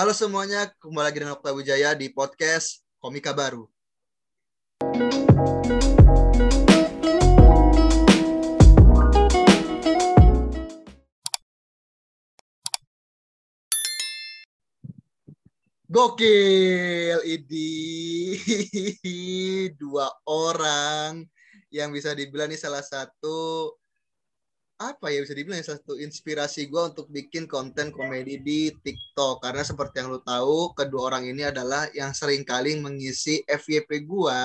Halo 0.00 0.16
semuanya, 0.16 0.64
kembali 0.80 1.12
lagi 1.12 1.18
dengan 1.20 1.36
Okta 1.36 1.52
Wijaya 1.52 1.92
di 1.92 2.08
podcast 2.08 2.80
Komika 3.04 3.36
Baru. 3.36 3.68
Gokil, 15.84 17.20
ini 17.20 17.68
dua 19.84 20.08
orang 20.24 21.28
yang 21.68 21.92
bisa 21.92 22.16
dibilang 22.16 22.48
ini 22.48 22.56
salah 22.56 22.80
satu 22.80 23.76
apa 24.80 25.12
ya 25.12 25.20
bisa 25.20 25.36
dibilang 25.36 25.60
salah 25.60 25.76
satu 25.76 26.00
inspirasi 26.00 26.72
gue 26.72 26.82
untuk 26.88 27.12
bikin 27.12 27.44
konten 27.44 27.92
komedi 27.92 28.40
di 28.40 28.72
TikTok 28.72 29.44
karena 29.44 29.60
seperti 29.60 30.00
yang 30.00 30.16
lo 30.16 30.24
tahu 30.24 30.72
kedua 30.72 31.12
orang 31.12 31.28
ini 31.28 31.44
adalah 31.44 31.84
yang 31.92 32.16
sering 32.16 32.48
kali 32.48 32.80
mengisi 32.80 33.44
FYP 33.44 34.08
gue 34.08 34.40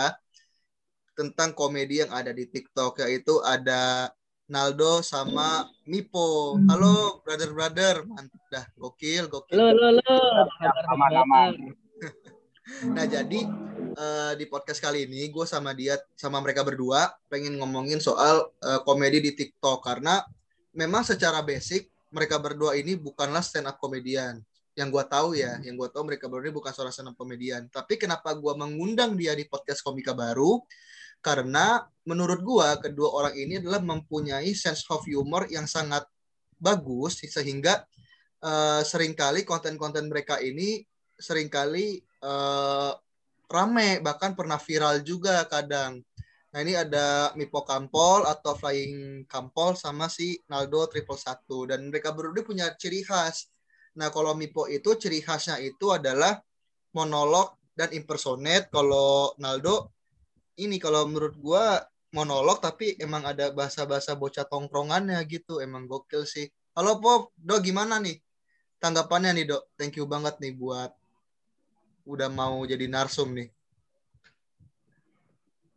tentang 1.15 1.55
komedi 1.55 2.03
yang 2.03 2.11
ada 2.11 2.35
di 2.35 2.51
TikTok 2.51 2.99
yaitu 3.07 3.39
ada 3.47 4.11
Naldo 4.45 5.01
sama 5.01 5.71
Mipo. 5.87 6.59
Halo 6.69 7.23
brother 7.23 7.49
brother, 7.55 7.95
mantap 8.05 8.43
dah, 8.51 8.65
gokil 8.77 9.31
gokil. 9.31 9.55
Halo 9.55 9.71
halo 9.71 10.03
halo. 10.03 10.17
Aman-aman. 10.93 11.51
Nah 12.91 13.05
jadi 13.07 13.47
uh, 13.95 14.33
di 14.35 14.45
podcast 14.45 14.83
kali 14.83 15.07
ini 15.07 15.31
gue 15.31 15.45
sama 15.47 15.71
dia 15.71 15.97
sama 16.19 16.43
mereka 16.43 16.61
berdua 16.61 17.15
pengen 17.31 17.55
ngomongin 17.57 17.97
soal 18.03 18.51
uh, 18.61 18.79
komedi 18.83 19.23
di 19.23 19.31
TikTok. 19.33 19.81
Karena 19.81 20.21
memang 20.75 21.07
secara 21.07 21.41
basic 21.41 21.89
mereka 22.11 22.39
berdua 22.39 22.75
ini 22.77 22.95
bukanlah 22.99 23.41
stand 23.41 23.67
up 23.71 23.79
komedian. 23.79 24.43
Yang 24.75 24.89
gue 24.91 25.03
tahu 25.07 25.29
ya 25.39 25.57
yang 25.63 25.79
gue 25.79 25.87
tahu 25.87 26.03
mereka 26.07 26.27
berdua 26.27 26.51
ini 26.51 26.55
bukan 26.55 26.71
seorang 26.75 26.93
stand 26.93 27.09
up 27.11 27.15
komedian. 27.17 27.67
Tapi 27.71 27.95
kenapa 27.95 28.35
gue 28.35 28.53
mengundang 28.53 29.15
dia 29.15 29.33
di 29.33 29.47
podcast 29.47 29.81
komika 29.81 30.11
baru? 30.11 30.59
Karena 31.23 31.81
menurut 32.05 32.39
gue 32.45 32.67
kedua 32.85 33.09
orang 33.17 33.33
ini 33.33 33.57
adalah 33.57 33.81
mempunyai 33.81 34.53
sense 34.53 34.85
of 34.93 35.01
humor 35.09 35.49
yang 35.49 35.65
sangat 35.65 36.05
bagus 36.55 37.19
sehingga 37.19 37.83
uh, 38.45 38.85
sering 38.85 39.17
kali 39.17 39.41
konten-konten 39.41 40.05
mereka 40.05 40.37
ini 40.37 40.85
sering 41.17 41.47
kali 41.47 42.03
uh, 42.21 42.93
rame 43.49 44.01
bahkan 44.01 44.33
pernah 44.33 44.57
viral 44.57 45.01
juga 45.05 45.45
kadang. 45.45 46.01
Nah 46.55 46.59
ini 46.63 46.71
ada 46.71 47.35
Mipo 47.35 47.67
Kampol 47.67 48.23
atau 48.23 48.55
Flying 48.55 49.27
Kampol 49.27 49.75
sama 49.75 50.07
si 50.07 50.39
Naldo 50.47 50.87
Triple 50.87 51.19
Satu 51.19 51.67
dan 51.67 51.91
mereka 51.91 52.15
berdua 52.15 52.47
punya 52.47 52.71
ciri 52.79 53.03
khas. 53.03 53.51
Nah 53.99 54.07
kalau 54.07 54.31
Mipo 54.39 54.63
itu 54.71 54.95
ciri 54.95 55.19
khasnya 55.19 55.59
itu 55.59 55.91
adalah 55.91 56.39
monolog 56.95 57.59
dan 57.75 57.91
impersonate. 57.91 58.71
Kalau 58.71 59.35
Naldo 59.35 59.91
ini 60.55 60.79
kalau 60.79 61.11
menurut 61.11 61.35
gua 61.35 61.83
monolog 62.15 62.63
tapi 62.63 62.95
emang 63.03 63.27
ada 63.27 63.51
bahasa-bahasa 63.51 64.15
bocah 64.15 64.47
tongkrongannya 64.47 65.19
gitu. 65.27 65.59
Emang 65.59 65.91
gokil 65.91 66.23
sih. 66.23 66.47
Halo 66.71 67.03
Pop, 67.03 67.35
Do 67.35 67.59
gimana 67.59 67.99
nih? 67.99 68.15
Tanggapannya 68.79 69.35
nih 69.35 69.45
Dok. 69.51 69.63
Thank 69.75 69.99
you 69.99 70.07
banget 70.07 70.39
nih 70.39 70.55
buat 70.55 70.95
udah 72.05 72.29
mau 72.29 72.61
jadi 72.63 72.85
narsum 72.85 73.33
nih. 73.33 73.49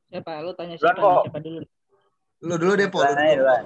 Siapa? 0.08 0.40
Lu 0.44 0.52
tanya 0.56 0.76
siapa? 0.76 1.00
kok. 1.00 1.22
Siapa 1.28 1.38
dulu? 1.40 1.60
Lu 2.44 2.54
dulu 2.56 2.72
deh, 2.76 2.88
Po. 2.88 3.00
Lu 3.00 3.08
Duluan 3.08 3.18
aja, 3.18 3.34
dulu. 3.34 3.40
duluan. 3.42 3.64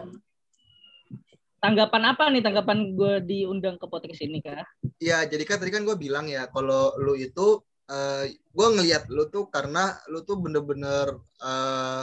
Tanggapan 1.62 2.02
apa 2.10 2.24
nih? 2.30 2.42
Tanggapan 2.42 2.78
gue 2.98 3.14
diundang 3.22 3.77
ke 3.78 3.86
podcast 3.86 4.22
ini 4.22 4.42
kah? 4.42 4.66
Ya, 4.98 5.22
jadi 5.22 5.42
kan 5.46 5.62
tadi 5.62 5.70
kan 5.70 5.86
gue 5.86 5.94
bilang 5.94 6.27
ya, 6.27 6.50
kalau 6.50 6.94
lu 6.98 7.14
itu, 7.14 7.62
eh 7.86 8.34
gue 8.34 8.66
ngelihat 8.78 9.06
lu 9.10 9.30
tuh 9.30 9.46
karena 9.46 9.94
lu 10.10 10.27
tuh 10.27 10.38
bener-bener 10.42 11.18
eh, 11.42 12.02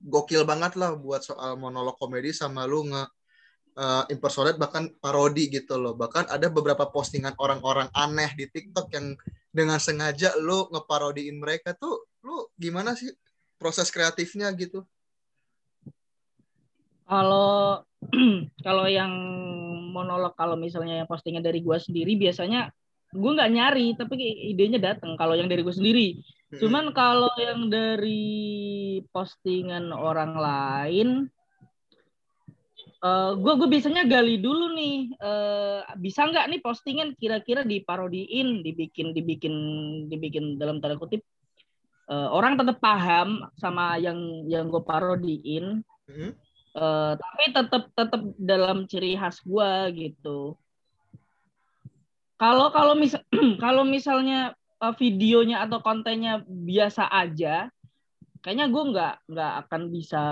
gokil 0.00 0.42
banget 0.48 0.74
lah 0.80 0.96
buat 0.96 1.20
soal 1.20 1.60
monolog 1.60 1.94
komedi 2.00 2.32
sama 2.32 2.64
lu 2.64 2.88
nge 2.88 3.04
eh, 3.76 4.04
impersonate 4.12 4.60
bahkan 4.60 4.92
parodi 5.00 5.48
gitu 5.48 5.80
loh. 5.80 5.96
Bahkan 5.96 6.28
ada 6.28 6.48
beberapa 6.48 6.88
postingan 6.88 7.36
orang-orang 7.40 7.88
aneh 7.92 8.30
di 8.36 8.46
TikTok 8.48 8.86
yang 8.92 9.16
dengan 9.52 9.76
sengaja 9.80 10.32
lu 10.40 10.68
ngeparodiin 10.72 11.36
mereka 11.36 11.76
tuh, 11.76 12.08
lu 12.24 12.48
gimana 12.56 12.96
sih 12.96 13.12
proses 13.60 13.92
kreatifnya 13.92 14.48
gitu? 14.56 14.84
Kalau 17.04 17.84
kalau 18.66 18.86
yang 18.88 19.12
monolog 19.92 20.34
kalau 20.34 20.56
misalnya 20.58 21.04
yang 21.04 21.08
postingnya 21.08 21.44
dari 21.44 21.62
gue 21.62 21.78
sendiri 21.78 22.16
biasanya 22.18 22.72
gue 23.12 23.30
nggak 23.36 23.52
nyari 23.52 23.86
tapi 23.94 24.14
idenya 24.56 24.80
datang 24.80 25.14
kalau 25.20 25.36
yang 25.36 25.46
dari 25.46 25.60
gue 25.60 25.74
sendiri 25.74 26.08
cuman 26.56 26.96
kalau 26.96 27.32
yang 27.36 27.68
dari 27.68 29.00
postingan 29.12 29.92
orang 29.92 30.32
lain 30.36 31.08
gue 33.34 33.52
gue 33.58 33.68
biasanya 33.68 34.06
gali 34.06 34.38
dulu 34.38 34.78
nih 34.78 35.10
eh, 35.18 35.80
bisa 35.98 36.22
nggak 36.22 36.46
nih 36.54 36.60
postingan 36.62 37.18
kira-kira 37.18 37.66
diparodiin 37.66 38.62
dibikin 38.62 39.10
dibikin 39.10 39.54
dibikin 40.06 40.54
dalam 40.54 40.78
tanda 40.78 40.94
kutip 40.94 41.26
eh, 42.06 42.28
orang 42.30 42.54
tetap 42.54 42.78
paham 42.78 43.42
sama 43.58 43.98
yang 43.98 44.46
yang 44.46 44.70
gue 44.70 44.82
parodiin 44.86 45.82
Hmm? 46.12 46.30
Eh, 46.72 47.12
tapi 47.20 47.44
tetap 47.52 47.82
tetap 47.92 48.20
dalam 48.40 48.88
ciri 48.88 49.12
khas 49.14 49.44
gua 49.44 49.92
gitu. 49.92 50.56
Kalau 52.40 52.72
kalau 52.72 52.96
misal 52.96 53.22
kalau 53.64 53.84
misalnya 53.84 54.56
eh, 54.80 54.94
videonya 54.96 55.68
atau 55.68 55.84
kontennya 55.84 56.40
biasa 56.48 57.12
aja, 57.12 57.68
kayaknya 58.40 58.66
gue 58.72 58.84
nggak 58.88 59.14
nggak 59.28 59.52
akan 59.66 59.82
bisa 59.92 60.24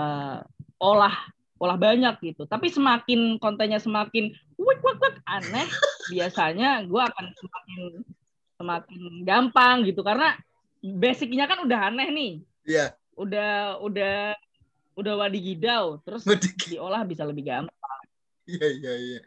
olah 0.81 1.13
olah 1.61 1.77
banyak 1.77 2.17
gitu. 2.25 2.49
Tapi 2.49 2.73
semakin 2.73 3.37
kontennya 3.37 3.77
semakin 3.77 4.33
wik 4.57 4.79
wik 4.81 4.97
wik 4.97 5.15
aneh, 5.29 5.69
biasanya 6.13 6.81
gue 6.89 6.97
akan 7.01 7.25
semakin 7.37 7.79
semakin 8.57 9.01
gampang 9.21 9.85
gitu 9.85 10.01
karena 10.01 10.33
basicnya 10.81 11.45
kan 11.45 11.61
udah 11.61 11.93
aneh 11.93 12.09
nih, 12.09 12.31
Iya. 12.65 12.97
udah 13.13 13.77
udah 13.85 14.33
udah 14.97 15.13
wadigidau, 15.17 16.01
terus 16.01 16.25
Wadik. 16.25 16.57
diolah 16.65 17.05
bisa 17.05 17.21
lebih 17.25 17.45
gampang. 17.45 18.01
Iya 18.49 18.67
iya 18.81 18.93
iya. 18.97 19.19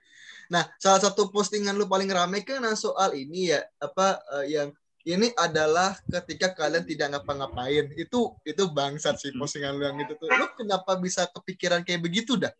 Nah, 0.50 0.66
salah 0.76 1.00
satu 1.00 1.30
postingan 1.32 1.78
lu 1.78 1.86
paling 1.88 2.10
rame 2.10 2.42
kan 2.44 2.60
soal 2.76 3.14
ini 3.16 3.54
ya 3.54 3.62
apa 3.80 4.18
eh, 4.42 4.58
yang 4.58 4.68
ini 5.04 5.28
adalah 5.36 5.96
ketika 6.08 6.56
kalian 6.56 6.84
tidak 6.88 7.12
ngapa-ngapain. 7.12 7.92
Itu 7.94 8.40
itu 8.44 8.64
bangsat 8.72 9.20
sih 9.20 9.32
postingan 9.36 9.76
lu 9.76 9.84
yang 9.84 10.00
itu 10.00 10.16
tuh. 10.16 10.28
Lu 10.32 10.48
kenapa 10.56 10.96
bisa 10.96 11.28
kepikiran 11.28 11.84
kayak 11.84 12.00
begitu 12.00 12.40
dah? 12.40 12.52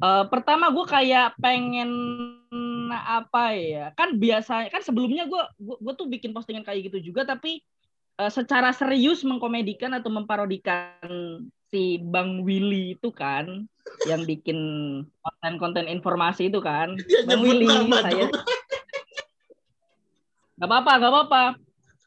Eh, 0.00 0.24
pertama 0.32 0.72
gue 0.72 0.86
kayak 0.88 1.36
pengen 1.36 1.92
apa 2.90 3.54
ya 3.54 3.86
kan 3.94 4.16
biasa 4.16 4.66
kan 4.72 4.82
sebelumnya 4.82 5.28
gue 5.28 5.42
gue 5.60 5.92
tuh 5.94 6.08
bikin 6.08 6.32
postingan 6.32 6.64
kayak 6.64 6.88
gitu 6.88 7.12
juga 7.12 7.28
tapi 7.28 7.60
eh, 8.16 8.32
secara 8.32 8.72
serius 8.72 9.20
mengkomedikan 9.28 9.92
atau 9.92 10.08
memparodikan 10.08 10.96
si 11.68 12.00
Bang 12.00 12.48
Willy 12.48 12.96
itu 12.96 13.12
kan 13.12 13.68
yang 14.08 14.24
bikin 14.24 14.56
konten-konten 15.20 15.84
informasi 15.84 16.48
itu 16.48 16.64
kan 16.64 16.96
Dia 17.04 17.28
Bang 17.28 17.44
Willy 17.44 17.68
nama 17.68 18.00
saya 18.00 18.32
nggak 20.60 20.68
apa-apa 20.68 20.92
nggak 21.00 21.12
apa-apa 21.16 21.42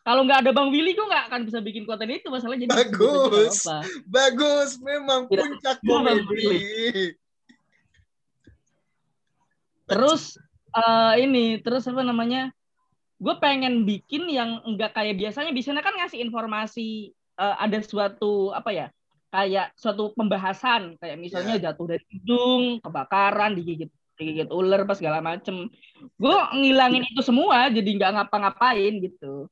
kalau 0.03 0.27
nggak 0.27 0.39
ada 0.43 0.51
Bang 0.51 0.67
Willy 0.67 0.91
gue 0.93 1.07
nggak 1.07 1.31
akan 1.31 1.41
bisa 1.47 1.63
bikin 1.63 1.87
konten 1.87 2.11
itu 2.11 2.27
masalahnya 2.27 2.67
jadi 2.67 2.75
Bagus. 2.75 2.99
nggak 2.99 3.23
apa-apa. 3.63 3.77
Bagus, 4.03 4.69
memang 4.83 5.21
Tidak- 5.31 5.39
puncak 5.47 5.77
komedi. 5.79 6.51
Terus 9.87 10.35
eh, 10.75 11.13
ini, 11.23 11.45
terus 11.63 11.87
apa 11.87 12.03
namanya? 12.03 12.51
Gue 13.15 13.39
pengen 13.39 13.87
bikin 13.87 14.27
yang 14.27 14.59
enggak 14.67 14.91
kayak 14.91 15.15
biasanya. 15.15 15.55
Biasanya 15.55 15.79
kan 15.79 15.95
ngasih 15.95 16.19
informasi 16.19 17.15
eh, 17.15 17.55
ada 17.63 17.79
suatu 17.79 18.51
apa 18.51 18.75
ya? 18.75 18.87
Kayak 19.31 19.71
suatu 19.79 20.11
pembahasan, 20.19 20.99
kayak 20.99 21.15
misalnya 21.15 21.55
jatuh 21.57 21.95
dari 21.95 22.03
gedung, 22.11 22.83
kebakaran, 22.83 23.55
digigit 23.55 23.87
digigit 24.17 24.49
ular, 24.53 24.85
pas 24.85 24.97
segala 24.97 25.19
macem. 25.19 25.69
Gue 26.19 26.37
ngilangin 26.53 27.05
itu 27.09 27.21
semua, 27.25 27.69
jadi 27.69 27.89
nggak 27.97 28.11
ngapa-ngapain 28.19 28.93
gitu. 29.01 29.49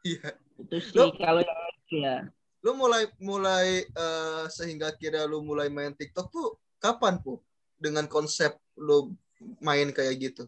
Iya. 0.00 0.32
Itu 0.60 0.76
sih 0.80 1.08
kalau 1.20 1.40
yang 1.44 1.60
ya. 1.92 2.16
Lu 2.60 2.76
mulai 2.76 3.08
mulai 3.16 3.84
eh, 3.88 4.44
sehingga 4.52 4.92
kira 4.96 5.24
lu 5.24 5.40
mulai 5.40 5.72
main 5.72 5.96
TikTok 5.96 6.28
tuh 6.28 6.56
kapan, 6.80 7.20
Bu? 7.20 7.40
Dengan 7.80 8.04
konsep 8.04 8.56
lu 8.76 9.16
main 9.60 9.88
kayak 9.92 10.16
gitu. 10.20 10.44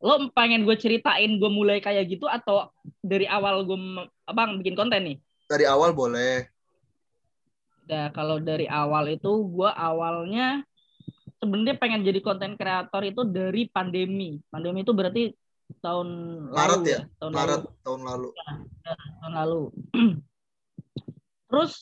Lo 0.00 0.28
pengen 0.36 0.68
gue 0.68 0.76
ceritain 0.76 1.40
gue 1.40 1.50
mulai 1.50 1.80
kayak 1.80 2.04
gitu 2.12 2.28
atau 2.28 2.68
dari 3.00 3.24
awal 3.24 3.64
gue 3.64 3.78
abang 4.28 4.60
bikin 4.60 4.76
konten 4.76 5.00
nih? 5.00 5.16
Dari 5.48 5.64
awal 5.64 5.96
boleh. 5.96 6.55
Nah, 7.86 8.10
kalau 8.10 8.42
dari 8.42 8.66
awal 8.66 9.14
itu 9.14 9.30
gue 9.46 9.70
awalnya 9.70 10.66
sebenarnya 11.38 11.76
pengen 11.78 12.02
jadi 12.02 12.18
konten 12.18 12.58
kreator 12.58 13.02
itu 13.06 13.22
dari 13.22 13.70
pandemi. 13.70 14.42
Pandemi 14.50 14.82
itu 14.82 14.90
berarti 14.90 15.30
tahun 15.78 16.08
Maret 16.50 16.78
lalu 16.82 16.90
ya? 16.90 17.00
tahun 17.22 17.32
Maret 17.34 17.60
lalu. 17.62 17.68
tahun 17.86 18.00
lalu. 18.02 18.28
tahun 19.22 19.32
lalu. 19.34 19.62
Terus 21.50 21.72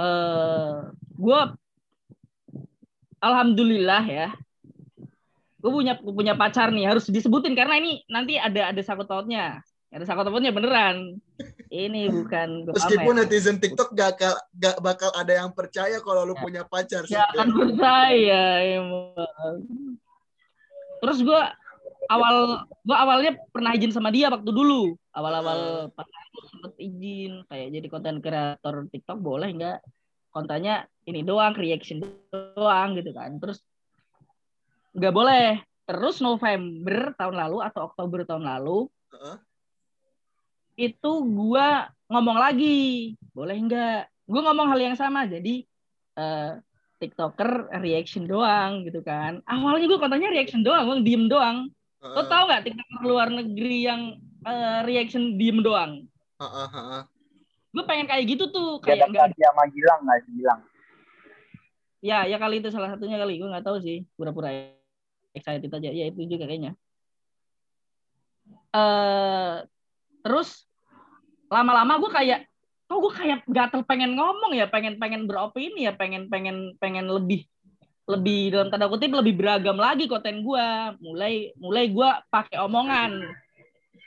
eh 0.00 0.76
gue 1.16 1.40
alhamdulillah 3.20 4.04
ya, 4.08 4.28
gue 5.60 5.70
punya 5.72 5.96
punya 6.00 6.34
pacar 6.36 6.72
nih 6.72 6.88
harus 6.88 7.08
disebutin 7.08 7.52
karena 7.52 7.80
ini 7.80 8.04
nanti 8.08 8.36
ada 8.36 8.72
ada 8.72 8.80
sakut 8.84 9.08
pautnya, 9.08 9.60
ada 9.90 10.04
sakut 10.04 10.22
pautnya 10.24 10.50
beneran. 10.50 11.18
Ini 11.66 12.06
bukan 12.16 12.48
gua 12.64 12.74
Meskipun 12.78 13.14
pamer. 13.14 13.26
netizen 13.26 13.58
TikTok 13.58 13.90
gak, 13.90 14.14
bakal- 14.14 14.42
gak 14.54 14.76
bakal 14.78 15.10
ada 15.12 15.32
yang 15.36 15.50
percaya 15.50 15.98
kalau 15.98 16.22
lu 16.24 16.34
Ya. 16.34 16.40
punya 16.40 16.62
pacar. 16.64 17.02
Ya 17.06 17.26
akan 17.28 17.48
percaya 17.50 18.42
emang. 18.78 19.56
Terus 21.00 21.18
gue 21.20 21.42
awal 22.06 22.36
gue 22.80 22.96
awalnya 22.96 23.32
pernah 23.48 23.72
izin 23.72 23.90
sama 23.90 24.10
dia 24.10 24.28
waktu 24.28 24.46
dulu 24.46 24.94
awal-awal 25.10 25.90
pacaran 25.90 26.28
gua 26.30 26.44
sempet 26.46 26.72
izin 26.76 27.46
kayak 27.46 27.68
jadi 27.70 27.86
konten 27.86 28.16
kreator 28.18 28.86
TikTok 28.88 29.18
boleh 29.18 29.48
nggak 29.50 29.78
kontennya 30.30 30.86
ini 31.04 31.22
doang 31.22 31.54
reaction 31.54 32.02
doang 32.30 32.94
gitu 32.94 33.10
kan 33.10 33.38
terus 33.38 33.62
nggak 34.92 35.14
boleh 35.14 35.46
terus 35.84 36.18
November 36.18 37.14
tahun 37.14 37.36
lalu 37.38 37.58
atau 37.62 37.80
Oktober 37.86 38.22
tahun 38.24 38.44
lalu 38.44 38.86
Heeh. 39.10 39.36
Itu 40.80 41.10
gua 41.28 41.92
ngomong 42.10 42.38
lagi. 42.40 43.14
Boleh 43.30 43.56
nggak? 43.60 44.00
Gue 44.26 44.40
ngomong 44.42 44.66
hal 44.74 44.80
yang 44.82 44.96
sama. 44.98 45.28
Jadi 45.30 45.62
eh, 46.18 46.52
tiktoker 47.00 47.70
reaction 47.80 48.26
doang 48.28 48.84
gitu 48.84 49.00
kan. 49.00 49.40
Awalnya 49.48 49.86
gue 49.88 49.98
kontennya 49.98 50.30
reaction 50.34 50.60
doang 50.60 50.84
gue 50.84 51.06
diem 51.06 51.30
doang. 51.30 51.70
Lo 52.02 52.20
Heeh. 52.20 52.28
tau 52.28 52.44
nggak 52.50 52.62
tiktoker 52.68 53.00
luar 53.06 53.28
negeri 53.32 53.86
yang 53.88 54.20
eh, 54.44 54.80
reaction 54.84 55.38
diem 55.40 55.64
doang? 55.64 56.04
Heeh, 56.42 56.68
heeh. 56.68 57.02
gue 57.70 57.84
pengen 57.86 58.10
kayak 58.10 58.26
gitu 58.26 58.50
tuh 58.50 58.82
kayak 58.82 59.06
nggak 59.14 59.30
sama 59.30 59.62
Gilang 59.70 60.00
nggak 60.02 60.18
sih 60.26 60.32
Gilang? 60.42 60.60
ya 62.02 62.26
ya 62.26 62.34
kali 62.42 62.58
itu 62.58 62.68
salah 62.74 62.90
satunya 62.92 63.16
kali. 63.16 63.38
Gue 63.38 63.48
nggak 63.48 63.64
tahu 63.64 63.78
sih. 63.80 64.04
Pura-pura 64.18 64.50
excited 65.32 65.70
aja. 65.70 65.90
Ya 65.94 66.04
itu 66.10 66.26
juga 66.26 66.50
kayaknya. 66.50 66.74
Eh 68.74 69.56
terus 70.20 70.69
lama-lama 71.50 71.98
gue 71.98 72.10
kayak 72.14 72.40
kok 72.86 72.98
gue 72.98 73.12
kayak 73.14 73.40
gatel 73.50 73.82
pengen 73.82 74.14
ngomong 74.14 74.54
ya 74.54 74.70
pengen 74.70 74.98
pengen 74.98 75.26
beropini 75.26 75.86
ya 75.86 75.92
pengen 75.94 76.30
pengen 76.30 76.74
pengen 76.78 77.10
lebih 77.10 77.46
lebih 78.10 78.50
dalam 78.50 78.68
tanda 78.70 78.90
kutip 78.90 79.14
lebih 79.14 79.38
beragam 79.38 79.78
lagi 79.78 80.10
konten 80.10 80.42
gue 80.42 80.66
mulai 80.98 81.54
mulai 81.58 81.86
gue 81.90 82.10
pakai 82.30 82.58
omongan. 82.58 83.22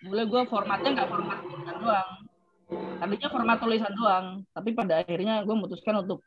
Mulai 0.03 0.25
gue 0.27 0.41
formatnya 0.51 0.89
nggak 0.99 1.09
format 1.11 1.37
tulisan 1.47 1.75
doang. 1.79 2.09
Tadinya 2.99 3.29
format 3.31 3.57
tulisan 3.63 3.93
doang 3.95 4.25
tapi 4.51 4.69
pada 4.75 4.99
akhirnya 4.99 5.43
gue 5.47 5.55
memutuskan 5.55 6.03
untuk 6.03 6.19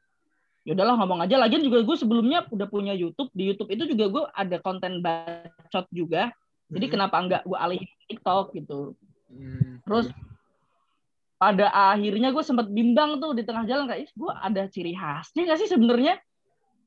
ya 0.65 0.73
udahlah 0.73 0.97
ngomong 1.05 1.29
aja. 1.29 1.37
Lagian 1.37 1.61
juga 1.61 1.85
gue 1.85 1.97
sebelumnya 2.01 2.49
udah 2.49 2.69
punya 2.73 2.97
YouTube. 2.97 3.29
Di 3.37 3.53
YouTube 3.53 3.69
itu 3.69 3.85
juga 3.93 4.05
gue 4.09 4.25
ada 4.33 4.57
konten 4.65 5.05
bacot 5.05 5.85
juga. 5.93 6.33
Jadi 6.73 6.87
Mhm. 6.89 6.93
kenapa 6.97 7.17
enggak 7.21 7.43
gue 7.45 7.59
alihin 7.61 7.89
TikTok 8.09 8.57
gitu. 8.57 8.97
Hmm. 9.27 9.83
terus 9.83 10.07
pada 11.37 11.69
akhirnya 11.69 12.33
gue 12.33 12.41
sempat 12.41 12.67
bimbang 12.73 13.21
tuh 13.21 13.37
di 13.37 13.45
tengah 13.45 13.69
jalan 13.69 13.85
kayak 13.85 14.09
gue 14.17 14.33
ada 14.33 14.63
ciri 14.73 14.97
khasnya 14.97 15.45
nggak 15.45 15.61
sih 15.61 15.69
sebenarnya? 15.69 16.17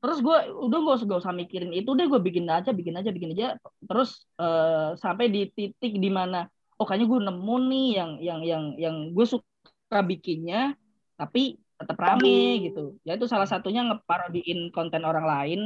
Terus 0.00 0.24
gue 0.24 0.36
udah 0.48 0.78
gak 0.80 0.96
usah, 0.96 1.06
gak 1.06 1.20
usah 1.28 1.34
mikirin 1.36 1.76
itu 1.76 1.92
deh 1.92 2.08
gue 2.08 2.20
bikin 2.24 2.48
aja 2.48 2.72
bikin 2.72 2.96
aja 2.96 3.12
bikin 3.12 3.36
aja. 3.36 3.60
Terus 3.84 4.26
eh, 4.40 4.96
sampai 4.96 5.28
di 5.28 5.46
titik 5.52 5.92
di 6.00 6.10
mana 6.10 6.48
oh 6.80 6.88
kayaknya 6.88 7.06
gue 7.06 7.20
nemu 7.30 7.56
nih 7.68 7.88
yang 7.94 8.10
yang 8.18 8.40
yang 8.40 8.64
yang 8.80 8.96
gue 9.12 9.26
suka 9.28 10.00
bikinnya 10.00 10.72
tapi 11.20 11.60
tetap 11.76 12.00
rame 12.00 12.64
gitu. 12.64 12.96
Ya 13.04 13.14
itu 13.14 13.28
salah 13.28 13.46
satunya 13.46 13.84
ngeparodiin 13.86 14.72
konten 14.72 15.04
orang 15.04 15.26
lain 15.28 15.60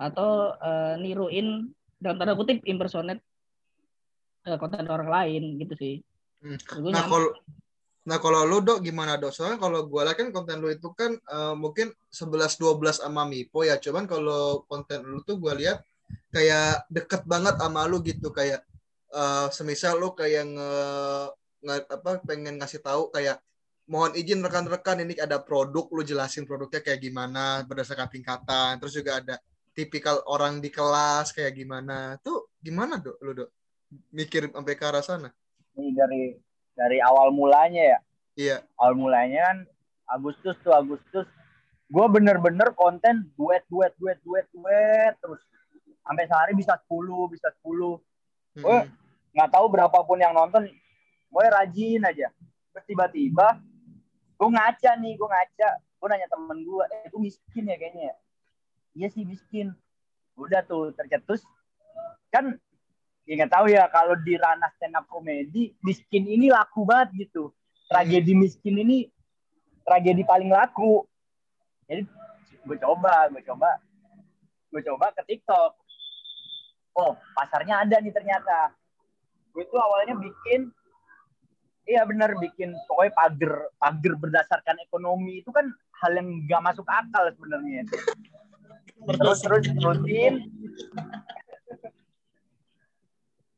atau 0.00 0.56
eh, 0.56 0.94
niruin 0.98 1.70
dalam 2.00 2.16
tanda 2.16 2.34
kutip 2.34 2.64
impersonate 2.66 3.20
eh, 4.48 4.56
konten 4.56 4.88
orang 4.88 5.12
lain 5.12 5.42
gitu 5.60 5.74
sih. 5.76 5.94
Hmm. 6.40 6.56
Nah 6.88 7.04
kalau 7.04 7.30
Nah 8.06 8.22
kalau 8.22 8.46
lu 8.46 8.62
dok 8.62 8.86
gimana 8.86 9.18
dok? 9.18 9.34
Soalnya 9.34 9.58
kalau 9.58 9.82
gue 9.90 10.00
lihat 10.06 10.14
kan 10.14 10.30
konten 10.30 10.62
lu 10.62 10.70
itu 10.70 10.94
kan 10.94 11.18
eh, 11.18 11.54
mungkin 11.58 11.90
11-12 12.06 13.02
sama 13.02 13.26
Mipo 13.26 13.66
ya. 13.66 13.82
Cuman 13.82 14.06
kalau 14.06 14.62
konten 14.70 15.02
lu 15.02 15.26
tuh 15.26 15.42
gue 15.42 15.52
lihat 15.66 15.82
kayak 16.30 16.86
deket 16.86 17.26
banget 17.26 17.58
sama 17.58 17.82
lu 17.90 17.98
gitu. 18.06 18.30
Kayak 18.30 18.62
eh, 19.10 19.46
semisal 19.50 19.98
lu 19.98 20.14
kayak 20.14 20.46
nge, 20.54 20.72
nge- 21.66 21.88
apa 21.90 22.10
pengen 22.22 22.62
ngasih 22.62 22.78
tahu 22.78 23.10
kayak 23.10 23.42
mohon 23.90 24.14
izin 24.14 24.38
rekan-rekan 24.38 25.02
ini 25.02 25.18
ada 25.18 25.42
produk. 25.42 25.90
Lu 25.90 26.06
jelasin 26.06 26.46
produknya 26.46 26.86
kayak 26.86 27.02
gimana 27.02 27.66
berdasarkan 27.66 28.06
tingkatan. 28.06 28.78
Terus 28.78 28.94
juga 29.02 29.18
ada 29.18 29.34
tipikal 29.74 30.22
orang 30.30 30.62
di 30.62 30.70
kelas 30.70 31.34
kayak 31.34 31.58
gimana. 31.58 32.22
Tuh 32.22 32.54
gimana 32.62 33.02
dok 33.02 33.18
lu 33.18 33.34
dok? 33.34 33.50
Mikir 34.14 34.46
sampai 34.54 34.78
ke 34.78 34.84
arah 34.86 35.02
sana. 35.02 35.30
Ini 35.74 35.90
dari 35.90 36.45
dari 36.76 37.00
awal 37.00 37.32
mulanya 37.32 37.82
ya. 37.96 37.98
iya 38.36 38.56
Awal 38.76 38.94
mulanya 39.00 39.40
kan 39.50 39.58
Agustus 40.12 40.54
tuh 40.62 40.70
Agustus. 40.76 41.26
Gue 41.90 42.06
bener-bener 42.12 42.70
konten 42.76 43.26
duet 43.34 43.64
duet 43.66 43.96
duet 43.98 44.18
duet 44.22 44.46
duet 44.52 45.14
terus 45.18 45.40
sampai 46.06 46.24
sehari 46.30 46.52
bisa 46.54 46.78
10 46.86 47.32
bisa 47.34 47.48
10 47.64 47.66
Mm-mm. 47.66 48.62
Oh. 48.62 48.84
nggak 49.34 49.50
tahu 49.52 49.66
berapapun 49.68 50.22
yang 50.22 50.32
nonton 50.32 50.70
gue 51.26 51.44
rajin 51.50 52.00
aja 52.06 52.30
terus 52.72 52.84
tiba-tiba 52.86 53.58
gue 54.38 54.48
ngaca 54.48 54.90
nih 54.96 55.12
gue 55.18 55.28
ngaca 55.28 55.68
gue 55.76 56.06
nanya 56.08 56.28
temen 56.30 56.58
gue 56.62 56.84
eh 56.94 57.02
itu 57.10 57.18
miskin 57.20 57.64
ya 57.68 57.76
kayaknya 57.76 58.02
ya 58.08 58.16
iya 58.96 59.08
sih 59.12 59.26
miskin 59.28 59.76
udah 60.40 60.64
tuh 60.64 60.94
tercetus 60.96 61.44
kan 62.32 62.56
ya 63.26 63.32
nggak 63.42 63.52
tahu 63.52 63.66
ya 63.66 63.90
kalau 63.90 64.14
di 64.22 64.38
ranah 64.38 64.70
stand 64.78 64.94
up 64.94 65.04
komedi 65.10 65.74
miskin 65.82 66.24
ini 66.30 66.48
laku 66.48 66.86
banget 66.86 67.26
gitu. 67.26 67.50
Tragedi 67.90 68.32
miskin 68.38 68.78
ini 68.78 69.10
tragedi 69.82 70.22
paling 70.22 70.50
laku. 70.50 71.02
Jadi 71.90 72.06
gue 72.66 72.76
coba 72.78 73.26
gue 73.30 73.42
coba 73.42 73.82
gue 74.70 74.82
coba 74.86 75.10
ke 75.18 75.22
TikTok. 75.26 75.74
Oh 76.96 77.18
pasarnya 77.34 77.82
ada 77.82 77.98
nih 77.98 78.14
ternyata. 78.14 78.70
Gue 79.50 79.66
tuh 79.66 79.82
awalnya 79.82 80.14
bikin 80.14 80.70
iya 81.86 82.02
bener 82.06 82.34
bikin 82.38 82.74
pokoknya 82.86 83.12
pagar 83.14 83.54
pagar 83.82 84.14
berdasarkan 84.22 84.78
ekonomi. 84.86 85.42
Itu 85.42 85.50
kan 85.50 85.66
hal 85.98 86.14
yang 86.14 86.46
gak 86.46 86.62
masuk 86.62 86.86
akal 86.86 87.26
sebenarnya. 87.34 87.82
Terus 89.06 89.38
terus. 89.42 89.66
rutin 89.82 90.46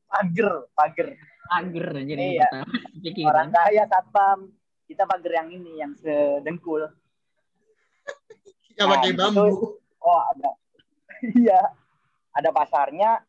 pagar 0.09 0.67
pagar 0.73 1.09
Ager 1.49 1.87
jadi 2.05 2.37
Iya. 2.37 2.45
pertama 2.45 2.77
pikiran. 3.01 3.29
orang 3.31 3.49
kaya 3.51 3.83
satpam. 3.85 4.39
Kita 4.85 5.05
pagar 5.05 5.33
yang 5.35 5.49
ini 5.51 5.73
yang 5.79 5.93
sedengkul. 5.95 6.85
Ya 8.75 8.85
Nah, 8.85 8.89
pakai 8.95 9.11
itu- 9.11 9.19
bambu 9.19 9.49
oh 9.99 10.21
ada. 10.29 10.51
Iya. 11.41 11.61
Ada 12.31 12.53
pasarnya. 12.53 13.25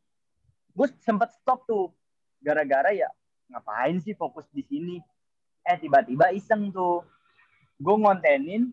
Gue 0.69 0.91
sempet 0.99 1.31
stop 1.33 1.63
tuh. 1.63 1.95
Gara-gara 2.39 2.91
ya 2.91 3.07
ngapain 3.47 3.99
sih 3.99 4.13
fokus 4.13 4.47
di 4.49 4.61
sini? 4.61 4.99
Eh 5.61 5.75
tiba-tiba 5.75 6.31
iseng 6.31 6.69
tuh. 6.69 7.03
Gue 7.75 7.95
ngontenin 7.95 8.67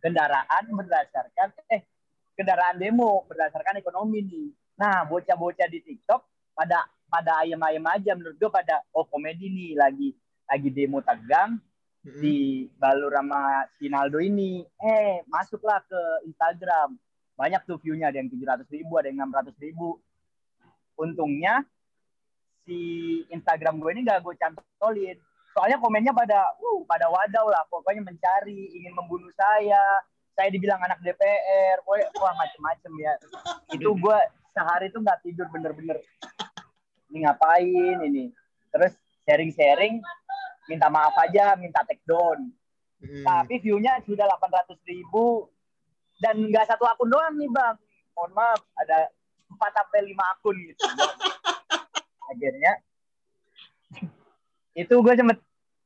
kendaraan 0.00 0.64
berdasarkan 0.68 1.54
eh 1.70 1.86
kendaraan 2.34 2.76
demo 2.76 3.22
berdasarkan 3.24 3.78
ekonomi 3.78 4.20
nih. 4.20 4.46
Nah 4.74 5.06
bocah-bocah 5.06 5.66
di 5.66 5.80
TikTok 5.80 6.33
pada 6.54 6.86
pada 7.10 7.42
ayam-ayam 7.42 7.84
aja 7.90 8.14
menurut 8.14 8.38
gue 8.38 8.50
pada 8.50 8.82
oh 8.94 9.06
komedi 9.06 9.50
nih 9.50 9.78
lagi 9.78 10.08
lagi 10.50 10.68
demo 10.70 10.98
tegang 11.02 11.58
Mm-mm. 12.04 12.20
di 12.20 12.68
Balur 12.76 13.12
sama 13.16 13.64
Sinaldo 13.80 14.20
ini. 14.20 14.60
Eh 14.82 15.24
masuklah 15.30 15.80
ke 15.86 16.00
Instagram. 16.28 16.98
Banyak 17.34 17.66
tuh 17.66 17.80
view-nya 17.82 18.12
ada 18.12 18.20
yang 18.20 18.30
700 18.30 18.68
ribu 18.70 18.92
ada 19.00 19.08
yang 19.08 19.24
600 19.30 19.56
ribu. 19.58 19.98
Untungnya 20.94 21.64
si 22.64 22.78
Instagram 23.32 23.80
gue 23.80 23.90
ini 23.96 24.02
gak 24.04 24.20
gue 24.20 24.34
cantolin. 24.36 25.16
Soalnya 25.54 25.78
komennya 25.78 26.12
pada 26.12 26.44
uh 26.60 26.80
pada 26.84 27.08
wadaw 27.08 27.46
lah. 27.48 27.64
Pokoknya 27.72 28.04
mencari 28.04 28.74
ingin 28.74 28.92
membunuh 28.92 29.32
saya. 29.34 29.80
Saya 30.34 30.50
dibilang 30.50 30.82
anak 30.82 30.98
DPR 30.98 31.78
wah 31.88 32.34
macem-macem 32.36 32.92
ya. 33.00 33.14
Itu 33.70 33.94
gue 33.96 34.18
sehari 34.54 34.90
tuh 34.92 35.02
nggak 35.02 35.22
tidur 35.24 35.46
bener-bener 35.50 35.98
ini 37.14 37.22
ngapain 37.22 37.96
ini? 38.10 38.24
Terus 38.74 38.98
sharing-sharing 39.22 40.02
minta 40.66 40.90
maaf 40.90 41.14
aja 41.22 41.54
minta 41.54 41.86
take 41.86 42.02
down. 42.02 42.50
Mm. 43.04 43.20
tapi 43.20 43.60
view-nya 43.60 44.00
sudah 44.02 44.26
800 44.26 44.74
ribu. 44.90 45.46
Dan 46.18 46.50
nggak 46.50 46.66
satu 46.66 46.82
akun 46.88 47.06
doang 47.06 47.38
nih 47.38 47.46
bang. 47.46 47.78
Mohon 48.18 48.32
maaf 48.34 48.60
ada 48.80 49.06
empat 49.46 49.70
sampai 49.76 50.00
lima 50.08 50.24
akun 50.34 50.56
gitu. 50.58 50.82
Akhirnya 52.34 52.72
itu 54.82 54.94
gue 54.94 55.14
sempet 55.14 55.38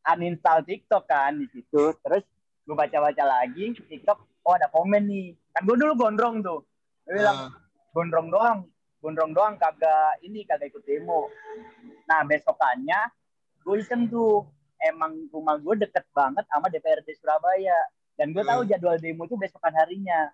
uninstall 0.08 0.64
TikTok 0.64 1.04
kan 1.04 1.36
di 1.36 1.44
situ. 1.52 1.92
Terus 2.00 2.24
gue 2.64 2.76
baca-baca 2.76 3.24
lagi 3.26 3.76
TikTok 3.76 4.46
oh 4.46 4.54
ada 4.56 4.70
komen 4.72 5.04
nih. 5.04 5.34
Kan 5.52 5.66
gue 5.68 5.76
dulu 5.76 5.92
gondrong 5.98 6.40
tuh. 6.40 6.64
Gue 7.04 7.18
bilang 7.18 7.50
Ah. 7.50 7.52
gondrong 7.92 8.28
doang 8.30 8.58
gondrong 8.98 9.32
doang 9.34 9.54
kagak 9.56 10.18
ini 10.26 10.42
kagak 10.42 10.74
ikut 10.74 10.82
demo. 10.86 11.30
Nah 12.06 12.24
besokannya 12.26 13.00
gue 13.62 13.74
iseng 13.78 14.08
tuh. 14.08 14.46
Emang 14.78 15.26
rumah 15.34 15.58
gue 15.58 15.74
deket 15.74 16.06
banget 16.14 16.46
sama 16.46 16.70
DPRD 16.70 17.10
Surabaya. 17.18 17.74
Dan 18.14 18.30
gue 18.30 18.46
tahu 18.46 18.62
Hmm. 18.62 18.70
jadwal 18.70 18.94
demo 19.02 19.26
itu 19.26 19.34
besokan 19.34 19.74
harinya. 19.74 20.30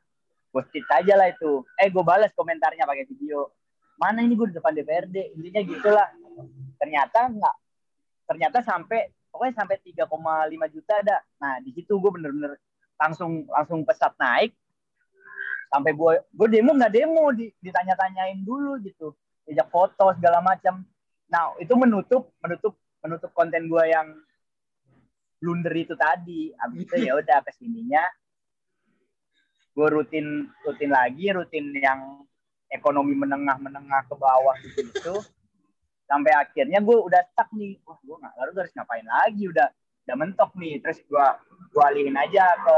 Gue 0.52 0.60
tweet 0.68 0.84
aja 0.92 1.16
lah 1.16 1.32
itu. 1.32 1.64
Eh 1.80 1.88
gue 1.88 2.04
balas 2.04 2.28
komentarnya 2.36 2.84
pakai 2.84 3.08
video. 3.08 3.48
Mana 3.96 4.20
ini 4.20 4.36
gue 4.36 4.52
di 4.52 4.56
depan 4.60 4.76
DPRD 4.76 5.32
intinya 5.32 5.60
gitulah. 5.64 6.08
Ternyata 6.76 7.32
enggak 7.32 7.56
ternyata 8.24 8.64
sampai 8.64 9.12
pokoknya 9.28 9.54
sampai 9.64 9.76
3,5 9.84 10.74
juta 10.74 10.92
ada 11.00 11.16
nah 11.36 11.60
di 11.60 11.70
situ 11.76 11.92
gue 12.00 12.10
bener-bener 12.10 12.56
langsung 12.96 13.44
langsung 13.52 13.84
pesat 13.84 14.16
naik 14.16 14.56
sampai 15.74 15.90
gue 15.90 16.12
gue 16.30 16.48
demo 16.54 16.70
nggak 16.70 16.94
demo 16.94 17.34
di, 17.34 17.50
ditanya-tanyain 17.58 18.38
dulu 18.46 18.78
gitu. 18.86 19.10
Diajak 19.42 19.66
foto 19.74 20.14
segala 20.14 20.38
macam. 20.38 20.86
Nah 21.26 21.58
itu 21.58 21.74
menutup 21.74 22.30
menutup 22.38 22.78
menutup 23.02 23.30
konten 23.34 23.66
gue 23.66 23.84
yang 23.90 24.14
blunder 25.42 25.74
itu 25.74 25.98
tadi. 25.98 26.54
Abis 26.54 26.86
itu 26.86 26.94
ya 27.02 27.18
udah 27.18 27.42
ke 27.42 27.50
sininya 27.58 28.06
gue 29.74 29.88
rutin 29.90 30.46
rutin 30.62 30.90
lagi 30.94 31.34
rutin 31.34 31.74
yang 31.74 32.22
ekonomi 32.70 33.18
menengah 33.18 33.58
menengah 33.58 34.06
ke 34.06 34.14
bawah 34.14 34.54
gitu 34.62 34.86
gitu. 34.94 35.14
Sampai 36.06 36.30
akhirnya 36.38 36.78
gue 36.78 36.94
udah 36.94 37.18
stuck 37.34 37.50
nih. 37.50 37.82
Wah 37.82 37.98
gue 37.98 38.14
nggak 38.14 38.34
lalu 38.38 38.50
harus 38.62 38.74
ngapain 38.78 39.06
lagi? 39.06 39.50
Udah 39.50 39.66
udah 40.06 40.16
mentok 40.22 40.54
nih. 40.54 40.78
Terus 40.78 41.02
gue 41.02 41.26
gue 41.74 41.82
alihin 41.82 42.14
aja 42.14 42.46
ke 42.62 42.76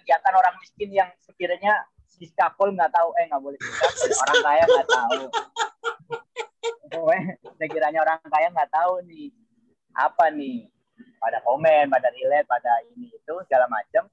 kegiatan 0.00 0.34
orang 0.34 0.54
miskin 0.62 0.90
yang 0.94 1.10
sekiranya 1.22 1.86
si 2.08 2.26
skapol 2.30 2.72
nggak 2.74 2.92
tahu. 2.94 3.08
Eh 3.18 3.26
nggak 3.28 3.42
boleh. 3.42 3.58
Skapol 3.58 4.10
orang 4.14 4.38
kaya 4.42 4.64
nggak 4.66 4.88
tahu. 4.88 5.20
Pokoknya 6.88 7.32
sekiranya 7.60 8.00
orang 8.02 8.18
kaya 8.26 8.48
nggak 8.54 8.70
tahu 8.72 8.92
nih 9.06 9.28
apa 9.94 10.24
nih? 10.34 10.66
Pada 11.18 11.42
komen 11.42 11.90
pada 11.90 12.08
relate 12.14 12.46
pada 12.46 12.70
ini 12.94 13.10
itu 13.10 13.34
segala 13.46 13.66
macam 13.66 14.06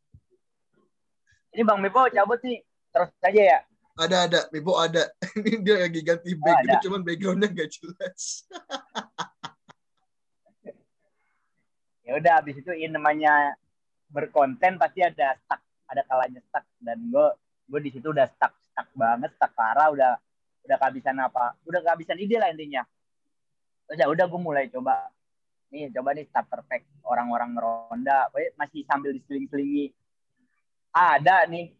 ini 1.56 1.64
bang 1.64 1.80
Mipo 1.80 2.04
cabut 2.12 2.44
nih. 2.44 2.60
Terus 2.92 3.10
saja 3.24 3.42
ya. 3.56 3.60
Ada 3.96 4.28
ada, 4.28 4.40
Mipo 4.52 4.76
ada. 4.76 5.08
Ini 5.40 5.64
dia 5.64 5.88
lagi 5.88 6.04
ganti 6.04 6.36
Oh, 6.36 6.40
background, 6.44 6.68
ada. 6.68 6.84
cuman 6.84 7.02
backgroundnya 7.08 7.48
gak 7.56 7.72
jelas. 7.80 8.44
ya 12.06 12.12
udah 12.20 12.34
habis 12.38 12.60
itu 12.60 12.70
ini 12.70 12.94
namanya 12.94 13.58
berkonten 14.14 14.78
pasti 14.78 15.02
ada 15.02 15.34
stuck 15.42 15.58
ada 15.96 16.04
kalanya 16.04 16.44
stuck. 16.44 16.68
Dan 16.84 17.08
gue 17.08 17.28
gue 17.66 17.80
di 17.82 17.90
situ 17.96 18.12
udah 18.12 18.28
stuck 18.30 18.54
stuck 18.76 18.92
banget 18.94 19.32
stuck 19.40 19.56
parah 19.56 19.90
udah 19.90 20.20
udah 20.68 20.78
kehabisan 20.78 21.18
apa 21.22 21.58
udah 21.64 21.80
kehabisan 21.80 22.20
ide 22.20 22.36
lah 22.38 22.52
intinya. 22.52 22.84
Terus 23.88 23.98
ya 24.04 24.08
udah 24.12 24.26
gue 24.28 24.42
mulai 24.42 24.68
coba 24.68 25.08
nih 25.72 25.90
coba 25.96 26.14
nih 26.14 26.26
starter 26.30 26.62
pack 26.68 26.84
orang-orang 27.08 27.56
ngeronda 27.56 28.30
masih 28.60 28.84
sambil 28.84 29.16
diseling-selingi. 29.16 29.96
Ada 30.92 31.48
nih 31.48 31.72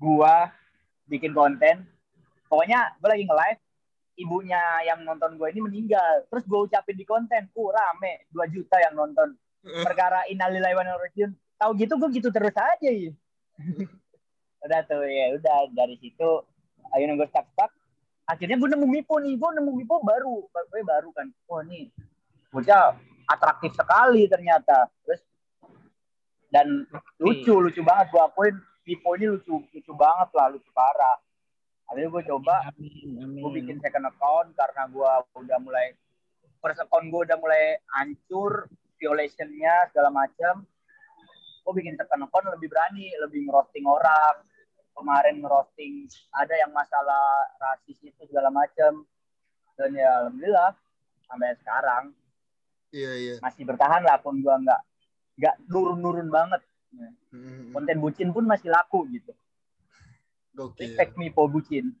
gua 0.00 0.50
bikin 1.10 1.34
konten 1.34 1.86
pokoknya 2.46 2.98
gue 2.98 3.08
lagi 3.10 3.24
nge-live 3.26 3.60
ibunya 4.20 4.62
yang 4.84 5.00
nonton 5.02 5.34
gue 5.40 5.48
ini 5.50 5.60
meninggal. 5.64 6.28
Terus 6.28 6.44
gue 6.44 6.60
ucapin 6.68 6.96
di 6.96 7.06
konten 7.08 7.48
uh 7.50 7.70
rame 7.72 8.28
2 8.30 8.54
juta 8.54 8.76
yang 8.78 8.94
nonton. 8.94 9.34
Perkara 9.60 10.24
wa 10.28 10.82
rajiun. 10.84 11.32
Tahu 11.60 11.70
gitu 11.76 11.96
gue 12.00 12.08
gitu 12.20 12.28
terus 12.32 12.56
aja 12.56 12.88
ya 12.88 13.12
udah 14.60 14.80
tuh 14.84 15.04
ya 15.08 15.36
udah 15.36 15.72
dari 15.72 15.96
situ 16.00 16.30
ayo 16.92 17.04
gue 17.16 17.28
stuck 17.32 17.48
stuck 17.56 17.72
akhirnya 18.30 18.56
gue 18.62 18.68
nemu 18.70 18.86
Mipo 18.86 19.18
nih 19.18 19.34
gue 19.34 19.50
nemu 19.58 19.70
Mipo 19.74 19.98
baru 20.06 20.46
baru 20.54 20.82
baru 20.86 21.08
kan. 21.10 21.26
Wah 21.50 21.66
nih 21.66 21.90
bocah 22.54 22.94
atraktif 23.26 23.74
sekali 23.74 24.30
ternyata. 24.30 24.86
Terus 25.02 25.20
dan 26.54 26.86
lucu 27.18 27.58
lucu 27.58 27.82
banget 27.82 28.14
gue 28.14 28.22
akuin 28.22 28.54
Mipo 28.86 29.18
ini 29.18 29.26
lucu 29.34 29.66
lucu 29.66 29.92
banget 29.98 30.30
lah 30.38 30.46
lucu 30.54 30.70
parah. 30.70 31.18
Akhirnya 31.90 32.06
gue 32.14 32.22
coba 32.30 32.54
gue 32.78 33.50
bikin 33.58 33.82
second 33.82 34.06
account 34.06 34.54
karena 34.54 34.86
gue 34.86 35.10
udah 35.42 35.58
mulai 35.58 35.90
first 36.62 36.78
account 36.78 37.10
gue 37.10 37.20
udah 37.26 37.38
mulai 37.42 37.82
hancur 37.98 38.70
violationnya 39.02 39.90
segala 39.90 40.14
macam 40.14 40.62
gue 41.60 41.72
bikin 41.76 41.94
second 41.96 42.24
account 42.26 42.48
lebih 42.56 42.68
berani 42.72 43.12
lebih 43.22 43.46
ngerosting 43.46 43.84
orang. 43.86 44.42
Kemarin 44.90 45.40
ngerosting 45.40 46.10
ada 46.34 46.54
yang 46.60 46.74
masalah 46.76 47.48
rasis 47.56 47.96
itu 48.04 48.20
segala 48.28 48.52
macam 48.52 49.06
dan 49.78 49.96
ya 49.96 50.10
alhamdulillah 50.24 50.76
sampai 51.24 51.56
sekarang. 51.62 52.04
Iya, 52.90 53.12
iya. 53.14 53.34
masih 53.38 53.62
bertahan 53.70 54.02
lah 54.02 54.18
pun 54.18 54.42
gue 54.42 54.50
nggak 54.50 54.82
nggak 55.38 55.54
nurun-nurun 55.70 56.26
banget. 56.26 56.58
Hmm, 57.30 57.70
konten 57.70 58.02
bucin 58.02 58.34
pun 58.34 58.44
masih 58.50 58.66
laku 58.66 59.06
gitu. 59.14 59.30
Gokil. 60.58 60.90
respect 60.90 61.14
me 61.14 61.30
for 61.30 61.46
bucin. 61.46 61.94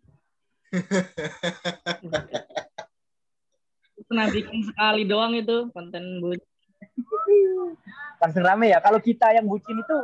Pernah 4.10 4.26
bikin 4.34 4.66
sekali 4.66 5.06
doang 5.06 5.38
itu 5.38 5.70
konten 5.70 6.18
bucin. 6.18 6.42
langsung 8.20 8.44
rame 8.44 8.68
ya 8.68 8.78
kalau 8.84 9.00
kita 9.00 9.32
yang 9.32 9.48
bucin 9.48 9.80
itu 9.80 9.98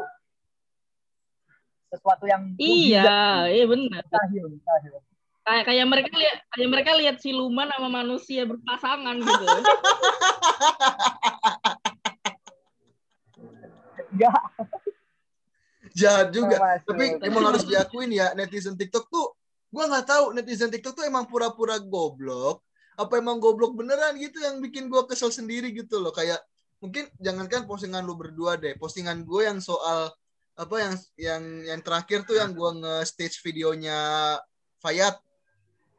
sesuatu 1.92 2.25
yang 2.26 2.56
Iya, 2.58 3.46
iya 3.52 3.64
benar. 3.68 4.02
Kayak 5.46 5.64
kayak 5.70 5.87
mereka 5.87 6.12
lihat 6.18 6.38
kayak 6.50 6.70
mereka 6.75 6.90
lihat 6.99 7.16
siluman 7.23 7.70
sama 7.70 7.88
manusia 8.02 8.42
berpasangan 8.42 9.14
gitu. 9.23 9.46
Enggak. 14.11 14.42
Jahat 15.94 16.28
juga. 16.35 16.56
Masuk. 16.58 16.90
Tapi 16.90 17.04
emang 17.23 17.44
harus 17.54 17.62
diakuin 17.62 18.11
ya 18.11 18.35
netizen 18.35 18.75
TikTok 18.75 19.06
tuh 19.06 19.38
gua 19.70 19.87
nggak 19.87 20.06
tahu 20.11 20.35
netizen 20.35 20.73
TikTok 20.73 20.99
tuh 20.99 21.04
emang 21.06 21.30
pura-pura 21.30 21.78
goblok 21.78 22.66
apa 22.96 23.20
emang 23.20 23.37
goblok 23.38 23.76
beneran 23.76 24.16
gitu 24.16 24.40
yang 24.40 24.58
bikin 24.58 24.88
gua 24.88 25.04
kesel 25.04 25.28
sendiri 25.30 25.70
gitu 25.70 26.00
loh 26.00 26.11
kayak 26.11 26.40
mungkin 26.83 27.09
jangankan 27.16 27.64
postingan 27.64 28.04
lu 28.04 28.14
berdua 28.14 28.61
deh 28.61 28.76
postingan 28.76 29.25
gue 29.25 29.49
yang 29.49 29.59
soal 29.59 30.12
apa 30.56 30.76
yang 30.80 30.95
yang 31.21 31.45
yang 31.68 31.80
terakhir 31.85 32.25
tuh 32.25 32.40
yang 32.40 32.56
gua 32.56 32.73
nge-stage 32.73 33.45
videonya 33.45 34.00
Fayat 34.80 35.21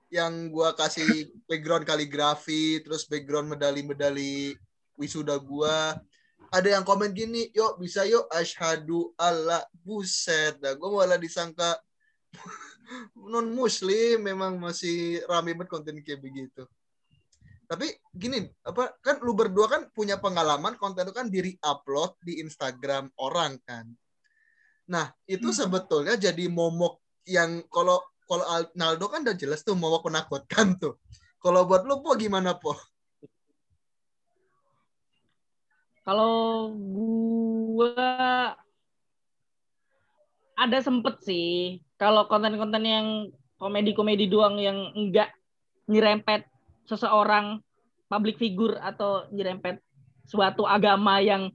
yang 0.09 0.49
gua 0.49 0.73
kasih 0.73 1.29
background 1.45 1.85
kaligrafi 1.85 2.81
terus 2.81 3.05
background 3.05 3.53
medali-medali 3.53 4.57
wisuda 4.97 5.37
gua 5.37 6.01
ada 6.47 6.79
yang 6.79 6.87
komen 6.87 7.11
gini, 7.11 7.51
yuk 7.51 7.75
bisa 7.75 8.07
yuk 8.07 8.23
ashadu 8.31 9.11
Allah 9.19 9.67
buset 9.83 10.55
dah. 10.63 10.79
Gue 10.79 10.89
malah 10.95 11.19
disangka 11.19 11.75
non 13.31 13.51
muslim 13.51 14.23
memang 14.23 14.55
masih 14.55 15.19
rame 15.27 15.51
banget 15.51 15.67
konten 15.67 15.99
kayak 15.99 16.23
begitu. 16.23 16.63
Tapi 17.67 17.91
gini, 18.15 18.47
apa 18.63 18.95
kan 19.03 19.19
lu 19.19 19.35
berdua 19.35 19.67
kan 19.67 19.91
punya 19.91 20.15
pengalaman 20.15 20.79
konten 20.79 21.03
itu 21.03 21.11
kan 21.11 21.27
diri 21.27 21.59
upload 21.59 22.15
di 22.23 22.39
Instagram 22.39 23.11
orang 23.19 23.59
kan. 23.67 23.91
Nah, 24.87 25.11
itu 25.27 25.51
Hmm. 25.51 25.67
sebetulnya 25.67 26.15
jadi 26.15 26.47
momok 26.47 27.03
yang 27.27 27.67
kalau 27.67 27.99
kalau 28.23 28.43
Naldo 28.71 29.11
kan 29.11 29.23
udah 29.27 29.35
jelas 29.35 29.67
tuh 29.67 29.75
momok 29.75 30.07
menakutkan 30.07 30.79
tuh. 30.79 30.95
Kalau 31.43 31.67
buat 31.67 31.83
lu 31.83 31.99
po 31.99 32.15
gimana 32.15 32.55
po? 32.55 32.71
Kalau 36.07 36.71
gua 36.71 38.55
ada 40.55 40.77
sempet 40.79 41.19
sih 41.19 41.83
kalau 41.99 42.31
konten-konten 42.31 42.83
yang 42.87 43.07
komedi-komedi 43.59 44.31
doang 44.31 44.55
yang 44.55 44.95
enggak 44.95 45.35
nyerempet 45.91 46.47
seseorang 46.87 47.59
public 48.07 48.39
figure 48.39 48.79
atau 48.79 49.27
nyerempet 49.29 49.83
suatu 50.23 50.63
agama 50.63 51.19
yang 51.19 51.51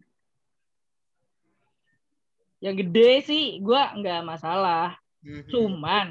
yang 2.61 2.77
gede 2.77 3.25
sih 3.27 3.45
gua 3.59 3.91
nggak 3.97 4.23
masalah 4.23 4.95
Mhm. 5.23 5.49
cuman 5.49 6.09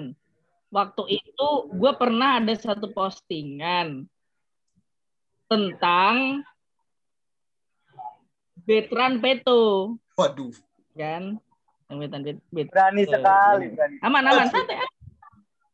waktu 0.72 1.20
itu 1.20 1.48
gue 1.68 1.92
pernah 2.00 2.40
ada 2.40 2.56
satu 2.56 2.88
postingan 2.96 4.08
tentang 5.52 6.48
Betran 8.64 9.20
Peto 9.20 9.96
Waduh. 10.16 10.56
kan 10.96 11.36
amit 11.92 12.08
amit. 12.16 12.40
Berani 12.48 13.04
sekali, 13.04 13.76
berani. 13.76 14.00
Aman 14.00 14.24
aman 14.24 14.48
santai. 14.48 14.80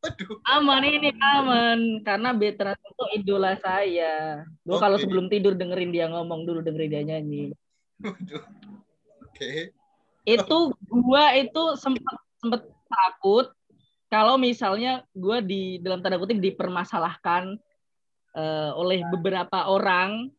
Aduh. 0.08 0.40
Aman 0.48 0.84
ini 0.88 1.12
aman 1.20 1.80
karena 2.02 2.30
Betran 2.32 2.78
itu 2.80 3.04
idola 3.20 3.60
saya. 3.60 4.44
Gue 4.64 4.78
kalau 4.80 4.96
Oke. 4.96 5.04
sebelum 5.04 5.28
tidur 5.28 5.54
dengerin 5.54 5.92
dia 5.92 6.08
ngomong 6.08 6.48
dulu 6.48 6.60
dengerin 6.64 6.92
dia 6.92 7.04
nyanyi. 7.04 7.52
Oke. 9.28 9.76
Itu 10.28 10.76
gua 10.88 11.36
itu 11.36 11.76
sempet 11.80 12.16
sempet 12.40 12.62
takut 12.88 13.52
kalau 14.08 14.40
misalnya 14.40 15.04
gua 15.12 15.44
di 15.44 15.80
dalam 15.84 16.00
tanda 16.00 16.20
kutip 16.20 16.40
dipermasalahkan 16.40 17.60
eh, 18.36 18.72
oleh 18.76 19.04
beberapa 19.12 19.68
orang 19.68 20.32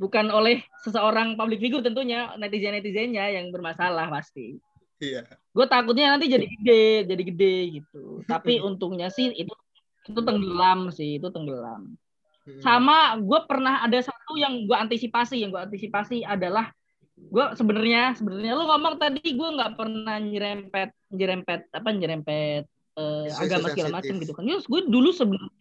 bukan 0.00 0.32
oleh 0.32 0.64
seseorang 0.80 1.36
public 1.36 1.60
figure 1.60 1.84
tentunya 1.84 2.32
netizen 2.40 2.72
netizennya 2.72 3.28
yang 3.36 3.52
bermasalah 3.52 4.08
pasti. 4.08 4.56
Iya. 5.00 5.24
gue 5.50 5.66
takutnya 5.66 6.14
nanti 6.14 6.28
jadi 6.28 6.46
gede 6.46 6.84
jadi 7.08 7.22
gede 7.32 7.56
gitu 7.80 8.20
tapi 8.28 8.60
untungnya 8.68 9.08
sih 9.08 9.32
itu 9.32 9.52
itu 10.06 10.20
tenggelam 10.20 10.92
sih 10.92 11.16
itu 11.16 11.28
tenggelam 11.32 11.96
Hmm. 12.40 12.56
sama 12.64 13.20
gue 13.20 13.40
pernah 13.44 13.84
ada 13.84 14.00
satu 14.00 14.32
yang 14.40 14.64
gue 14.64 14.72
antisipasi 14.72 15.44
yang 15.44 15.52
gue 15.52 15.60
antisipasi 15.60 16.24
adalah 16.24 16.72
gue 17.12 17.44
sebenarnya 17.52 18.16
sebenarnya 18.16 18.56
lu 18.56 18.64
ngomong 18.64 18.96
tadi 18.96 19.20
gue 19.20 19.48
nggak 19.60 19.76
pernah 19.76 20.16
nyerempet 20.16 20.88
nyerempet 21.12 21.68
apa 21.68 21.88
nyerempet 21.92 22.64
eh, 22.96 23.28
agama 23.36 23.68
segala 23.68 24.00
macam 24.00 24.16
gitu 24.24 24.32
kan 24.32 24.48
Yes, 24.48 24.64
gue 24.64 24.88
dulu 24.88 25.12
sebelum 25.12 25.52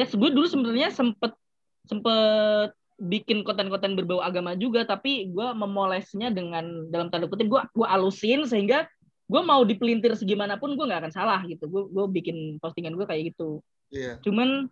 ya 0.00 0.08
gue 0.08 0.30
dulu 0.32 0.46
sebenarnya 0.48 0.88
sempet 0.88 1.36
sempet 1.84 2.72
bikin 2.98 3.46
konten-konten 3.46 3.94
berbau 3.94 4.18
agama 4.18 4.58
juga 4.58 4.82
tapi 4.82 5.30
gue 5.30 5.48
memolesnya 5.54 6.34
dengan 6.34 6.90
dalam 6.90 7.08
tanda 7.14 7.30
kutip 7.30 7.46
gue 7.46 7.62
gue 7.62 7.86
alusin 7.86 8.42
sehingga 8.42 8.90
gue 9.30 9.42
mau 9.44 9.62
dipelintir 9.62 10.18
segimanapun 10.18 10.74
gue 10.74 10.84
nggak 10.88 11.06
akan 11.06 11.14
salah 11.14 11.40
gitu. 11.46 11.70
Gue 11.70 11.86
gue 11.86 12.04
bikin 12.10 12.58
postingan 12.58 12.98
gue 12.98 13.06
kayak 13.06 13.34
gitu. 13.34 13.62
Iya. 13.88 14.20
cuman 14.20 14.68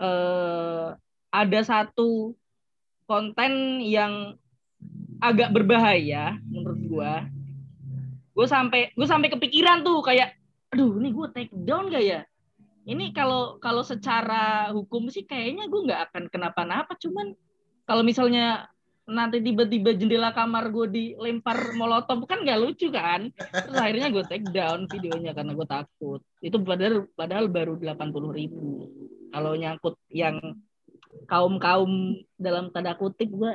eh 0.00 0.88
ada 1.28 1.60
satu 1.60 2.32
konten 3.04 3.84
yang 3.84 4.40
agak 5.20 5.52
berbahaya 5.52 6.38
menurut 6.48 6.80
gue 6.80 7.12
gue 8.38 8.46
sampai 8.46 8.94
gue 8.94 9.06
sampai 9.08 9.28
kepikiran 9.34 9.84
tuh 9.84 10.00
kayak 10.00 10.38
aduh 10.72 10.96
ini 10.96 11.10
gue 11.12 11.26
take 11.34 11.52
down 11.52 11.90
gak 11.90 12.04
ya 12.04 12.20
ini 12.88 13.12
kalau 13.12 13.60
kalau 13.60 13.84
secara 13.84 14.72
hukum 14.72 15.12
sih 15.12 15.28
kayaknya 15.28 15.68
gue 15.68 15.80
nggak 15.84 16.02
akan 16.08 16.24
kenapa-napa 16.32 16.96
cuman 16.96 17.36
kalau 17.84 18.00
misalnya 18.00 18.64
nanti 19.08 19.40
tiba-tiba 19.40 19.96
jendela 19.96 20.36
kamar 20.36 20.68
gue 20.68 20.86
dilempar 20.92 21.72
molotov 21.72 22.28
kan 22.28 22.44
nggak 22.44 22.60
lucu 22.60 22.92
kan? 22.92 23.32
Terus 23.32 23.76
akhirnya 23.80 24.12
gue 24.12 24.24
take 24.28 24.48
down 24.52 24.84
videonya 24.84 25.32
karena 25.32 25.56
gue 25.56 25.64
takut. 25.64 26.20
Itu 26.44 26.60
padahal 26.60 27.08
padahal 27.16 27.48
baru 27.48 27.80
80.000 27.80 28.36
ribu. 28.36 28.84
Kalau 29.32 29.56
nyangkut 29.56 29.96
yang 30.12 30.36
kaum 31.24 31.56
kaum 31.56 32.20
dalam 32.36 32.68
tanda 32.68 32.92
kutip 33.00 33.32
gue 33.32 33.52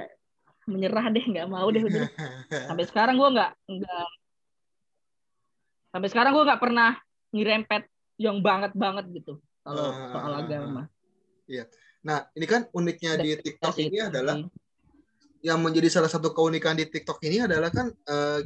menyerah 0.66 1.14
deh 1.14 1.22
nggak 1.22 1.46
mau 1.46 1.70
deh 1.70 1.86
udah. 1.86 2.10
Sampai 2.50 2.86
sekarang 2.90 3.22
gue 3.22 3.30
nggak 3.38 3.52
nggak 3.70 4.06
sampai 5.94 6.10
sekarang 6.10 6.34
gue 6.34 6.44
nggak 6.50 6.62
pernah 6.66 6.98
ngirempet 7.30 7.93
yang 8.18 8.40
banget 8.40 8.72
banget 8.78 9.06
gitu 9.12 9.42
kalau 9.64 9.90
Ah, 9.90 10.10
soal 10.12 10.32
ah, 10.32 10.38
ah, 10.38 10.44
agama 10.44 10.82
Nah, 12.04 12.28
ini 12.36 12.46
kan 12.46 12.68
uniknya 12.76 13.16
di 13.16 13.40
TikTok 13.40 13.80
ini 13.80 14.04
adalah 14.04 14.36
sih. 14.36 14.52
yang 15.44 15.60
menjadi 15.64 15.88
salah 15.88 16.12
satu 16.12 16.36
keunikan 16.36 16.76
di 16.76 16.88
TikTok 16.88 17.20
ini 17.24 17.48
adalah 17.48 17.72
kan 17.72 17.88
eh, 17.92 18.40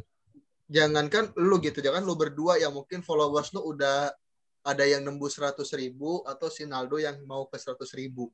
jangankan 0.69 1.33
lu 1.41 1.57
gitu, 1.62 1.81
jangan 1.81 2.05
lu 2.05 2.13
berdua 2.13 2.62
yang 2.62 2.74
mungkin 2.74 3.01
followers 3.01 3.50
lu 3.57 3.65
udah 3.74 4.13
ada 4.62 4.83
yang 4.86 5.01
nembus 5.01 5.41
100 5.41 5.57
ribu 5.74 6.21
atau 6.27 6.53
si 6.53 6.69
Naldo 6.69 7.01
yang 7.01 7.17
mau 7.25 7.50
ke 7.50 7.57
100 7.57 7.81
ribu. 7.97 8.29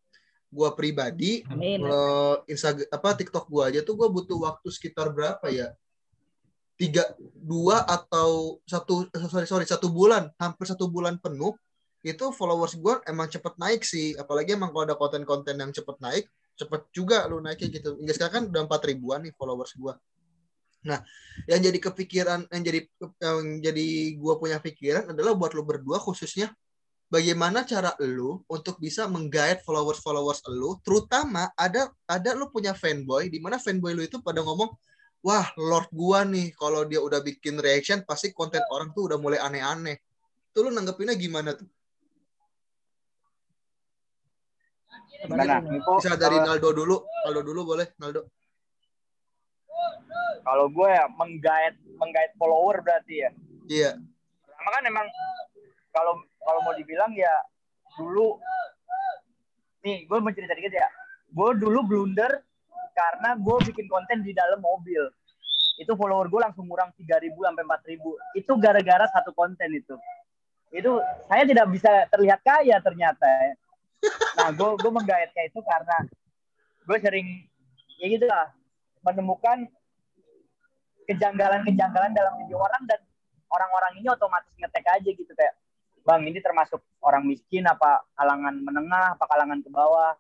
Gua 0.54 0.76
pribadi 0.76 1.42
amin 1.50 1.82
kalau 1.82 2.46
Instagram 2.46 2.90
apa 2.94 3.10
TikTok 3.18 3.46
gua 3.50 3.74
aja 3.74 3.82
tuh 3.82 3.98
gua 3.98 4.12
butuh 4.12 4.38
waktu 4.44 4.68
sekitar 4.70 5.10
berapa 5.10 5.50
ya? 5.50 5.74
Tiga, 6.74 7.06
dua 7.38 7.86
atau 7.86 8.58
satu 8.66 9.06
sorry 9.30 9.46
sorry 9.46 9.66
satu 9.70 9.94
bulan, 9.94 10.34
hampir 10.42 10.66
satu 10.66 10.90
bulan 10.90 11.22
penuh 11.22 11.54
itu 12.04 12.34
followers 12.34 12.76
gua 12.82 13.00
emang 13.06 13.30
cepet 13.30 13.54
naik 13.62 13.86
sih. 13.86 14.18
Apalagi 14.18 14.58
emang 14.58 14.74
kalau 14.74 14.90
ada 14.90 14.98
konten-konten 14.98 15.56
yang 15.56 15.72
cepet 15.72 15.96
naik, 16.02 16.26
cepet 16.58 16.82
juga 16.92 17.30
lu 17.30 17.40
naiknya 17.40 17.80
gitu. 17.80 17.96
Hingga 18.02 18.14
sekarang 18.18 18.34
kan 18.34 18.44
udah 18.50 18.62
empat 18.66 18.82
ribuan 18.90 19.22
nih 19.24 19.34
followers 19.38 19.78
gua. 19.78 19.96
Nah, 20.84 21.00
yang 21.48 21.64
jadi 21.64 21.80
kepikiran, 21.80 22.50
yang 22.52 22.64
jadi 22.66 22.80
yang 23.22 23.40
jadi 23.64 23.88
gua 24.20 24.36
punya 24.42 24.58
pikiran 24.60 25.14
adalah 25.14 25.38
buat 25.38 25.56
lu 25.56 25.64
berdua 25.64 26.02
khususnya 26.02 26.52
bagaimana 27.14 27.62
cara 27.64 27.94
lu 28.02 28.42
untuk 28.50 28.82
bisa 28.82 29.06
menggait 29.06 29.62
followers-followers 29.62 30.42
lu, 30.50 30.82
terutama 30.82 31.54
ada 31.54 31.94
ada 32.10 32.34
lu 32.34 32.50
punya 32.50 32.74
fanboy 32.74 33.30
di 33.30 33.38
mana 33.38 33.62
fanboy 33.62 33.94
lu 33.94 34.02
itu 34.02 34.18
pada 34.26 34.42
ngomong, 34.42 34.74
"Wah, 35.24 35.48
lord 35.56 35.88
gua 35.96 36.28
nih, 36.28 36.52
kalau 36.54 36.84
dia 36.84 37.00
udah 37.00 37.24
bikin 37.24 37.58
reaction 37.58 38.04
pasti 38.04 38.36
konten 38.36 38.60
orang 38.68 38.92
tuh 38.92 39.08
udah 39.08 39.18
mulai 39.18 39.40
aneh-aneh." 39.40 39.98
Tuh 40.54 40.68
lu 40.68 40.70
nanggepinnya 40.70 41.18
gimana 41.18 41.58
tuh? 41.58 41.66
Gimana? 45.24 45.64
Info, 45.64 45.98
Bisa 45.98 46.20
dari 46.20 46.38
Naldo 46.38 46.70
dulu. 46.76 47.00
Naldo 47.26 47.42
dulu 47.42 47.62
boleh, 47.74 47.88
Naldo. 47.98 48.28
kalau 50.44 50.68
gue 50.68 50.90
ya 50.92 51.08
menggait 51.08 51.76
menggait 51.96 52.32
follower 52.36 52.84
berarti 52.84 53.24
ya. 53.24 53.32
Iya. 53.72 53.92
Pertama 54.44 54.70
kan 54.76 54.84
emang 54.84 55.08
kalau 55.96 56.20
kalau 56.44 56.60
mau 56.68 56.76
dibilang 56.76 57.16
ya 57.16 57.32
dulu 57.96 58.44
nih 59.88 60.04
gue 60.04 60.18
mau 60.20 60.36
cerita 60.36 60.52
dikit 60.52 60.76
ya. 60.76 60.88
Gue 61.32 61.56
dulu 61.56 61.80
blunder 61.88 62.44
karena 62.94 63.36
gue 63.36 63.58
bikin 63.74 63.90
konten 63.90 64.22
di 64.22 64.32
dalam 64.32 64.62
mobil. 64.62 65.02
Itu 65.82 65.98
follower 65.98 66.30
gue 66.30 66.42
langsung 66.42 66.70
kurang 66.70 66.94
3000 66.94 67.34
sampai 67.34 67.64
4000. 67.66 68.38
Itu 68.38 68.52
gara-gara 68.62 69.06
satu 69.10 69.34
konten 69.34 69.70
itu. 69.74 69.98
Itu 70.70 71.02
saya 71.26 71.44
tidak 71.46 71.70
bisa 71.74 72.06
terlihat 72.14 72.40
kaya 72.46 72.78
ternyata. 72.80 73.26
ya. 73.26 73.54
Nah, 74.38 74.50
gue 74.54 74.70
gue 74.78 74.92
menggaitnya 74.94 75.44
itu 75.50 75.60
karena 75.66 75.98
gue 76.84 76.98
sering 77.00 77.28
ya 77.98 78.06
gitu 78.12 78.26
lah 78.28 78.52
menemukan 79.04 79.68
kejanggalan-kejanggalan 81.08 82.12
dalam 82.16 82.34
video 82.44 82.60
orang 82.60 82.84
dan 82.88 83.00
orang-orang 83.52 84.00
ini 84.00 84.08
otomatis 84.12 84.52
ngetek 84.60 84.88
aja 84.88 85.10
gitu 85.12 85.32
kayak 85.36 85.56
bang 86.04 86.22
ini 86.28 86.40
termasuk 86.44 86.84
orang 87.00 87.24
miskin 87.24 87.64
apa 87.64 88.04
kalangan 88.20 88.60
menengah 88.60 89.16
apa 89.16 89.26
kalangan 89.28 89.60
ke 89.64 89.70
bawah 89.72 90.16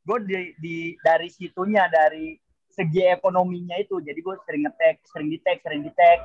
gue 0.00 0.18
di, 0.24 0.36
di 0.60 0.76
dari 1.04 1.28
situnya 1.28 1.86
dari 1.92 2.38
segi 2.70 3.04
ekonominya 3.04 3.76
itu 3.76 4.00
jadi 4.00 4.16
gue 4.16 4.34
sering 4.46 4.64
ngetek 4.64 5.02
sering 5.10 5.28
di 5.28 5.38
tag 5.42 5.58
sering 5.60 5.82
di 5.84 5.92
tag 5.92 6.22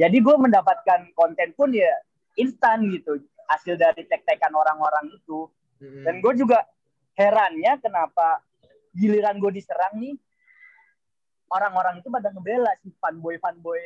jadi 0.00 0.16
gue 0.16 0.36
mendapatkan 0.40 1.12
konten 1.12 1.52
pun 1.52 1.68
ya 1.74 1.92
instan 2.40 2.88
gitu 2.88 3.20
hasil 3.52 3.76
dari 3.76 4.08
tag-tagan 4.08 4.54
orang-orang 4.56 5.12
itu. 5.12 5.50
Dan 5.82 6.22
gue 6.22 6.32
juga 6.38 6.64
herannya 7.18 7.76
kenapa 7.82 8.40
giliran 8.94 9.36
gue 9.42 9.52
diserang 9.58 9.98
nih 9.98 10.16
orang-orang 11.52 12.00
itu 12.00 12.08
pada 12.08 12.32
ngebela 12.32 12.72
si 12.80 12.88
fanboy 12.96 13.36
fanboy 13.36 13.82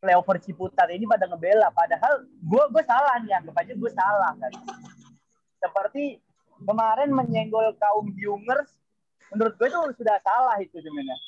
playover 0.00 0.40
Ciputat 0.40 0.88
ini 0.94 1.04
pada 1.04 1.26
ngebela. 1.28 1.68
Padahal 1.74 2.24
gue 2.24 2.64
gue 2.70 2.82
salah 2.86 3.18
nih 3.20 3.34
anggap 3.34 3.56
aja 3.60 3.72
gue 3.74 3.90
salah 3.92 4.32
kan. 4.38 4.52
Seperti 5.58 6.22
kemarin 6.66 7.10
menyenggol 7.12 7.74
kaum 7.78 8.10
viewers 8.14 8.70
menurut 9.32 9.54
gue 9.56 9.66
itu 9.68 9.78
sudah 10.02 10.16
salah 10.22 10.56
itu 10.60 10.76
sebenarnya 10.78 11.18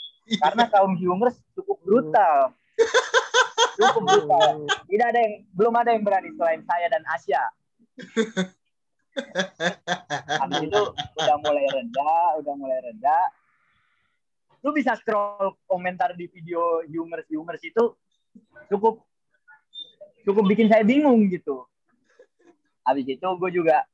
karena 0.40 0.64
kaum 0.72 0.96
viewers 0.96 1.36
cukup 1.52 1.78
brutal. 1.84 2.56
Cukup 3.74 4.02
brutal. 4.06 4.64
Tidak 4.88 5.06
ada 5.06 5.20
yang 5.20 5.34
belum 5.52 5.74
ada 5.76 5.90
yang 5.92 6.02
berani 6.06 6.30
selain 6.36 6.62
saya 6.64 6.86
dan 6.88 7.02
Asia 7.10 7.42
habis 10.42 10.58
itu 10.66 10.80
udah 11.18 11.36
mulai 11.42 11.66
reda 11.70 12.14
udah 12.42 12.54
mulai 12.58 12.78
reda. 12.82 13.18
Lu 14.64 14.72
bisa 14.72 14.96
scroll 14.96 15.60
komentar 15.68 16.16
di 16.16 16.26
video 16.26 16.82
humors 16.88 17.28
humors 17.28 17.62
itu 17.62 17.94
cukup 18.72 19.04
cukup 20.24 20.44
bikin 20.50 20.66
saya 20.66 20.82
bingung 20.82 21.28
gitu. 21.30 21.62
Habis 22.84 23.06
itu 23.16 23.28
gue 23.38 23.50
juga 23.54 23.86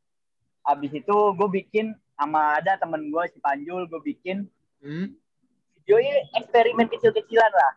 habis 0.64 0.92
itu 0.92 1.16
gue 1.37 1.49
bikin 1.49 1.96
sama 2.14 2.61
ada 2.61 2.77
temen 2.77 3.09
gue 3.09 3.25
si 3.33 3.38
Panjul 3.40 3.88
gue 3.88 4.01
bikin 4.05 4.49
Hmm? 4.81 5.12
video 5.77 6.01
ini 6.01 6.20
eksperimen 6.40 6.88
kecil-kecilan 6.88 7.53
lah. 7.53 7.73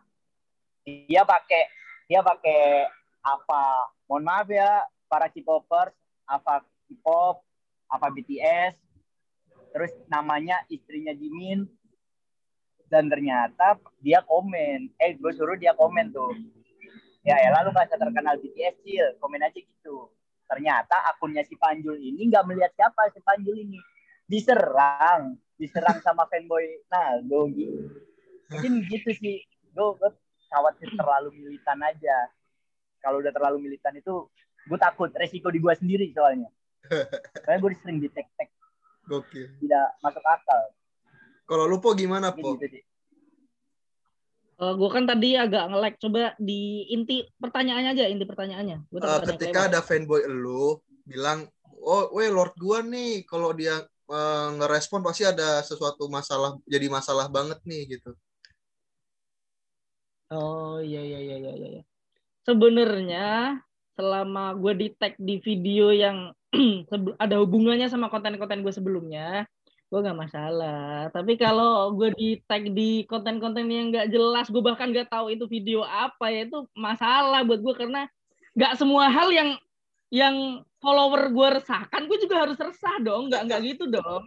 Dia 0.88 1.20
pakai 1.20 1.68
dia 2.08 2.24
pakai 2.24 2.88
apa 3.20 3.92
mohon 4.08 4.24
maaf 4.24 4.48
ya 4.48 4.84
para 5.04 5.28
K-popers 5.28 5.92
apa 6.24 6.64
K-pop 6.88 7.44
apa 7.92 8.06
BTS 8.08 8.80
terus 9.76 9.92
namanya 10.08 10.64
istrinya 10.72 11.12
Jimin. 11.12 11.68
Dan 12.88 13.12
ternyata 13.12 13.76
dia 14.00 14.24
komen 14.24 14.88
eh 14.96 15.12
gue 15.20 15.32
suruh 15.36 15.60
dia 15.60 15.76
komen 15.76 16.08
tuh. 16.08 16.32
Ya 17.20 17.36
ya 17.36 17.52
lalu 17.52 17.68
nggak 17.68 18.00
terkenal 18.00 18.40
BTS 18.40 18.80
Cil. 18.80 19.06
Komen 19.20 19.44
aja 19.44 19.60
gitu 19.60 20.08
ternyata 20.44 20.96
akunnya 21.14 21.42
si 21.44 21.56
Panjul 21.56 21.96
ini 21.98 22.28
nggak 22.28 22.44
melihat 22.46 22.72
siapa 22.76 23.10
si 23.12 23.20
Panjul 23.20 23.56
ini. 23.58 23.80
Diserang 24.24 25.36
diserang 25.58 25.98
sama 26.00 26.24
fanboy. 26.26 26.64
Nah 26.90 27.20
gue 27.22 27.42
gitu 27.54 27.78
mungkin 28.50 28.72
gitu 28.88 29.10
sih. 29.18 29.42
Gue, 29.74 30.10
khawatir 30.46 30.86
terlalu 30.94 31.34
militan 31.34 31.82
aja. 31.82 32.30
Kalau 33.02 33.18
udah 33.18 33.34
terlalu 33.34 33.68
militan 33.68 33.98
itu 33.98 34.30
gue 34.64 34.78
takut 34.78 35.10
resiko 35.12 35.50
di 35.50 35.58
gue 35.58 35.74
sendiri 35.74 36.06
soalnya. 36.14 36.48
Karena 37.44 37.58
gue 37.58 37.70
sering 37.82 37.98
di 37.98 38.08
tek 38.12 38.28
tek 38.38 38.48
Gokil. 39.04 39.50
tidak 39.60 39.86
masuk 40.00 40.24
akal. 40.24 40.62
Kalau 41.44 41.68
lu 41.68 41.76
po 41.76 41.92
gimana 41.92 42.32
po? 42.32 42.56
gitu 42.56 42.80
sih 42.80 42.84
Uh, 44.54 44.74
gue 44.78 44.90
kan 44.90 45.04
tadi 45.04 45.34
agak 45.34 45.70
nge-lag. 45.70 45.94
Coba 45.98 46.32
di 46.38 46.86
inti 46.94 47.26
pertanyaannya 47.38 47.90
aja, 47.94 48.04
inti 48.06 48.24
pertanyaannya. 48.26 48.86
Gua 48.90 49.00
Uh, 49.02 49.20
ketika 49.34 49.66
ada 49.66 49.80
fanboy 49.82 50.22
lu 50.30 50.78
bilang, 51.04 51.50
oh, 51.82 52.08
weh 52.14 52.30
Lord 52.30 52.54
gua 52.56 52.80
nih, 52.80 53.26
kalau 53.26 53.50
dia 53.50 53.82
uh, 54.08 54.48
ngerespon 54.56 55.02
pasti 55.02 55.26
ada 55.26 55.60
sesuatu 55.66 56.06
masalah, 56.06 56.56
jadi 56.64 56.86
masalah 56.86 57.26
banget 57.26 57.58
nih 57.66 57.98
gitu. 57.98 58.14
Oh 60.32 60.80
iya 60.80 61.02
iya 61.04 61.20
iya 61.20 61.36
iya 61.38 61.52
iya. 61.54 61.82
Sebenarnya 62.44 63.60
selama 63.94 64.52
gue 64.58 64.72
di 64.74 64.88
tag 64.96 65.14
di 65.16 65.38
video 65.38 65.94
yang 65.94 66.34
ada 67.24 67.38
hubungannya 67.38 67.86
sama 67.86 68.10
konten-konten 68.10 68.62
gue 68.62 68.74
sebelumnya, 68.74 69.46
gue 69.94 70.02
nggak 70.02 70.18
masalah. 70.26 71.06
Tapi 71.14 71.38
kalau 71.38 71.94
gue 71.94 72.10
di 72.18 72.42
tag 72.50 72.66
di 72.74 73.06
konten-konten 73.06 73.62
yang 73.70 73.94
nggak 73.94 74.10
jelas, 74.10 74.50
gue 74.50 74.58
bahkan 74.58 74.90
nggak 74.90 75.06
tahu 75.06 75.30
itu 75.30 75.46
video 75.46 75.86
apa 75.86 76.34
ya 76.34 76.50
itu 76.50 76.66
masalah 76.74 77.46
buat 77.46 77.62
gue 77.62 77.74
karena 77.78 78.10
nggak 78.58 78.74
semua 78.74 79.06
hal 79.06 79.30
yang 79.30 79.54
yang 80.10 80.66
follower 80.82 81.30
gue 81.30 81.48
resahkan, 81.62 82.10
gue 82.10 82.18
juga 82.26 82.42
harus 82.42 82.58
resah 82.58 82.98
dong. 82.98 83.30
Nggak 83.30 83.42
nggak 83.46 83.60
gitu 83.70 83.86
dong. 83.86 84.26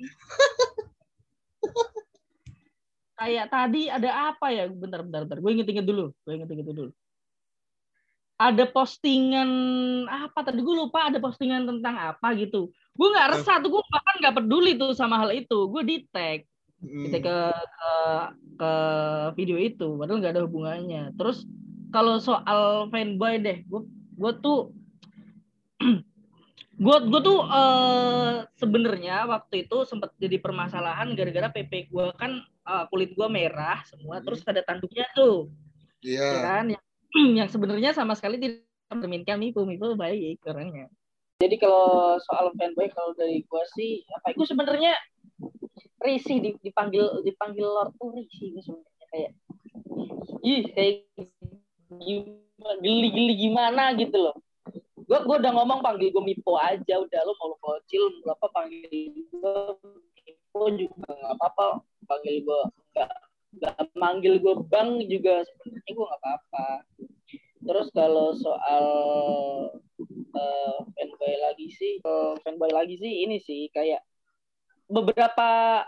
Kayak 3.20 3.52
tadi 3.52 3.92
ada 3.92 4.32
apa 4.32 4.48
ya? 4.56 4.72
Bentar 4.72 5.04
bentar 5.04 5.28
bentar. 5.28 5.38
Gue 5.44 5.52
inget-inget 5.52 5.84
dulu. 5.84 6.16
Gue 6.24 6.40
inget-inget 6.40 6.64
dulu 6.64 6.96
ada 8.38 8.64
postingan 8.70 9.50
apa 10.06 10.46
tadi? 10.46 10.62
Gue 10.62 10.78
lupa 10.78 11.10
ada 11.10 11.18
postingan 11.18 11.66
tentang 11.66 11.98
apa 11.98 12.38
gitu. 12.38 12.70
Gue 12.94 13.08
nggak 13.10 13.38
resah 13.38 13.58
tuh 13.58 13.74
gue 13.74 13.84
bahkan 13.90 14.16
nggak 14.22 14.36
peduli 14.38 14.78
tuh 14.78 14.94
sama 14.94 15.18
hal 15.18 15.34
itu. 15.34 15.68
Gue 15.70 15.82
di 15.84 16.06
tag 16.14 16.46
Hmm. 16.78 17.10
kita 17.10 17.18
ke, 17.26 17.38
ke 17.58 17.92
ke 18.62 18.72
video 19.34 19.58
itu. 19.58 19.98
Padahal 19.98 20.22
nggak 20.22 20.34
ada 20.38 20.46
hubungannya. 20.46 21.10
Terus 21.18 21.42
kalau 21.90 22.22
soal 22.22 22.86
fanboy 22.94 23.42
deh 23.42 23.66
gue 23.66 23.82
gue 24.18 24.32
tuh 24.46 24.70
gue 26.86 26.98
gue 27.10 27.22
tuh 27.26 27.40
eh, 27.50 28.46
sebenarnya 28.62 29.26
waktu 29.26 29.66
itu 29.66 29.90
sempat 29.90 30.14
jadi 30.22 30.38
permasalahan 30.38 31.18
gara-gara 31.18 31.50
PP 31.50 31.90
gue 31.90 32.06
kan 32.14 32.46
eh, 32.46 32.86
kulit 32.94 33.18
gue 33.18 33.26
merah 33.26 33.82
semua 33.90 34.22
terus 34.22 34.46
ada 34.46 34.62
tanduknya 34.62 35.10
tuh. 35.18 35.50
Iya. 36.06 36.22
ya 36.22 36.40
kan? 36.46 36.66
Yang, 36.78 36.87
yang 37.40 37.50
sebenarnya 37.50 37.92
sama 37.94 38.14
sekali 38.14 38.38
tidak 38.38 38.66
mencerminkan 38.94 39.38
Mipo 39.42 39.66
Mipo 39.68 39.94
baik 39.98 40.40
orangnya. 40.48 40.88
Jadi 41.38 41.56
kalau 41.62 42.18
soal 42.26 42.50
fanboy 42.58 42.90
kalau 42.90 43.14
dari 43.14 43.46
gua 43.46 43.62
sih 43.78 44.02
apa 44.10 44.34
gue 44.34 44.48
sebenarnya 44.48 44.94
risih 46.02 46.42
di- 46.42 46.62
dipanggil 46.66 47.22
dipanggil 47.22 47.68
Lord 47.68 47.94
tuh 48.02 48.10
risih 48.16 48.58
gue 48.58 48.64
sebenarnya. 48.64 49.06
Kayak 49.14 49.32
ih 50.42 50.64
kayak 50.74 50.96
gimana 51.94 52.72
geli-geli 52.82 53.34
gimana 53.38 53.84
gitu 53.98 54.18
loh. 54.18 54.36
Gua 55.06 55.24
gua 55.24 55.38
udah 55.38 55.52
ngomong 55.62 55.80
panggil 55.86 56.10
gue 56.10 56.24
Mipo 56.26 56.58
aja 56.58 56.96
udah 56.98 57.20
lo 57.22 57.34
mau 57.38 57.54
lo 57.54 57.58
mau 57.62 58.34
apa 58.34 58.48
panggil 58.50 59.14
gue 59.14 59.54
Mipo 60.26 60.62
juga 60.74 61.10
nggak 61.12 61.34
apa-apa 61.38 61.86
panggil 62.10 62.42
gue 62.42 62.62
nggak 62.98 63.27
nggak 63.58 63.98
manggil 63.98 64.40
gue 64.40 64.56
bang 64.70 65.02
juga 65.10 65.44
sebenarnya 65.46 65.92
gue 65.94 66.06
nggak 66.06 66.22
apa-apa. 66.24 66.68
Terus 67.68 67.88
kalau 67.92 68.28
soal 68.38 68.86
eh, 70.38 70.78
fanboy 70.96 71.36
lagi 71.42 71.68
sih 71.74 71.94
eh, 72.02 72.34
fanboy 72.46 72.72
lagi 72.72 72.96
sih 73.02 73.26
ini 73.26 73.38
sih 73.42 73.68
kayak 73.74 74.02
beberapa 74.88 75.84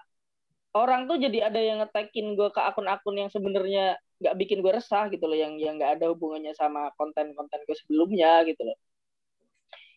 orang 0.75 1.10
tuh 1.10 1.17
jadi 1.17 1.49
ada 1.49 1.60
yang 1.60 1.82
ngetekin 1.82 2.38
gue 2.38 2.49
ke 2.53 2.62
akun-akun 2.62 3.15
yang 3.17 3.29
sebenarnya 3.32 3.97
nggak 4.19 4.36
bikin 4.36 4.60
gue 4.60 4.73
resah 4.75 5.08
gitu 5.10 5.25
loh 5.25 5.38
yang 5.38 5.55
yang 5.58 5.79
nggak 5.79 5.99
ada 5.99 6.12
hubungannya 6.12 6.51
sama 6.53 6.91
konten-konten 6.99 7.60
gue 7.63 7.75
sebelumnya 7.79 8.43
gitu 8.45 8.62
loh. 8.67 8.77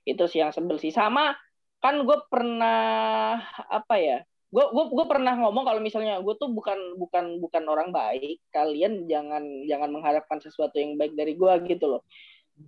Itu 0.06 0.26
sih 0.30 0.42
yang 0.42 0.54
sebel 0.54 0.78
sih. 0.78 0.94
Sama 0.94 1.34
kan 1.82 1.98
gue 2.06 2.18
pernah 2.30 3.42
apa 3.66 3.94
ya 3.98 4.18
gue 4.52 4.64
gue 4.68 4.84
gue 4.92 5.06
pernah 5.08 5.32
ngomong 5.32 5.64
kalau 5.64 5.80
misalnya 5.80 6.20
gue 6.20 6.34
tuh 6.36 6.52
bukan 6.52 7.00
bukan 7.00 7.40
bukan 7.40 7.64
orang 7.64 7.88
baik 7.88 8.36
kalian 8.52 9.08
jangan 9.08 9.40
jangan 9.64 9.88
mengharapkan 9.88 10.44
sesuatu 10.44 10.76
yang 10.76 11.00
baik 11.00 11.16
dari 11.16 11.32
gue 11.32 11.52
gitu 11.72 11.96
loh. 11.96 12.02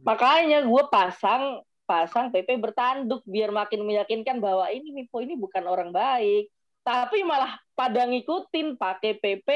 Makanya 0.00 0.64
gue 0.64 0.82
pasang 0.88 1.60
pasang 1.84 2.32
PP 2.32 2.56
bertanduk 2.56 3.20
biar 3.28 3.52
makin 3.52 3.84
meyakinkan 3.84 4.40
bahwa 4.40 4.64
ini 4.72 4.96
Mipo 4.96 5.20
ini 5.20 5.36
bukan 5.36 5.68
orang 5.68 5.92
baik. 5.92 6.48
Tapi 6.80 7.20
malah 7.20 7.60
pada 7.76 8.08
ngikutin 8.08 8.80
pakai 8.80 9.20
PP 9.20 9.48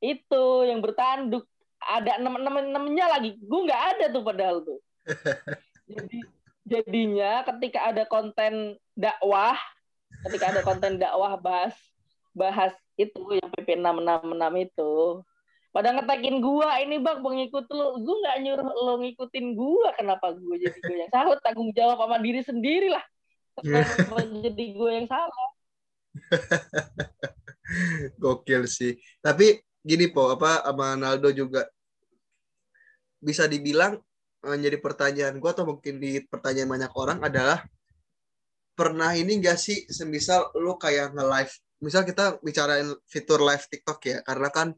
itu 0.00 0.44
yang 0.64 0.80
bertanduk. 0.80 1.44
Ada 1.78 2.16
enam 2.16 2.40
enam 2.40 2.64
enamnya 2.64 3.12
lagi. 3.12 3.36
Gue 3.44 3.68
nggak 3.68 3.82
ada 3.96 4.04
tuh 4.08 4.22
padahal 4.24 4.64
tuh. 4.64 4.80
Jadi 5.92 6.18
jadinya 6.68 7.44
ketika 7.44 7.92
ada 7.92 8.04
konten 8.08 8.76
dakwah 8.92 9.56
ketika 10.28 10.52
ada 10.52 10.60
konten 10.64 10.98
dakwah 10.98 11.38
bahas 11.38 11.74
bahas 12.36 12.74
itu 12.94 13.18
yang 13.34 13.50
PP 13.54 13.78
666 13.78 14.66
itu. 14.66 14.92
Pada 15.68 15.94
ngetakin 15.94 16.40
gua 16.40 16.80
ini 16.80 16.96
bang 16.98 17.20
pengikut 17.20 17.68
lu. 17.70 18.02
Gua 18.02 18.16
nggak 18.24 18.38
nyuruh 18.42 18.68
lo 18.72 18.94
ngikutin 19.04 19.46
gua. 19.54 19.94
Kenapa 19.94 20.34
gua 20.34 20.56
jadi 20.58 20.78
gua 20.80 20.96
yang 20.96 21.12
salah? 21.12 21.38
Tanggung 21.44 21.70
jawab 21.76 22.00
sama 22.00 22.16
diri 22.18 22.42
sendiri 22.42 22.88
lah 22.90 23.04
kenapa 23.62 24.22
jadi 24.22 24.64
gua 24.74 24.90
yang 24.94 25.08
salah? 25.08 25.48
Gokil 28.22 28.64
sih. 28.70 28.96
Tapi 29.20 29.60
gini 29.82 30.08
po, 30.10 30.32
apa 30.32 30.64
sama 30.64 30.96
Naldo 30.96 31.30
juga. 31.34 31.68
Bisa 33.18 33.50
dibilang 33.50 33.98
eh, 34.46 34.58
jadi 34.58 34.78
pertanyaan 34.78 35.42
gua 35.42 35.52
atau 35.54 35.66
mungkin 35.66 35.98
di 35.98 36.22
pertanyaan 36.26 36.70
banyak 36.70 36.92
orang 36.94 37.18
adalah 37.22 37.66
pernah 38.78 39.10
ini 39.20 39.42
gak 39.42 39.58
sih 39.58 39.78
semisal 39.90 40.54
lu 40.62 40.78
kayak 40.78 41.06
nge-live 41.16 41.54
misal 41.84 42.02
kita 42.06 42.38
bicarain 42.46 42.88
fitur 43.12 43.40
live 43.42 43.64
TikTok 43.70 43.98
ya 44.06 44.18
karena 44.28 44.48
kan 44.56 44.68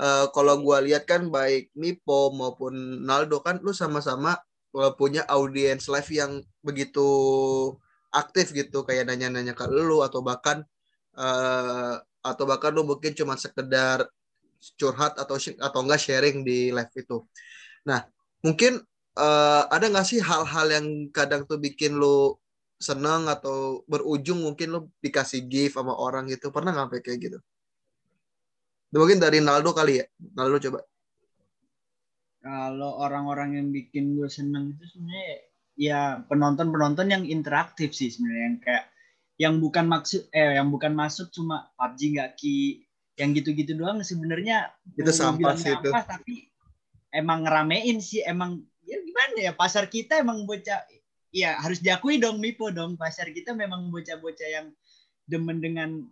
eh, 0.00 0.26
kalau 0.34 0.54
gua 0.64 0.78
lihat 0.86 1.04
kan 1.10 1.22
baik 1.32 1.72
Mipo 1.80 2.32
maupun 2.40 2.74
Naldo 3.08 3.40
kan 3.46 3.56
lu 3.64 3.72
sama-sama 3.72 4.36
eh, 4.76 4.92
punya 5.00 5.22
audiens 5.28 5.88
live 5.88 6.10
yang 6.12 6.32
begitu 6.66 7.08
aktif 8.12 8.52
gitu 8.56 8.84
kayak 8.88 9.08
nanya-nanya 9.08 9.52
ke 9.56 9.64
lu 9.68 10.00
atau 10.04 10.20
bahkan 10.24 10.64
eh, 11.18 11.94
atau 12.24 12.44
bahkan 12.50 12.72
lu 12.76 12.82
mungkin 12.84 13.12
cuma 13.16 13.34
sekedar 13.40 14.08
curhat 14.80 15.14
atau 15.22 15.36
atau 15.38 15.80
enggak 15.84 16.00
sharing 16.02 16.42
di 16.48 16.74
live 16.74 16.92
itu. 16.98 17.16
Nah, 17.88 18.00
mungkin 18.44 18.80
eh, 19.18 19.62
ada 19.74 19.86
nggak 19.92 20.06
sih 20.08 20.20
hal-hal 20.22 20.66
yang 20.76 20.86
kadang 21.16 21.42
tuh 21.48 21.58
bikin 21.60 21.96
lu 22.00 22.36
seneng 22.78 23.26
atau 23.26 23.82
berujung 23.90 24.38
mungkin 24.40 24.70
lu 24.70 24.80
dikasih 25.02 25.44
gift 25.50 25.74
sama 25.76 25.92
orang 25.98 26.30
gitu 26.30 26.54
pernah 26.54 26.70
nggak 26.70 27.02
kayak 27.02 27.18
gitu? 27.18 27.38
Mungkin 28.94 29.18
dari 29.20 29.42
Naldo 29.42 29.74
kali 29.74 30.00
ya. 30.00 30.06
Naldo 30.38 30.58
coba. 30.62 30.80
kalau 32.38 33.02
orang-orang 33.02 33.58
yang 33.60 33.68
bikin 33.74 34.14
gue 34.16 34.30
seneng 34.30 34.72
itu 34.72 34.86
sebenarnya 34.94 35.28
ya 35.74 36.00
penonton-penonton 36.30 37.10
yang 37.10 37.24
interaktif 37.26 37.92
sih 37.92 38.08
sebenarnya 38.08 38.44
yang 38.46 38.58
kayak 38.62 38.84
yang 39.38 39.54
bukan 39.62 39.84
maksud 39.86 40.26
eh 40.32 40.58
yang 40.58 40.70
bukan 40.70 40.94
masuk 40.94 41.28
cuma 41.34 41.70
PUBG 41.76 42.00
nggak 42.18 42.30
ki 42.38 42.82
yang 43.18 43.34
gitu-gitu 43.34 43.74
doang 43.74 44.00
sebenarnya 44.02 44.70
Itu 44.94 45.10
sampah 45.10 45.54
sih 45.58 45.74
itu. 45.74 45.90
tapi 45.90 46.50
emang 47.10 47.42
ngeramein 47.46 47.98
sih 47.98 48.22
emang 48.26 48.62
ya 48.86 48.96
gimana 49.02 49.38
ya 49.38 49.52
pasar 49.52 49.90
kita 49.90 50.22
emang 50.22 50.46
bocah 50.46 50.82
ya 51.34 51.60
harus 51.60 51.80
diakui 51.80 52.20
dong 52.20 52.40
Mipo 52.40 52.72
dong. 52.72 52.96
Pasar 52.96 53.30
kita 53.32 53.52
memang 53.52 53.92
bocah-bocah 53.92 54.48
yang 54.48 54.66
demen 55.28 55.60
dengan 55.60 56.04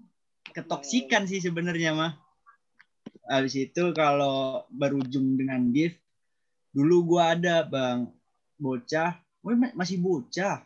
ketoksikan 0.52 1.24
sih 1.24 1.40
sebenarnya 1.40 1.96
mah. 1.96 2.12
Habis 3.26 3.59
itu 3.59 3.90
kalau 3.90 4.66
berujung 4.70 5.35
dengan 5.35 5.72
gift 5.74 5.98
dulu 6.70 7.16
gua 7.16 7.35
ada 7.35 7.64
bang. 7.66 8.07
Bocah. 8.61 9.18
Ma- 9.46 9.74
masih 9.76 10.00
bocah. 10.02 10.64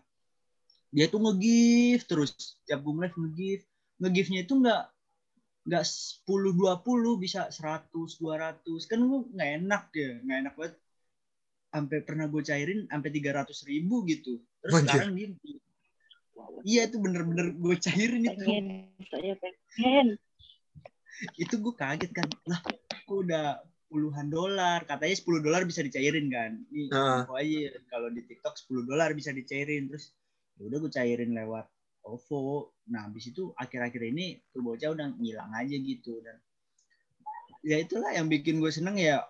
Dia 0.91 1.07
tuh 1.07 1.23
nge-gift 1.23 2.11
terus. 2.11 2.59
Tiap 2.67 2.83
gue 2.83 2.95
live 3.07 3.17
nge-gift. 3.17 3.65
Nge-giftnya 4.03 4.41
itu 4.43 4.55
nggak 4.59 4.83
nggak 5.61 5.85
10 5.85 6.57
20 6.57 7.21
bisa 7.21 7.53
100 7.53 8.17
200 8.17 8.91
kan 8.91 8.99
gue 8.99 9.21
nggak 9.31 9.51
enak 9.63 9.85
ya. 9.95 10.11
Nggak 10.25 10.39
enak 10.43 10.55
banget 10.59 10.75
sampai 11.71 11.99
pernah 12.03 12.27
gue 12.27 12.43
cairin 12.43 12.87
sampai 12.91 13.11
300 13.15 13.47
ribu 13.71 14.03
gitu. 14.07 14.43
Terus 14.61 14.75
Anjir. 14.75 14.91
sekarang 14.91 15.13
dia 15.15 15.29
iya 16.67 16.83
itu 16.91 16.97
bener-bener 16.99 17.55
gue 17.55 17.77
cairin 17.79 18.23
itu. 18.27 18.43
Pengen 18.45 18.67
saya 19.07 19.35
pengen. 19.39 20.07
Itu 21.39 21.55
gue 21.63 21.75
kaget 21.75 22.11
kan. 22.11 22.29
Lah 22.51 22.59
kok 22.61 22.77
udah 23.09 23.63
puluhan 23.87 24.29
dolar. 24.29 24.83
Katanya 24.85 25.15
10 25.15 25.47
dolar 25.47 25.63
bisa 25.65 25.81
dicairin 25.87 26.27
kan. 26.29 26.59
Ini 26.71 26.91
Ah. 26.91 27.23
info 27.25 27.35
aja 27.39 27.71
kalau 27.89 28.09
di 28.11 28.23
TikTok 28.27 28.55
10 28.67 28.85
dolar 28.87 29.15
bisa 29.15 29.31
dicairin. 29.31 29.87
Terus 29.89 30.11
ya 30.59 30.69
udah 30.69 30.79
gue 30.83 30.93
cairin 30.93 31.33
lewat 31.33 31.67
OVO. 32.05 32.75
Nah 32.91 33.07
habis 33.07 33.31
itu 33.31 33.53
akhir-akhir 33.55 34.03
ini 34.11 34.41
tuh 34.51 34.65
bocah 34.65 34.91
udah 34.91 35.07
ngilang 35.21 35.53
aja 35.55 35.77
gitu. 35.77 36.19
Dan 36.25 36.37
ya 37.61 37.77
itulah 37.79 38.11
yang 38.17 38.27
bikin 38.27 38.59
gue 38.59 38.73
seneng 38.73 38.97
ya 38.97 39.21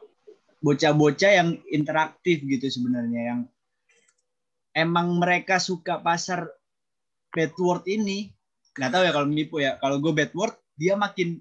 bocah-bocah 0.60 1.32
yang 1.32 1.48
interaktif 1.72 2.44
gitu 2.44 2.68
sebenarnya 2.68 3.20
yang 3.34 3.40
emang 4.76 5.16
mereka 5.16 5.56
suka 5.56 5.98
pasar 6.00 6.46
bad 7.32 7.52
word 7.56 7.84
ini 7.88 8.30
nggak 8.76 8.90
tahu 8.92 9.02
ya 9.02 9.12
kalau 9.12 9.28
Mipo 9.28 9.56
ya 9.58 9.80
kalau 9.80 9.98
gue 9.98 10.12
bad 10.12 10.32
word 10.36 10.54
dia 10.76 10.94
makin 10.94 11.40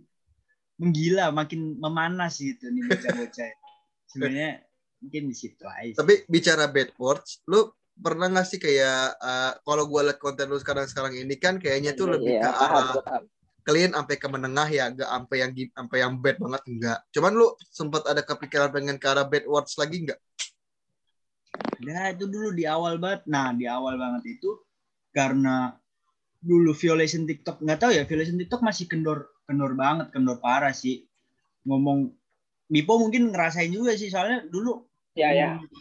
menggila 0.79 1.29
makin 1.35 1.75
memanas 1.77 2.39
gitu 2.39 2.71
nih 2.71 2.87
bocah-bocah 2.87 3.47
sebenarnya 4.11 4.63
mungkin 4.99 5.23
di 5.31 5.35
situ 5.35 5.63
aja 5.65 5.95
sih. 5.95 5.97
Tapi 5.97 6.13
bicara 6.27 6.67
bad 6.67 6.91
words, 6.99 7.39
lu 7.47 7.71
pernah 7.99 8.31
nggak 8.31 8.47
sih 8.47 8.59
kayak 8.59 9.15
eh, 9.19 9.51
kalau 9.63 9.83
gue 9.87 10.01
liat 10.11 10.19
konten 10.19 10.47
lu 10.47 10.59
sekarang 10.59 10.87
sekarang 10.87 11.15
ini 11.15 11.35
kan 11.35 11.59
kayaknya 11.59 11.95
tuh 11.95 12.11
lebih 12.11 12.39
Iya, 12.39 12.43
ke 12.43 12.51
arah. 12.51 13.23
Clean 13.69 13.93
sampai 13.93 14.15
ke 14.17 14.25
menengah 14.25 14.65
ya, 14.73 14.89
gak 14.89 15.05
sampai 15.05 15.37
yang 15.45 15.51
sampai 15.53 15.97
yang 16.01 16.13
bad 16.17 16.41
banget 16.41 16.61
enggak. 16.65 16.99
Cuman 17.13 17.31
lu 17.37 17.47
sempat 17.69 18.01
ada 18.09 18.25
kepikiran 18.25 18.73
pengen 18.73 18.97
ke 18.97 19.05
arah 19.05 19.29
bad 19.29 19.45
words 19.45 19.77
lagi 19.77 20.09
enggak? 20.09 20.19
Nah 21.85 22.09
itu 22.09 22.25
dulu 22.25 22.49
di 22.49 22.65
awal 22.65 22.97
banget. 22.97 23.29
Nah 23.29 23.53
di 23.53 23.69
awal 23.69 24.01
banget 24.01 24.41
itu 24.41 24.57
karena 25.13 25.77
dulu 26.39 26.71
violation 26.71 27.27
TikTok 27.27 27.59
nggak 27.59 27.79
tahu 27.79 27.91
ya 27.91 28.07
violation 28.07 28.39
TikTok 28.39 28.63
masih 28.63 28.87
kendor 28.87 29.27
kendor 29.43 29.75
banget 29.75 30.07
kendor 30.15 30.39
parah 30.39 30.71
sih 30.71 31.03
ngomong 31.67 32.15
Mipo 32.69 33.01
mungkin 33.01 33.33
ngerasain 33.33 33.73
juga 33.73 33.97
sih 33.97 34.07
soalnya 34.07 34.45
dulu 34.47 34.87
ya 35.17 35.35
ya 35.35 35.57
ngomong, 35.57 35.73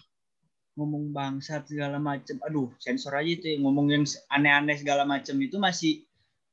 ngomong 0.74 1.04
bangsat 1.14 1.70
segala 1.70 2.02
macem 2.02 2.42
aduh 2.42 2.74
sensor 2.82 3.14
aja 3.14 3.30
itu 3.38 3.46
ya. 3.54 3.56
ngomong 3.62 3.86
yang 3.92 4.04
aneh-aneh 4.34 4.74
segala 4.82 5.06
macem 5.06 5.38
itu 5.38 5.60
masih 5.62 6.07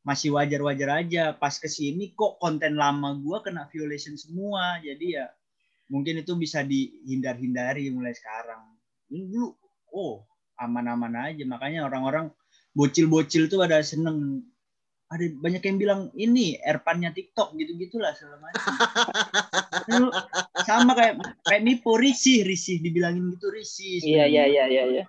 masih 0.06 0.38
wajar-wajar 0.38 1.02
aja. 1.04 1.34
Pas 1.34 1.58
ke 1.58 1.66
sini 1.66 2.14
kok 2.14 2.38
konten 2.38 2.78
lama 2.78 3.18
gua 3.18 3.42
kena 3.42 3.66
violation 3.74 4.14
semua. 4.16 4.78
Jadi 4.80 5.18
ya 5.18 5.26
mungkin 5.90 6.22
itu 6.22 6.38
bisa 6.38 6.62
dihindar-hindari 6.62 7.90
mulai 7.90 8.14
sekarang. 8.14 8.62
Ini 9.10 9.26
dulu 9.34 9.50
oh 9.98 10.22
aman-aman 10.62 11.34
aja. 11.34 11.44
Makanya 11.50 11.90
orang-orang 11.90 12.30
bocil-bocil 12.78 13.50
tuh 13.50 13.66
ada 13.66 13.82
seneng. 13.82 14.46
Ada 15.06 15.38
banyak 15.38 15.62
yang 15.62 15.78
bilang 15.78 16.02
ini 16.18 16.58
airpannya 16.66 17.14
TikTok 17.14 17.54
gitu-gitulah 17.54 18.18
Dulu 19.86 20.10
sama 20.70 20.98
kayak 20.98 21.22
kayak 21.46 21.62
Mipo 21.62 21.98
risih 21.98 22.46
risih. 22.46 22.82
Dibilangin 22.82 23.34
gitu 23.34 23.50
risih. 23.54 24.02
Iya 24.02 24.26
iya 24.30 24.44
iya 24.50 24.64
iya 24.70 24.84
iya. 24.86 25.04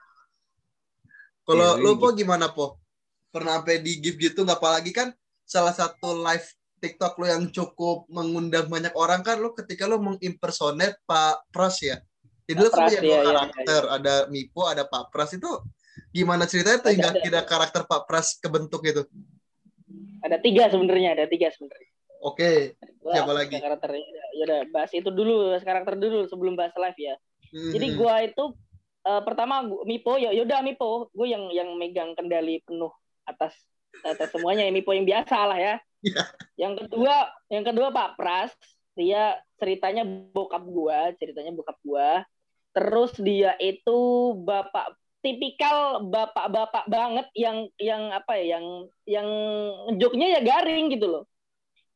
Kalau 1.46 1.78
Iya, 1.78 1.85
lu 1.85 1.96
gitu. 1.96 2.00
po 2.02 2.06
gimana 2.12 2.46
po? 2.52 2.86
Pernah 3.30 3.60
sampai 3.60 3.82
di 3.84 3.98
gift 4.00 4.18
gitu 4.20 4.46
nggak 4.46 4.58
apalagi 4.58 4.92
kan 4.94 5.12
salah 5.46 5.72
satu 5.72 6.16
live 6.24 6.46
TikTok 6.80 7.16
lu 7.18 7.26
yang 7.26 7.44
cukup 7.50 8.04
mengundang 8.12 8.68
banyak 8.68 8.92
orang 8.94 9.24
kan 9.24 9.40
lu 9.40 9.56
ketika 9.56 9.88
lu 9.88 9.98
mengimpersonate 9.98 11.00
Pak 11.08 11.48
Pras 11.50 11.80
ya. 11.80 11.98
Jadi 12.46 12.62
Pras, 12.62 12.78
punya 12.78 13.00
dua 13.02 13.08
iya, 13.10 13.18
iya, 13.18 13.30
karakter, 13.32 13.82
ada 13.90 14.14
Mipo, 14.30 14.62
ada 14.70 14.84
Pak 14.86 15.10
Pras 15.10 15.34
itu 15.34 15.50
gimana 16.12 16.44
ceritanya 16.44 16.78
tuh 16.84 16.90
hingga 16.92 17.10
kira 17.24 17.40
karakter 17.44 17.82
Pak 17.88 18.04
Pras 18.04 18.36
kebentuk 18.40 18.84
itu? 18.84 19.02
ada 20.26 20.36
tiga 20.42 20.66
sebenarnya 20.66 21.14
ada 21.14 21.24
tiga 21.30 21.48
sebenarnya 21.54 21.92
Oke. 22.24 22.74
Gua 22.98 23.12
Siapa 23.14 23.32
lagi? 23.36 23.54
karakternya 23.60 24.02
ya 24.34 24.42
udah 24.48 24.60
bahas 24.74 24.90
itu 24.90 25.08
dulu 25.12 25.54
bahas 25.54 25.62
karakter 25.62 25.94
dulu 25.94 26.26
sebelum 26.26 26.58
bahas 26.58 26.74
live 26.76 27.00
ya 27.00 27.16
Hmm. 27.46 27.70
jadi 27.70 27.94
gua 27.94 28.26
itu 28.26 28.58
eh, 29.06 29.22
pertama 29.22 29.62
gua, 29.62 29.86
Mipo 29.86 30.18
ya 30.18 30.34
yaudah 30.34 30.66
Mipo 30.66 31.14
gue 31.14 31.30
yang 31.30 31.46
yang 31.54 31.78
megang 31.78 32.10
kendali 32.18 32.58
penuh 32.66 32.90
atas 33.26 33.52
atas 34.04 34.28
semuanya. 34.32 34.66
Ya 34.66 34.72
Mipo 34.72 34.94
yang 34.94 35.06
biasa 35.06 35.36
lah 35.46 35.58
ya. 35.58 35.76
Iya. 36.04 36.22
yang 36.54 36.74
kedua 36.78 37.16
yang 37.50 37.64
kedua 37.66 37.88
Pak 37.90 38.14
Pras 38.14 38.52
dia 38.94 39.36
ceritanya 39.58 40.06
bokap 40.06 40.62
gua 40.64 41.12
ceritanya 41.16 41.52
bokap 41.52 41.78
gua. 41.82 42.22
Terus 42.76 43.16
dia 43.16 43.56
itu 43.56 43.98
bapak 44.44 44.94
tipikal 45.24 46.06
bapak-bapak 46.06 46.86
banget 46.86 47.26
yang 47.34 47.66
yang 47.80 48.12
apa 48.12 48.36
ya 48.38 48.60
yang 48.60 48.66
yang 49.08 49.28
joknya 49.96 50.38
ya 50.38 50.40
garing 50.44 50.92
gitu 50.92 51.08
loh. 51.08 51.24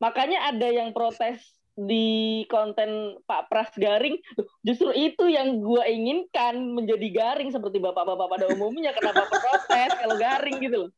Makanya 0.01 0.49
ada 0.51 0.69
yang 0.73 0.97
protes 0.97 1.39
di 1.77 2.43
konten 2.51 3.21
Pak 3.25 3.49
Pras 3.53 3.71
garing 3.77 4.19
justru 4.67 4.91
itu 4.97 5.29
yang 5.29 5.61
gua 5.61 5.87
inginkan 5.87 6.57
menjadi 6.73 7.09
garing 7.13 7.53
seperti 7.53 7.79
bapak-bapak 7.79 8.27
pada 8.27 8.47
umumnya. 8.53 8.97
Kenapa 8.97 9.29
protes 9.29 9.93
kalau 10.01 10.17
garing? 10.17 10.59
gitu 10.61 10.89
loh 10.89 10.91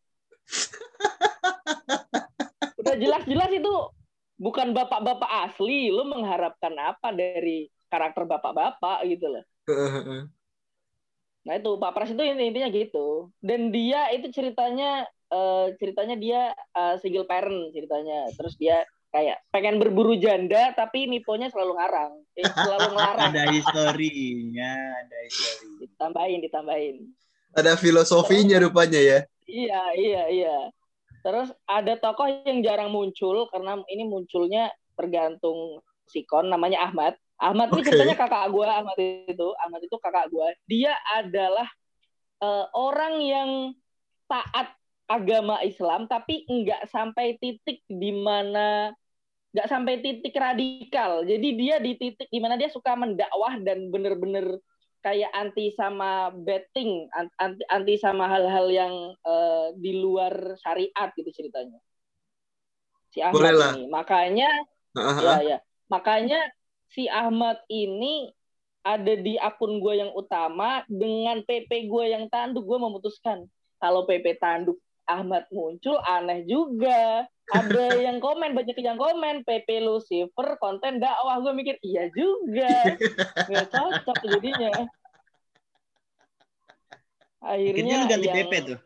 udah 2.82 2.94
jelas-jelas 2.98 3.50
itu 3.54 3.72
bukan 4.36 4.74
bapak-bapak 4.74 5.30
asli 5.48 5.88
lu 5.94 6.02
mengharapkan 6.08 6.74
apa 6.78 7.14
dari 7.14 7.70
karakter 7.88 8.26
bapak-bapak 8.26 9.06
gitu 9.06 9.26
loh 9.30 9.44
Nah 11.42 11.58
itu 11.58 11.70
Pak 11.74 11.90
Pras 11.94 12.10
itu 12.14 12.22
intinya 12.22 12.70
gitu. 12.70 13.30
Dan 13.42 13.74
dia 13.74 14.10
itu 14.14 14.30
ceritanya 14.30 15.06
eh, 15.30 15.66
ceritanya 15.78 16.14
dia 16.14 16.40
eh, 16.54 16.94
single 17.02 17.26
parent 17.26 17.74
ceritanya. 17.74 18.30
Terus 18.38 18.54
dia 18.58 18.86
kayak 19.12 19.44
pengen 19.52 19.76
berburu 19.76 20.16
janda 20.16 20.72
tapi 20.72 21.10
Miponya 21.10 21.50
selalu 21.50 21.78
ngarang. 21.78 22.12
Eh, 22.38 22.46
selalu 22.46 22.88
ngelarang. 22.94 23.30
ada 23.34 23.44
historinya 23.50 24.72
ada 25.02 25.18
history 25.26 25.68
ditambahin, 25.82 26.38
ditambahin. 26.46 26.96
Ada 27.52 27.76
filosofinya 27.76 28.56
rupanya 28.62 29.00
ya. 29.02 29.18
Iya, 29.46 29.82
iya, 29.98 30.22
iya. 30.30 30.58
Terus 31.22 31.54
ada 31.70 31.94
tokoh 31.98 32.26
yang 32.46 32.62
jarang 32.66 32.90
muncul 32.90 33.46
karena 33.50 33.78
ini 33.86 34.06
munculnya 34.06 34.74
tergantung 34.98 35.82
sikon 36.10 36.50
namanya 36.50 36.82
Ahmad. 36.86 37.14
Ahmad 37.38 37.74
ini 37.74 37.82
Oke. 37.82 37.86
ceritanya 37.90 38.16
kakak 38.18 38.50
gue 38.50 38.64
Ahmad 38.66 38.96
itu. 38.98 39.48
Ahmad 39.62 39.80
itu 39.82 39.96
kakak 39.98 40.26
gue. 40.30 40.48
Dia 40.66 40.94
adalah 41.14 41.66
eh, 42.42 42.66
orang 42.74 43.14
yang 43.22 43.50
taat 44.26 44.74
agama 45.10 45.60
Islam 45.60 46.08
tapi 46.08 46.46
enggak 46.48 46.88
sampai 46.88 47.36
titik 47.36 47.84
di 47.84 48.10
mana 48.16 48.94
nggak 49.52 49.68
sampai 49.68 50.00
titik 50.00 50.32
radikal. 50.32 51.22
Jadi 51.28 51.48
dia 51.54 51.76
di 51.78 51.92
titik 52.00 52.28
di 52.32 52.40
mana 52.40 52.56
dia 52.56 52.72
suka 52.72 52.96
mendakwah 52.96 53.60
dan 53.60 53.92
bener-bener 53.92 54.56
kayak 55.02 55.30
anti 55.34 55.74
sama 55.74 56.30
betting, 56.30 57.10
an- 57.12 57.34
anti 57.36 57.62
anti 57.68 57.94
sama 57.98 58.30
hal-hal 58.30 58.66
yang 58.70 58.94
eh, 59.26 59.66
di 59.76 59.98
luar 59.98 60.56
syariat 60.62 61.10
gitu 61.18 61.30
ceritanya. 61.34 61.78
Si 63.12 63.20
Ahmad 63.20 63.42
Boleh 63.42 63.52
lah. 63.52 63.72
ini. 63.76 63.90
Makanya 63.90 64.50
Heeh, 64.96 65.16
ya 65.20 65.36
ya. 65.44 65.58
Makanya 65.92 66.40
si 66.88 67.10
Ahmad 67.10 67.60
ini 67.68 68.32
ada 68.82 69.14
di 69.14 69.38
akun 69.38 69.78
gue 69.78 69.94
yang 70.02 70.10
utama 70.16 70.82
dengan 70.90 71.44
PP 71.46 71.86
gue 71.86 72.04
yang 72.10 72.26
tanduk 72.26 72.66
gue 72.66 72.78
memutuskan 72.78 73.46
kalau 73.78 74.06
PP 74.06 74.38
tanduk 74.42 74.78
Ahmad 75.06 75.46
muncul 75.50 75.98
aneh 76.06 76.46
juga. 76.46 77.26
Ada 77.50 77.84
yang 78.06 78.22
komen 78.22 78.54
banyak 78.54 78.78
yang 78.78 78.98
komen 78.98 79.42
PP 79.42 79.82
Lucifer 79.82 80.58
konten 80.62 81.02
dakwah. 81.02 81.42
Gue 81.42 81.52
mikir 81.56 81.76
iya 81.82 82.08
juga. 82.14 82.98
Nggak 83.50 83.66
cocok 83.70 84.18
jadinya. 84.38 84.70
Akhirnya 87.42 87.74
akhirnya 87.74 87.96
lu 87.98 88.06
ganti 88.06 88.28
yang, 88.30 88.36
PP 88.38 88.52
tuh. 88.62 88.78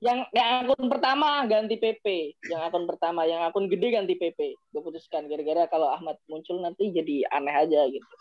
Yang, 0.00 0.18
yang 0.32 0.48
akun 0.64 0.86
pertama 0.88 1.28
ganti 1.44 1.76
PP 1.76 2.06
yang 2.48 2.60
akun 2.64 2.88
pertama 2.88 3.28
yang 3.28 3.44
akun 3.44 3.68
gede 3.68 3.92
ganti 3.92 4.16
PP 4.16 4.56
gue 4.56 4.80
putuskan 4.80 5.28
gara-gara 5.28 5.68
kalau 5.68 5.92
Ahmad 5.92 6.16
muncul 6.24 6.56
nanti 6.58 6.90
jadi 6.90 7.28
aneh 7.30 7.54
aja 7.54 7.86
gitu. 7.86 8.14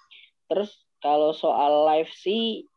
Terus 0.52 0.76
kalau 1.00 1.32
soal 1.32 1.88
live 1.88 2.12
sih 2.14 2.68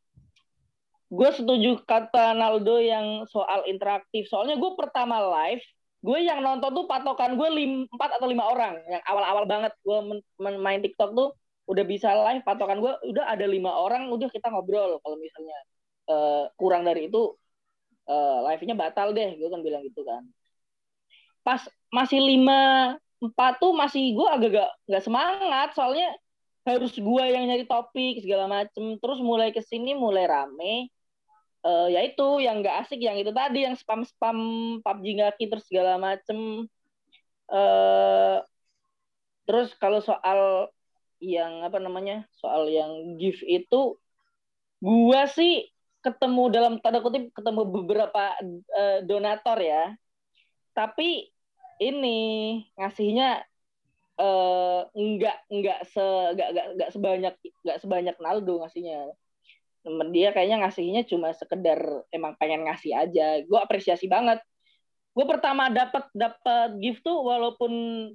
gue 1.12 1.28
setuju 1.36 1.70
kata 1.84 2.32
Naldo 2.32 2.80
yang 2.80 3.28
soal 3.28 3.68
interaktif. 3.68 4.24
Soalnya 4.32 4.56
gue 4.56 4.72
pertama 4.80 5.20
live 5.20 5.60
gue 6.02 6.18
yang 6.18 6.42
nonton 6.42 6.72
tuh 6.74 6.84
patokan 6.90 7.38
gue 7.38 7.48
lim, 7.52 7.72
4 7.86 8.18
atau 8.18 8.26
lima 8.26 8.48
orang. 8.48 8.80
Yang 8.88 9.02
awal-awal 9.06 9.44
banget 9.46 9.72
gue 9.84 9.98
men- 10.08 10.26
men- 10.40 10.62
main 10.64 10.80
TikTok 10.80 11.12
tuh 11.14 11.28
udah 11.68 11.84
bisa 11.86 12.10
live 12.16 12.42
patokan 12.42 12.80
gue 12.82 12.92
udah 13.12 13.24
ada 13.28 13.46
lima 13.46 13.70
orang 13.70 14.08
udah 14.08 14.28
kita 14.32 14.48
ngobrol. 14.48 14.98
Kalau 15.04 15.16
misalnya 15.20 15.58
eh, 16.08 16.44
kurang 16.56 16.82
dari 16.88 17.12
itu 17.12 17.36
eh, 18.08 18.38
live-nya 18.48 18.74
batal 18.74 19.12
deh 19.12 19.36
gue 19.36 19.48
kan 19.52 19.60
bilang 19.60 19.84
gitu 19.84 20.00
kan. 20.02 20.24
Pas 21.44 21.60
masih 21.92 22.18
lima 22.24 22.60
empat 23.22 23.62
tuh 23.62 23.70
masih 23.76 24.16
gue 24.16 24.26
agak 24.32 24.50
gak, 24.58 24.70
gak 24.88 25.04
semangat. 25.04 25.68
Soalnya 25.76 26.08
harus 26.64 26.94
gue 26.96 27.24
yang 27.28 27.44
nyari 27.46 27.68
topik 27.68 28.24
segala 28.24 28.48
macem. 28.48 28.96
Terus 28.96 29.18
mulai 29.20 29.52
ke 29.52 29.60
sini 29.60 29.92
mulai 29.92 30.24
rame 30.26 30.88
uh, 31.66 31.86
ya 31.90 32.00
itu 32.06 32.26
yang 32.42 32.60
gak 32.62 32.86
asik 32.86 33.00
yang 33.02 33.16
itu 33.18 33.30
tadi 33.30 33.66
yang 33.66 33.74
spam 33.78 34.02
spam 34.06 34.38
PUBG 34.82 35.06
ngaki 35.18 35.44
terus 35.50 35.64
segala 35.66 35.98
macem. 35.98 36.66
Uh, 37.52 38.40
terus 39.44 39.74
kalau 39.76 40.00
soal 40.00 40.70
yang 41.22 41.62
apa 41.62 41.78
namanya 41.78 42.26
soal 42.34 42.66
yang 42.66 43.18
gift 43.18 43.44
itu 43.46 43.98
gua 44.82 45.30
sih 45.30 45.70
ketemu 46.02 46.50
dalam 46.50 46.74
tanda 46.82 46.98
kutip 46.98 47.30
ketemu 47.30 47.62
beberapa 47.70 48.34
uh, 48.74 48.98
donator 49.06 49.58
ya. 49.62 49.94
Tapi 50.74 51.30
ini 51.82 52.18
ngasihnya 52.78 53.44
uh, 54.18 54.80
enggak 54.94 55.36
enggak 55.50 55.78
se 55.90 56.02
enggak, 56.34 56.48
enggak, 56.50 56.90
sebanyak 56.94 57.34
enggak 57.62 57.78
sebanyak 57.82 58.16
Naldo 58.18 58.54
ngasihnya 58.62 59.12
dia 60.14 60.30
kayaknya 60.30 60.62
ngasihnya 60.62 61.02
cuma 61.10 61.34
sekedar 61.34 62.06
emang 62.14 62.38
pengen 62.38 62.66
ngasih 62.70 62.94
aja. 62.94 63.42
Gue 63.42 63.58
apresiasi 63.58 64.06
banget. 64.06 64.38
Gue 65.12 65.26
pertama 65.28 65.68
dapat 65.68 66.08
dapat 66.16 66.78
gift 66.80 67.04
tuh 67.04 67.18
walaupun 67.20 67.72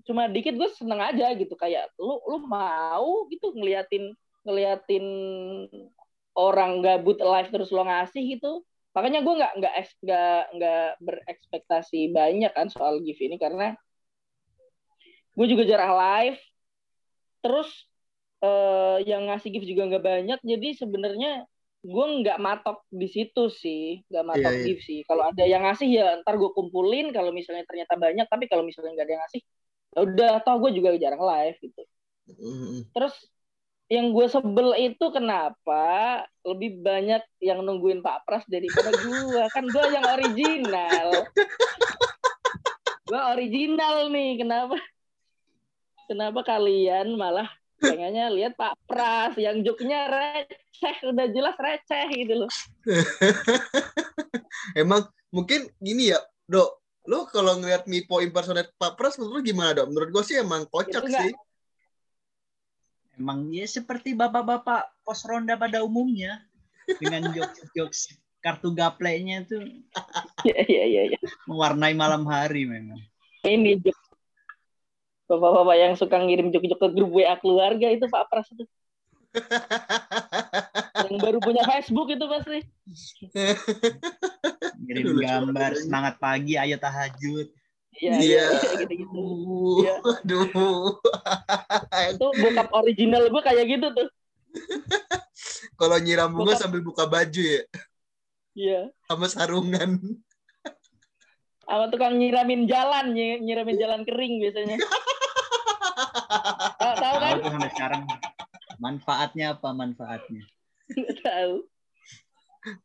cuma 0.08 0.32
dikit 0.32 0.56
gue 0.56 0.69
seneng 0.73 1.03
aja 1.03 1.36
gitu. 1.36 1.53
Kayak 1.60 1.91
lu 1.99 2.23
lu 2.25 2.38
mau? 2.47 3.27
gitu 3.27 3.51
ngeliatin 3.53 4.15
ngeliatin 4.47 5.06
orang 6.38 6.80
gabut 6.80 7.19
live 7.19 7.49
terus 7.51 7.69
lo 7.75 7.84
ngasih 7.84 8.39
gitu. 8.39 8.63
Makanya 8.95 9.19
gue 9.21 9.34
nggak 9.36 9.53
nggak 9.62 9.73
nggak 10.08 10.41
nggak 10.58 10.88
berekspektasi 11.03 12.15
banyak 12.15 12.51
kan 12.56 12.71
soal 12.71 13.03
gift 13.03 13.19
ini. 13.19 13.36
Karena 13.36 13.75
gue 15.36 15.45
juga 15.51 15.67
jarang 15.67 15.93
live. 15.99 16.39
Terus 17.43 17.69
uh, 18.41 18.97
yang 19.03 19.27
ngasih 19.30 19.49
gift 19.51 19.67
juga 19.67 19.84
nggak 19.91 20.06
banyak. 20.06 20.39
Jadi 20.41 20.69
sebenarnya 20.80 21.45
gue 21.88 22.06
nggak 22.19 22.38
matok 22.43 22.84
di 22.91 23.08
situ 23.08 23.47
sih 23.47 24.04
nggak 24.12 24.26
matok 24.28 24.54
yeah, 24.60 24.67
yeah. 24.76 24.80
sih. 24.84 25.00
Kalau 25.08 25.23
ada 25.32 25.43
yang 25.47 25.63
ngasih 25.63 25.88
ya 25.88 26.08
ntar 26.19 26.36
gue 26.36 26.52
kumpulin. 26.52 27.15
Kalau 27.15 27.32
misalnya 27.32 27.63
ternyata 27.63 27.95
banyak 27.95 28.28
tapi 28.28 28.52
kalau 28.52 28.67
misalnya 28.67 28.91
nggak 29.00 29.08
ada 29.08 29.13
yang 29.15 29.23
ngasih 29.23 29.41
ya 29.95 30.00
udah 30.04 30.34
toh 30.43 30.56
gue 30.60 30.71
juga 30.76 31.00
jarang 31.00 31.23
live 31.23 31.58
gitu. 31.63 31.84
Mm-hmm. 32.28 32.91
terus 32.91 33.15
yang 33.88 34.12
gue 34.12 34.28
sebel 34.28 34.76
itu 34.76 35.06
kenapa 35.15 35.84
lebih 36.43 36.84
banyak 36.84 37.23
yang 37.39 37.63
nungguin 37.63 38.04
Pak 38.04 38.28
Pras 38.28 38.43
daripada 38.52 38.91
gue 38.91 39.43
kan 39.47 39.63
gue 39.63 39.86
yang 39.95 40.04
original. 40.04 41.08
Gue 43.08 43.21
original 43.32 44.12
nih 44.12 44.43
kenapa? 44.43 44.76
Kenapa 46.12 46.43
kalian 46.43 47.15
malah 47.15 47.47
pengennya 47.78 48.28
lihat 48.34 48.54
Pak 48.58 48.74
Pras 48.90 49.34
yang 49.38 49.62
joknya 49.62 50.10
receh 50.10 50.98
udah 51.08 51.28
jelas 51.30 51.56
receh 51.58 52.06
gitu 52.13 52.34
loh 52.46 52.52
emang 54.82 55.06
mungkin 55.30 55.70
gini 55.78 56.13
ya 56.13 56.20
dok 56.50 56.82
lo 57.08 57.24
kalau 57.32 57.56
ngeliat 57.62 57.88
Mipo 57.88 58.20
impersonate 58.20 58.74
Pak 58.76 59.00
Pras 59.00 59.16
menurut 59.22 59.40
lo 59.40 59.42
gimana 59.46 59.72
dok 59.78 59.88
menurut 59.94 60.10
gue 60.12 60.24
sih 60.26 60.38
emang 60.42 60.66
kocak 60.68 61.06
sih 61.08 61.32
Emang 63.18 63.50
ya 63.50 63.66
seperti 63.66 64.13
bapak-bapak 64.13 65.02
pos 65.02 65.26
ronda 65.26 65.58
pada 65.58 65.82
umumnya 65.82 66.38
dengan 67.02 67.26
jokes-jokes 67.36 68.13
kartu 68.46 68.70
gaplenya 68.78 69.42
tuh. 69.50 69.66
Iya 70.46 70.62
iya 70.70 70.84
iya. 70.86 71.02
Ya. 71.18 71.20
Mewarnai 71.50 71.98
malam 71.98 72.30
hari 72.30 72.70
memang. 72.70 73.02
Ini 73.42 73.82
jokes 73.82 74.07
bapak-bapak 75.28 75.76
yang 75.76 75.94
suka 76.00 76.18
ngirim 76.24 76.50
jok-jok 76.50 76.80
ke 76.80 76.88
grup 76.96 77.12
WA 77.12 77.36
keluarga 77.38 77.92
itu 77.92 78.08
Pak 78.08 78.32
Pras 78.32 78.48
itu. 78.56 78.63
yang 81.08 81.18
baru 81.20 81.38
punya 81.44 81.63
Facebook 81.68 82.10
itu 82.10 82.26
pasti. 82.26 82.60
Ngirim 84.88 85.20
gambar 85.20 85.72
semangat 85.78 86.16
pagi 86.18 86.56
ayo 86.56 86.80
tahajud. 86.80 87.52
Iya, 87.98 88.13
iya, 88.22 88.46
iya 88.54 88.72
gitu-gitu. 88.78 89.22
Iya. 89.82 89.96
Aduh. 90.06 91.02
itu 92.13 92.28
bokap 92.46 92.68
original 92.78 93.26
gue 93.26 93.42
kayak 93.42 93.66
gitu 93.68 93.88
tuh. 93.90 94.08
Kalau 95.80 95.98
nyiram 96.02 96.30
bunga 96.34 96.54
bokap. 96.54 96.62
sambil 96.62 96.82
buka 96.86 97.10
baju 97.10 97.42
ya. 97.42 97.62
Iya. 98.54 98.82
Sama 99.10 99.26
sarungan. 99.30 100.22
Sama 101.67 101.91
tukang 101.91 102.15
nyiramin 102.15 102.63
jalan, 102.63 103.12
nyiramin 103.13 103.75
jalan 103.75 104.01
kering 104.08 104.39
biasanya. 104.39 104.80
tahu, 106.80 106.93
tahu 106.95 107.15
kan? 107.19 107.36
Tahu 107.43 107.51
sampai 107.51 107.71
sekarang. 107.75 108.01
Manfaatnya 108.80 109.45
apa 109.51 109.69
manfaatnya? 109.75 110.47
tahu. 111.27 111.67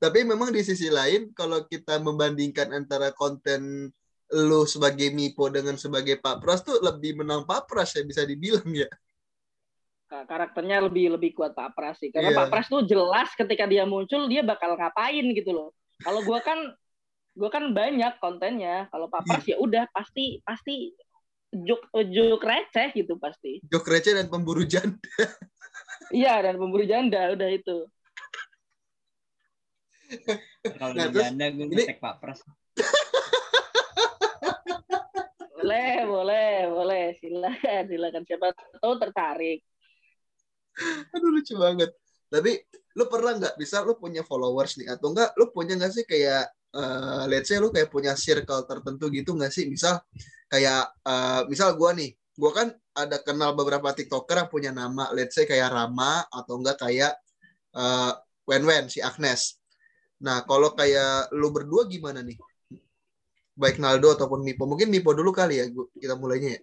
Tapi 0.03 0.19
memang 0.27 0.51
di 0.51 0.67
sisi 0.67 0.91
lain 0.91 1.31
kalau 1.31 1.63
kita 1.67 2.03
membandingkan 2.03 2.75
antara 2.75 3.15
konten 3.15 3.91
lu 4.33 4.65
sebagai 4.65 5.13
Mipo 5.13 5.47
dengan 5.53 5.77
sebagai 5.77 6.19
Pak 6.19 6.41
Pras 6.41 6.65
tuh 6.65 6.81
lebih 6.81 7.21
menang 7.21 7.45
Pak 7.45 7.69
Pras 7.69 7.95
ya 7.95 8.03
bisa 8.03 8.27
dibilang 8.27 8.67
ya. 8.73 8.89
Karakternya 10.13 10.85
lebih 10.85 11.17
lebih 11.17 11.31
kuat 11.37 11.55
Pak 11.55 11.77
Pras 11.77 12.03
sih. 12.03 12.11
Karena 12.11 12.35
yeah. 12.35 12.39
Pak 12.45 12.49
Pras 12.51 12.67
tuh 12.67 12.83
jelas 12.83 13.31
ketika 13.39 13.69
dia 13.69 13.87
muncul 13.87 14.27
dia 14.27 14.43
bakal 14.43 14.75
ngapain 14.75 15.25
gitu 15.37 15.53
loh. 15.53 15.71
Kalau 16.03 16.25
gua 16.25 16.43
kan 16.43 16.59
gua 17.37 17.49
kan 17.49 17.65
banyak 17.73 18.15
kontennya. 18.21 18.89
Kalau 18.93 19.07
Pras 19.09 19.45
yeah. 19.45 19.55
ya 19.55 19.57
udah 19.61 19.85
pasti 19.93 20.41
pasti 20.45 20.93
juk 21.53 21.83
juk 21.93 22.43
receh 22.43 22.93
gitu 22.97 23.17
pasti. 23.21 23.61
Juk 23.69 23.85
receh 23.85 24.17
dan 24.17 24.29
pemburu 24.29 24.65
janda. 24.65 24.99
Iya 26.13 26.45
dan 26.45 26.61
pemburu 26.61 26.85
janda 26.85 27.33
udah 27.33 27.49
itu. 27.49 27.89
Kalau 30.77 30.93
nah, 30.93 31.09
janda 31.09 31.49
gue 31.49 31.73
ini... 31.73 31.89
Pak 31.97 32.21
Pras 32.21 32.45
boleh, 35.63 35.95
boleh, 36.05 36.53
boleh. 36.75 37.05
Silakan, 37.23 37.83
silakan. 37.87 38.23
Siapa 38.27 38.47
tahu 38.83 38.95
tertarik. 38.99 39.63
Aduh 41.15 41.31
lucu 41.31 41.55
banget. 41.55 41.91
Tapi 42.27 42.59
lu 42.99 43.05
pernah 43.07 43.39
nggak 43.39 43.57
bisa 43.57 43.87
lu 43.87 43.95
punya 43.97 44.27
followers 44.27 44.77
nih 44.77 44.91
atau 44.91 45.15
enggak 45.15 45.33
lu 45.39 45.49
punya 45.49 45.79
nggak 45.79 45.93
sih 45.95 46.05
kayak 46.05 46.51
uh, 46.77 47.25
let's 47.29 47.49
say 47.49 47.57
lu 47.61 47.73
kayak 47.73 47.89
punya 47.89 48.17
circle 48.17 48.65
tertentu 48.69 49.09
gitu 49.13 49.33
nggak 49.37 49.53
sih 49.53 49.69
misal 49.69 50.01
kayak 50.49 50.93
uh, 51.07 51.45
misal 51.49 51.77
gua 51.77 51.97
nih 51.97 52.13
gua 52.37 52.51
kan 52.53 52.69
ada 52.93 53.21
kenal 53.25 53.57
beberapa 53.57 53.93
tiktoker 53.97 54.45
yang 54.45 54.51
punya 54.53 54.71
nama 54.73 55.09
let's 55.17 55.37
say 55.37 55.49
kayak 55.49 55.73
Rama 55.73 56.25
atau 56.29 56.61
enggak 56.61 56.81
kayak 56.81 57.13
uh, 57.77 58.13
Wen 58.49 58.65
Wen 58.65 58.89
si 58.93 59.01
Agnes 59.01 59.57
nah 60.23 60.45
kalau 60.47 60.73
kayak 60.77 61.33
lu 61.35 61.51
berdua 61.51 61.89
gimana 61.89 62.23
nih 62.23 62.37
baik 63.57 63.77
Naldo 63.79 64.17
ataupun 64.17 64.41
Mipo. 64.41 64.65
Mungkin 64.65 64.89
Mipo 64.89 65.13
dulu 65.13 65.33
kali 65.33 65.61
ya 65.61 65.67
kita 65.97 66.17
mulainya 66.17 66.59
ya. 66.59 66.63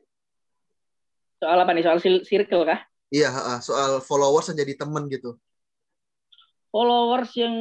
Soal 1.39 1.57
apa 1.63 1.71
nih? 1.71 1.83
Soal 1.85 1.99
circle 2.25 2.63
kah? 2.67 2.79
Iya, 3.09 3.33
soal 3.65 4.03
followers 4.05 4.53
yang 4.53 4.61
jadi 4.61 4.85
temen 4.85 5.09
gitu. 5.09 5.39
Followers 6.69 7.33
yang 7.33 7.55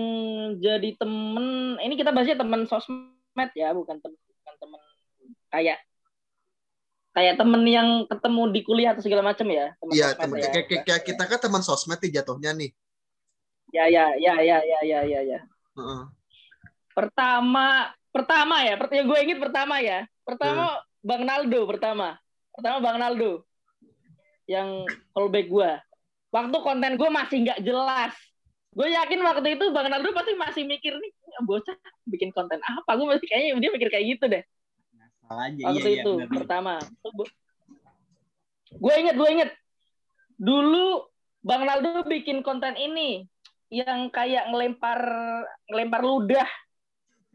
jadi 0.61 0.93
temen, 1.01 1.81
ini 1.81 1.95
kita 1.97 2.13
bahasnya 2.13 2.37
temen 2.37 2.69
sosmed 2.69 3.51
ya, 3.57 3.73
bukan 3.73 3.97
temen 4.05 4.21
bukan 4.21 4.55
temen 4.61 4.81
kayak 5.49 5.79
kayak 7.17 7.35
temen 7.41 7.63
yang 7.67 7.89
ketemu 8.07 8.43
di 8.53 8.61
kuliah 8.63 8.93
atau 8.93 9.03
segala 9.03 9.25
macam 9.25 9.49
ya. 9.49 9.73
Iya, 9.91 10.15
temen 10.15 10.39
ya. 10.39 10.53
kayak, 10.53 10.85
kayak 10.85 11.03
kita 11.09 11.23
kan 11.25 11.41
teman 11.41 11.63
sosmed 11.65 11.99
nih 11.99 12.21
jatuhnya 12.21 12.53
nih. 12.53 12.71
Ya, 13.73 13.85
ya, 13.89 14.13
ya, 14.17 14.35
ya, 14.41 14.59
ya, 14.65 14.81
ya, 14.85 15.01
ya, 15.05 15.21
ya. 15.25 15.41
Uh 15.77 15.81
-uh. 15.81 16.03
Pertama 16.95 17.93
pertama 18.13 18.65
ya, 18.65 18.75
yang 18.77 19.07
gue 19.09 19.19
inget 19.25 19.39
pertama 19.41 19.81
ya. 19.81 20.09
Pertama 20.25 20.79
hmm. 20.79 20.85
Bang 21.01 21.23
Naldo 21.25 21.61
pertama. 21.65 22.09
Pertama 22.53 22.77
Bang 22.85 22.99
Naldo. 23.01 23.45
Yang 24.49 24.89
callback 25.13 25.47
gue. 25.49 25.71
Waktu 26.29 26.57
konten 26.61 26.93
gue 26.97 27.11
masih 27.13 27.39
nggak 27.49 27.61
jelas. 27.65 28.13
Gue 28.79 28.95
yakin 28.95 29.19
waktu 29.27 29.59
itu 29.59 29.65
Bang 29.75 29.91
Naldo 29.91 30.15
pasti 30.15 30.39
masih 30.39 30.63
mikir 30.63 30.95
nih, 30.95 31.11
bocah 31.43 31.75
bikin 32.07 32.31
konten 32.31 32.63
apa? 32.63 32.95
Gue 32.95 33.11
masih 33.11 33.27
kayaknya 33.27 33.59
dia 33.59 33.71
mikir 33.75 33.91
kayak 33.91 34.07
gitu 34.07 34.25
deh. 34.31 34.43
aja, 35.29 35.61
waktu 35.67 35.89
iya, 35.93 36.03
itu 36.07 36.13
iya, 36.23 36.27
pertama. 36.31 36.79
Gue 38.79 38.95
inget, 39.03 39.19
gue 39.19 39.29
inget. 39.35 39.51
Dulu 40.39 41.11
Bang 41.43 41.67
Naldo 41.67 42.07
bikin 42.07 42.47
konten 42.47 42.79
ini 42.79 43.27
yang 43.69 44.15
kayak 44.15 44.49
ngelempar 44.49 45.01
ngelempar 45.69 46.01
ludah 46.01 46.49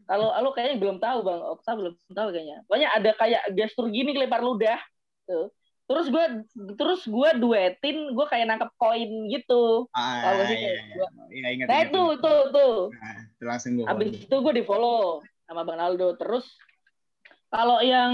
kalau 0.04 0.34
lu 0.42 0.50
kayaknya 0.52 0.76
belum 0.82 0.98
tahu 0.98 1.18
bang 1.24 1.40
Okta 1.40 1.70
belum 1.78 1.94
tahu 2.10 2.28
kayaknya 2.34 2.58
pokoknya 2.66 2.88
ada 2.90 3.10
kayak 3.14 3.42
gestur 3.54 3.86
gini 3.88 4.12
kelempar 4.12 4.42
ludah 4.42 4.76
tuh 5.24 5.54
terus 5.84 6.10
gue 6.10 6.24
terus 6.74 7.06
gue 7.06 7.30
duetin 7.38 8.12
gue 8.12 8.26
kayak 8.26 8.50
nangkep 8.50 8.70
koin 8.80 9.10
gitu 9.30 9.86
ah, 9.94 10.42
sih 10.48 10.58
iya, 10.58 10.72
iya. 10.80 11.06
Iya, 11.34 11.48
ingat, 11.50 11.66
nah 11.66 11.78
itu 11.82 12.02
tuh 12.22 12.40
tuh 12.54 12.74
nah, 12.94 13.18
langsung 13.42 13.74
gue 13.74 13.86
abis 13.90 14.06
follow. 14.14 14.24
itu 14.30 14.36
gue 14.38 14.54
di 14.54 14.64
follow 14.64 15.02
sama 15.44 15.66
bang 15.66 15.80
Aldo. 15.82 16.14
Terus 16.16 16.46
kalau 17.50 17.78
yang 17.84 18.12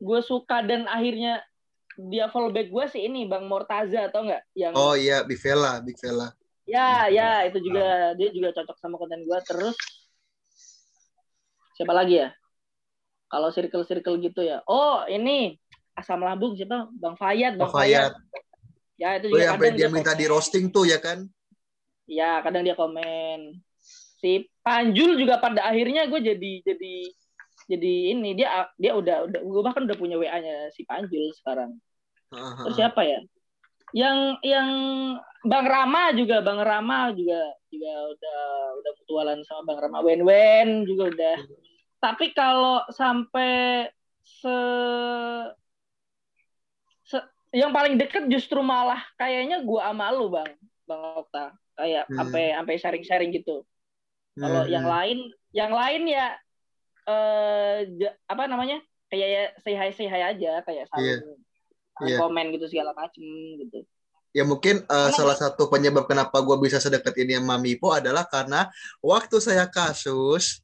gue 0.00 0.20
suka 0.24 0.64
dan 0.64 0.88
akhirnya 0.88 1.44
dia 2.00 2.32
follow 2.32 2.48
back 2.48 2.72
gue 2.72 2.84
sih 2.88 3.04
ini 3.06 3.28
Bang 3.28 3.44
Mortaza 3.44 4.08
atau 4.08 4.24
enggak 4.24 4.42
yang 4.56 4.72
Oh 4.72 4.96
iya, 4.96 5.20
Big 5.22 5.36
Vela, 5.38 5.78
Big 5.84 6.00
Vela. 6.00 6.32
ya 6.64 7.10
ya 7.10 7.44
itu 7.50 7.58
juga 7.60 8.14
dia 8.14 8.30
juga 8.30 8.54
cocok 8.54 8.76
sama 8.78 8.94
konten 8.94 9.26
gue 9.26 9.38
terus 9.42 9.74
siapa 11.76 11.92
lagi 11.92 12.20
ya? 12.24 12.28
Kalau 13.30 13.48
circle 13.54 13.86
circle 13.86 14.18
gitu 14.18 14.42
ya. 14.42 14.60
Oh 14.66 15.06
ini 15.06 15.54
asam 15.94 16.20
lambung 16.24 16.56
siapa? 16.58 16.90
Bang 16.94 17.14
Fayat 17.14 17.54
Bang 17.60 17.68
Oh, 17.68 17.74
Fayat. 17.74 18.10
Fayat 18.10 18.40
ya 19.00 19.16
itu 19.16 19.26
Oh, 19.26 19.30
juga 19.32 19.40
yang 19.40 19.52
sampai 19.56 19.68
kadang 19.72 19.78
dia 19.80 19.88
minta 19.88 20.12
di 20.12 20.26
roasting 20.28 20.68
tuh 20.68 20.84
ya 20.84 21.00
kan? 21.00 21.24
Ya 22.10 22.42
kadang 22.42 22.66
dia 22.66 22.74
komen. 22.74 23.62
Si 24.20 24.50
Panjul 24.60 25.16
juga 25.16 25.38
pada 25.38 25.70
akhirnya 25.70 26.10
gue 26.10 26.20
jadi 26.20 26.52
jadi 26.66 26.94
jadi 27.70 27.94
ini 28.18 28.34
dia 28.34 28.66
dia 28.76 28.98
udah 28.98 29.30
udah 29.30 29.40
gue 29.46 29.62
bahkan 29.62 29.86
udah 29.86 29.96
punya 29.96 30.18
WA 30.18 30.42
nya 30.42 30.68
si 30.74 30.82
Panjul 30.82 31.30
sekarang. 31.38 31.78
Heeh, 32.34 32.54
terus 32.66 32.76
siapa 32.76 33.00
ya? 33.06 33.22
Yang 33.94 34.18
yang 34.42 34.68
Bang 35.46 35.66
Rama 35.70 36.12
juga 36.12 36.42
Bang 36.44 36.60
Rama 36.60 37.14
juga 37.14 37.40
juga 37.70 37.92
udah 38.12 38.40
udah 38.82 38.92
mutualan 39.00 39.38
sama 39.46 39.62
Bang 39.70 39.78
Rama. 39.86 39.98
Wen 40.02 40.26
Wen 40.26 40.68
juga 40.84 41.14
udah. 41.14 41.36
Tapi 42.00 42.32
kalau 42.32 42.84
sampai 42.92 43.88
se, 44.24 44.56
se- 47.08 47.30
yang 47.52 47.72
paling 47.72 47.96
deket 48.00 48.28
justru 48.28 48.60
malah 48.60 49.00
kayaknya 49.16 49.64
gua 49.64 49.88
sama 49.88 50.12
lu 50.12 50.28
Bang. 50.28 50.50
Bang 50.84 51.22
Okta 51.22 51.54
kayak 51.80 52.04
Hmm. 52.06 52.16
sampai 52.20 52.42
sampai 52.52 52.74
sharing-sharing 52.76 53.30
gitu 53.32 53.64
kalau 54.36 54.62
Hmm, 54.62 54.70
yang 54.70 54.84
hmm. 54.84 54.92
lain 54.94 55.18
yang 55.50 55.72
lain 55.72 56.02
ya 56.06 56.26
eh 57.04 57.76
ja- 57.96 58.16
apa 58.28 58.46
namanya 58.46 58.78
kayak 59.08 59.28
ya 59.28 59.42
say 59.58 59.74
hi 59.74 59.90
say 59.90 60.06
hi 60.06 60.22
aja 60.22 60.60
kayak 60.62 60.86
saling, 60.86 61.24
saling 61.98 62.10
Iya. 62.12 62.18
komen 62.20 62.46
gitu 62.54 62.66
segala 62.68 62.92
macem 62.94 63.24
gitu 63.58 63.82
Ya 64.30 64.46
mungkin 64.46 64.86
uh, 64.86 65.10
Karena- 65.10 65.10
salah 65.10 65.34
satu 65.34 65.66
penyebab 65.66 66.06
kenapa 66.06 66.38
gue 66.38 66.54
bisa 66.62 66.78
sedekat 66.78 67.18
ini 67.18 67.34
sama 67.34 67.58
Mipo 67.58 67.90
adalah 67.90 68.22
karena 68.22 68.70
waktu 69.02 69.42
saya 69.42 69.66
kasus, 69.66 70.62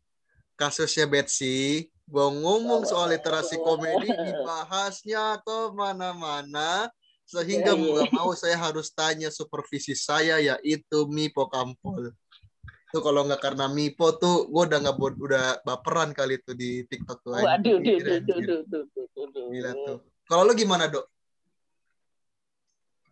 kasusnya 0.55 1.11
Betsy, 1.11 1.91
gue 2.07 2.27
ngomong 2.31 2.87
soal 2.87 3.11
literasi 3.11 3.59
komedi, 3.59 4.07
dibahasnya 4.07 5.43
ke 5.43 5.75
mana-mana, 5.75 6.87
sehingga 7.27 7.75
mau 7.75 7.99
iya. 7.99 8.07
gak 8.07 8.13
mau 8.15 8.31
saya 8.39 8.55
harus 8.55 8.95
tanya 8.95 9.35
supervisi 9.35 9.99
saya 9.99 10.39
yaitu 10.39 11.11
Mipo 11.11 11.51
Kampol. 11.51 12.15
Tuh 12.95 13.03
kalau 13.03 13.27
nggak 13.27 13.43
karena 13.43 13.67
Mipo 13.67 14.15
tuh 14.15 14.47
gue 14.47 14.63
udah 14.71 14.79
nggak 14.79 14.97
bod- 14.97 15.19
udah 15.19 15.59
baperan 15.67 16.15
kali 16.15 16.39
tuh 16.39 16.55
di 16.55 16.87
TikTok 16.87 17.19
tuh. 17.27 17.35
Waduh, 17.35 17.83
anjir, 17.83 17.83
duh, 17.83 17.83
duh, 17.83 17.99
duh, 17.99 18.17
anjir. 18.17 18.47
duh, 18.47 18.63
duh, 18.63 18.85
duh, 18.95 19.07
duh, 19.11 19.27
duh. 19.35 19.47
Gila 19.51 19.71
tuh. 19.75 19.99
Kalau 20.31 20.43
lu 20.47 20.55
gimana 20.55 20.87
dok? 20.87 21.07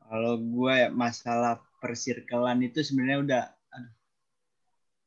Kalau 0.07 0.35
gue 0.39 0.75
ya 0.79 0.89
masalah 0.95 1.59
persirkelan 1.83 2.63
itu 2.63 2.87
sebenarnya 2.87 3.19
udah 3.19 3.45
aduh, 3.51 3.95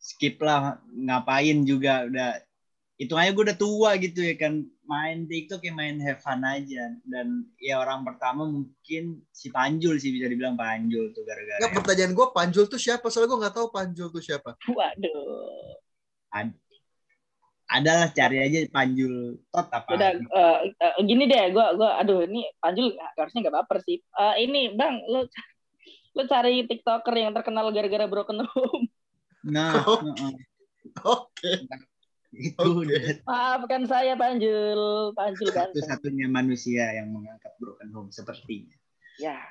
skip 0.04 0.36
lah 0.44 0.84
ngapain 0.92 1.64
juga 1.64 2.04
udah 2.12 2.44
itu 2.98 3.14
aja 3.14 3.30
gue 3.30 3.44
udah 3.46 3.58
tua 3.62 3.94
gitu 4.02 4.26
ya 4.26 4.34
kan 4.34 4.66
main 4.90 5.30
TikTok 5.30 5.62
ya 5.62 5.70
main 5.70 6.02
have 6.02 6.18
fun 6.18 6.42
aja 6.42 6.98
dan 7.06 7.46
ya 7.62 7.78
orang 7.78 8.02
pertama 8.02 8.50
mungkin 8.50 9.22
si 9.30 9.54
Panjul 9.54 10.02
sih 10.02 10.10
bisa 10.10 10.26
dibilang 10.26 10.58
Panjul 10.58 11.14
tuh 11.14 11.22
gara-gara 11.22 11.62
Nggak 11.62 11.78
pertanyaan 11.78 12.18
gue 12.18 12.28
Panjul 12.34 12.66
tuh 12.66 12.82
siapa? 12.82 13.06
Soalnya 13.14 13.30
gue 13.30 13.42
nggak 13.46 13.56
tahu 13.56 13.68
Panjul 13.70 14.10
tuh 14.10 14.24
siapa. 14.26 14.58
Waduh. 14.66 15.78
Ad- 16.34 16.58
adalah 17.68 18.08
cari 18.16 18.38
aja 18.40 18.64
Panjul 18.72 19.44
tot 19.52 19.68
apa 19.68 19.92
Udah 19.92 20.12
eh, 20.16 20.58
eh, 20.72 20.94
gini 21.04 21.28
deh, 21.28 21.52
gua 21.52 21.76
gua 21.76 22.00
aduh 22.00 22.24
ini 22.24 22.48
Panjul 22.64 22.96
harusnya 23.20 23.44
nggak 23.44 23.56
baper 23.62 23.78
sih. 23.84 24.00
Eh, 24.00 24.36
ini 24.48 24.72
Bang, 24.74 25.04
lu 25.06 25.28
lu 26.16 26.24
cari 26.26 26.64
TikToker 26.66 27.14
yang 27.14 27.36
terkenal 27.36 27.70
gara-gara 27.70 28.08
broken 28.08 28.42
home. 28.42 28.88
nah 29.46 29.84
Oh. 29.86 30.00
heeh. 30.02 30.34
Oke. 31.04 31.52
Itu 32.36 32.68
udah 32.84 33.24
Maafkan 33.24 33.88
saya 33.88 34.14
Panjul, 34.20 35.12
Panjul 35.16 35.48
ganteng. 35.52 35.80
satu-satunya 35.80 36.28
manusia 36.28 36.92
yang 36.92 37.12
mengangkat 37.12 37.54
broken 37.60 37.90
home 37.96 38.12
sepertinya 38.12 38.76
Ya. 39.18 39.42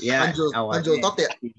ya 0.00 0.26
Panjul, 0.26 0.48
awalnya. 0.56 0.74
Panjul 0.82 0.96
Tot 0.98 1.16
ya? 1.20 1.30
Ya, 1.30 1.52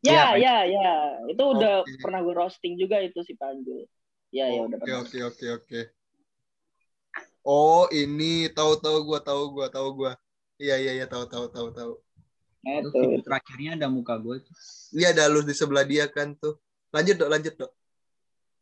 Iya, 0.00 0.26
ya, 0.38 0.56
ya. 0.64 0.92
Itu 1.28 1.42
udah 1.56 1.84
Oke. 1.84 1.98
pernah 2.00 2.20
gue 2.24 2.34
roasting 2.36 2.78
juga 2.78 3.02
itu 3.02 3.20
si 3.26 3.34
Panjul. 3.36 3.84
Ya, 4.30 4.46
ya 4.46 4.62
udah 4.64 4.78
Oke 4.78 4.86
pernah. 4.86 5.02
oke 5.02 5.18
oke 5.26 5.46
oke. 5.58 5.80
Oh 7.42 7.88
ini 7.90 8.46
tahu 8.52 8.76
tahu 8.78 9.00
gua 9.02 9.18
tahu 9.24 9.42
gua 9.50 9.66
tahu 9.72 9.88
gua. 9.96 10.12
Iya 10.60 10.76
iya 10.76 10.92
iya 11.02 11.06
tahu 11.08 11.24
tahu 11.24 11.48
tahu 11.48 11.68
tahu. 11.72 11.92
Itu 12.60 12.92
itu. 12.92 13.24
terakhirnya 13.24 13.80
ada 13.80 13.88
muka 13.88 14.20
gue 14.20 14.44
tuh. 14.44 14.54
Iya 14.92 15.16
ada 15.16 15.24
lu 15.32 15.40
di 15.40 15.56
sebelah 15.56 15.82
dia 15.88 16.04
kan 16.06 16.36
tuh. 16.36 16.60
Lanjut 16.92 17.16
dok 17.16 17.30
lanjut 17.32 17.54
dok. 17.56 17.72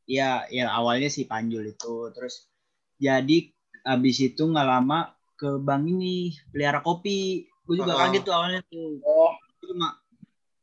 Iya, 0.09 0.49
ya 0.49 0.73
awalnya 0.73 1.13
si 1.13 1.29
Panjul 1.29 1.77
itu 1.77 2.09
terus 2.17 2.49
jadi 2.97 3.53
abis 3.85 4.33
itu 4.33 4.41
nggak 4.41 4.65
lama 4.65 5.13
ke 5.37 5.61
bank 5.61 5.85
ini 5.85 6.33
pelihara 6.49 6.81
kopi. 6.81 7.45
Gue 7.69 7.77
juga 7.77 7.95
Oh. 7.95 8.01
kaget 8.01 8.23
tuh 8.25 8.35
awalnya 8.35 8.61
tuh. 8.73 8.99
Oh, 9.05 9.37
cuma 9.61 10.01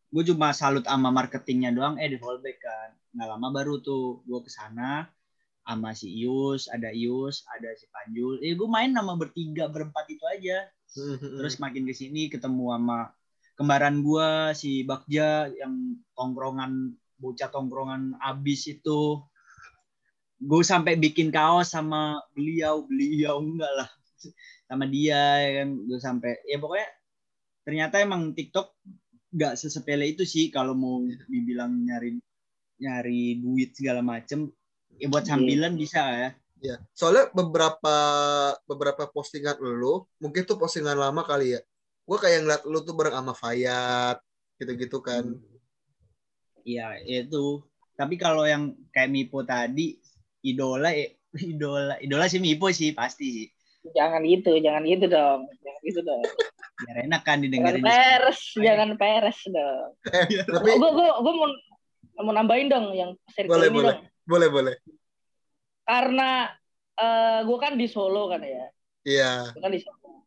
gue 0.09 0.23
cuma 0.33 0.49
salut 0.51 0.81
sama 0.83 1.13
marketingnya 1.13 1.69
doang. 1.71 1.95
Eh 2.01 2.09
di 2.09 2.17
fallback 2.17 2.57
kan. 2.57 2.89
Nggak 3.13 3.27
lama 3.37 3.47
baru 3.53 3.79
tuh 3.79 4.25
gue 4.25 4.39
ke 4.41 4.49
sana 4.49 5.05
sama 5.61 5.93
si 5.93 6.09
Ius, 6.09 6.65
ada 6.67 6.89
Ius, 6.89 7.45
ada 7.53 7.69
si 7.77 7.85
Panjul. 7.93 8.41
Eh 8.41 8.57
gue 8.57 8.65
main 8.65 8.89
sama 8.91 9.13
bertiga 9.13 9.69
berempat 9.69 10.09
itu 10.09 10.25
aja. 10.25 10.65
Hmm, 10.95 11.21
Terus 11.21 11.61
makin 11.61 11.85
ke 11.85 11.93
sini 11.93 12.31
ketemu 12.33 12.73
sama 12.73 13.11
kembaran 13.55 13.99
gua 14.03 14.51
si 14.51 14.83
Bagja 14.83 15.47
yang 15.51 15.99
tongkrongan 16.15 16.95
bocah 17.19 17.47
tongkrongan 17.51 18.15
abis 18.19 18.71
itu. 18.71 19.19
Gue 20.35 20.61
sampai 20.61 20.99
bikin 20.99 21.31
kaos 21.31 21.71
sama 21.71 22.19
beliau, 22.35 22.83
beliau 22.85 23.39
enggak 23.39 23.71
lah. 23.75 23.89
Sama 24.65 24.89
dia 24.89 25.21
ya 25.45 25.51
kan 25.61 25.69
gue 25.77 25.99
sampai 26.01 26.31
ya 26.49 26.57
pokoknya 26.57 26.89
ternyata 27.61 28.01
emang 28.01 28.33
TikTok 28.33 28.73
nggak 29.35 29.53
sesepele 29.53 30.09
itu 30.09 30.25
sih 30.25 30.49
kalau 30.49 30.73
mau 30.73 31.05
dibilang 31.29 31.85
nyari 31.85 32.17
nyari 32.81 33.37
duit 33.37 33.77
segala 33.77 34.01
macem 34.01 34.49
ya 34.97 35.05
buat 35.11 35.21
Iya. 35.27 35.29
sambilan 35.37 35.73
bisa 35.77 36.01
ya 36.01 36.29
Iya. 36.63 36.81
Soalnya 36.97 37.29
beberapa 37.29 37.97
beberapa 38.65 39.05
postingan 39.11 39.59
lu 39.61 40.07
mungkin 40.17 40.47
tuh 40.49 40.57
postingan 40.57 40.97
lama 40.97 41.21
kali 41.21 41.53
ya. 41.53 41.61
Gua 42.07 42.17
kayak 42.17 42.41
ngeliat 42.41 42.63
lu 42.65 42.79
tuh 42.81 42.95
bareng 42.97 43.13
sama 43.13 43.33
Fayat 43.37 44.17
gitu-gitu 44.57 44.97
kan. 45.03 45.35
Iya, 46.65 46.97
itu. 47.05 47.61
Tapi 47.93 48.17
kalau 48.17 48.49
yang 48.49 48.73
kayak 48.89 49.11
Mipo 49.13 49.45
tadi, 49.45 49.99
idola, 50.45 50.93
eh, 50.93 51.17
idola, 51.35 51.97
idola 51.97 52.29
sih 52.29 52.37
Mipo 52.37 52.69
sih 52.69 52.93
pasti 52.93 53.25
sih. 53.33 53.47
jangan 53.93 54.21
gitu, 54.25 54.57
jangan 54.57 54.81
gitu 54.81 55.05
dong. 55.05 55.45
Jangan 55.61 55.81
gitu 55.81 56.01
dong. 56.01 56.21
Biar 56.75 56.97
enak 57.05 57.21
kan 57.21 57.37
Jangan 57.37 57.45
didengerin. 57.45 57.83
peres, 57.83 58.39
jangan 58.57 58.89
peres 58.95 59.39
dong. 59.45 59.89
Eh, 60.09 60.41
tapi 60.43 60.69
Gue 60.73 60.89
gue 60.91 61.07
gue 61.09 61.33
mau 61.33 61.47
mau 62.21 62.33
nambahin 62.33 62.65
dong 62.65 62.93
yang 62.93 63.11
circle 63.29 63.57
Boleh, 63.57 63.67
ini 63.67 63.75
boleh. 63.75 63.93
dong. 63.93 64.01
boleh 64.25 64.47
boleh. 64.49 64.75
Karena 65.83 66.49
eh 66.95 67.39
gue 67.43 67.57
kan 67.59 67.73
di 67.75 67.85
Solo 67.85 68.25
kan 68.25 68.41
ya. 68.41 68.65
Iya. 69.05 69.53
Gua 69.53 69.61
kan 69.61 69.71
di 69.73 69.81
Solo. 69.81 70.25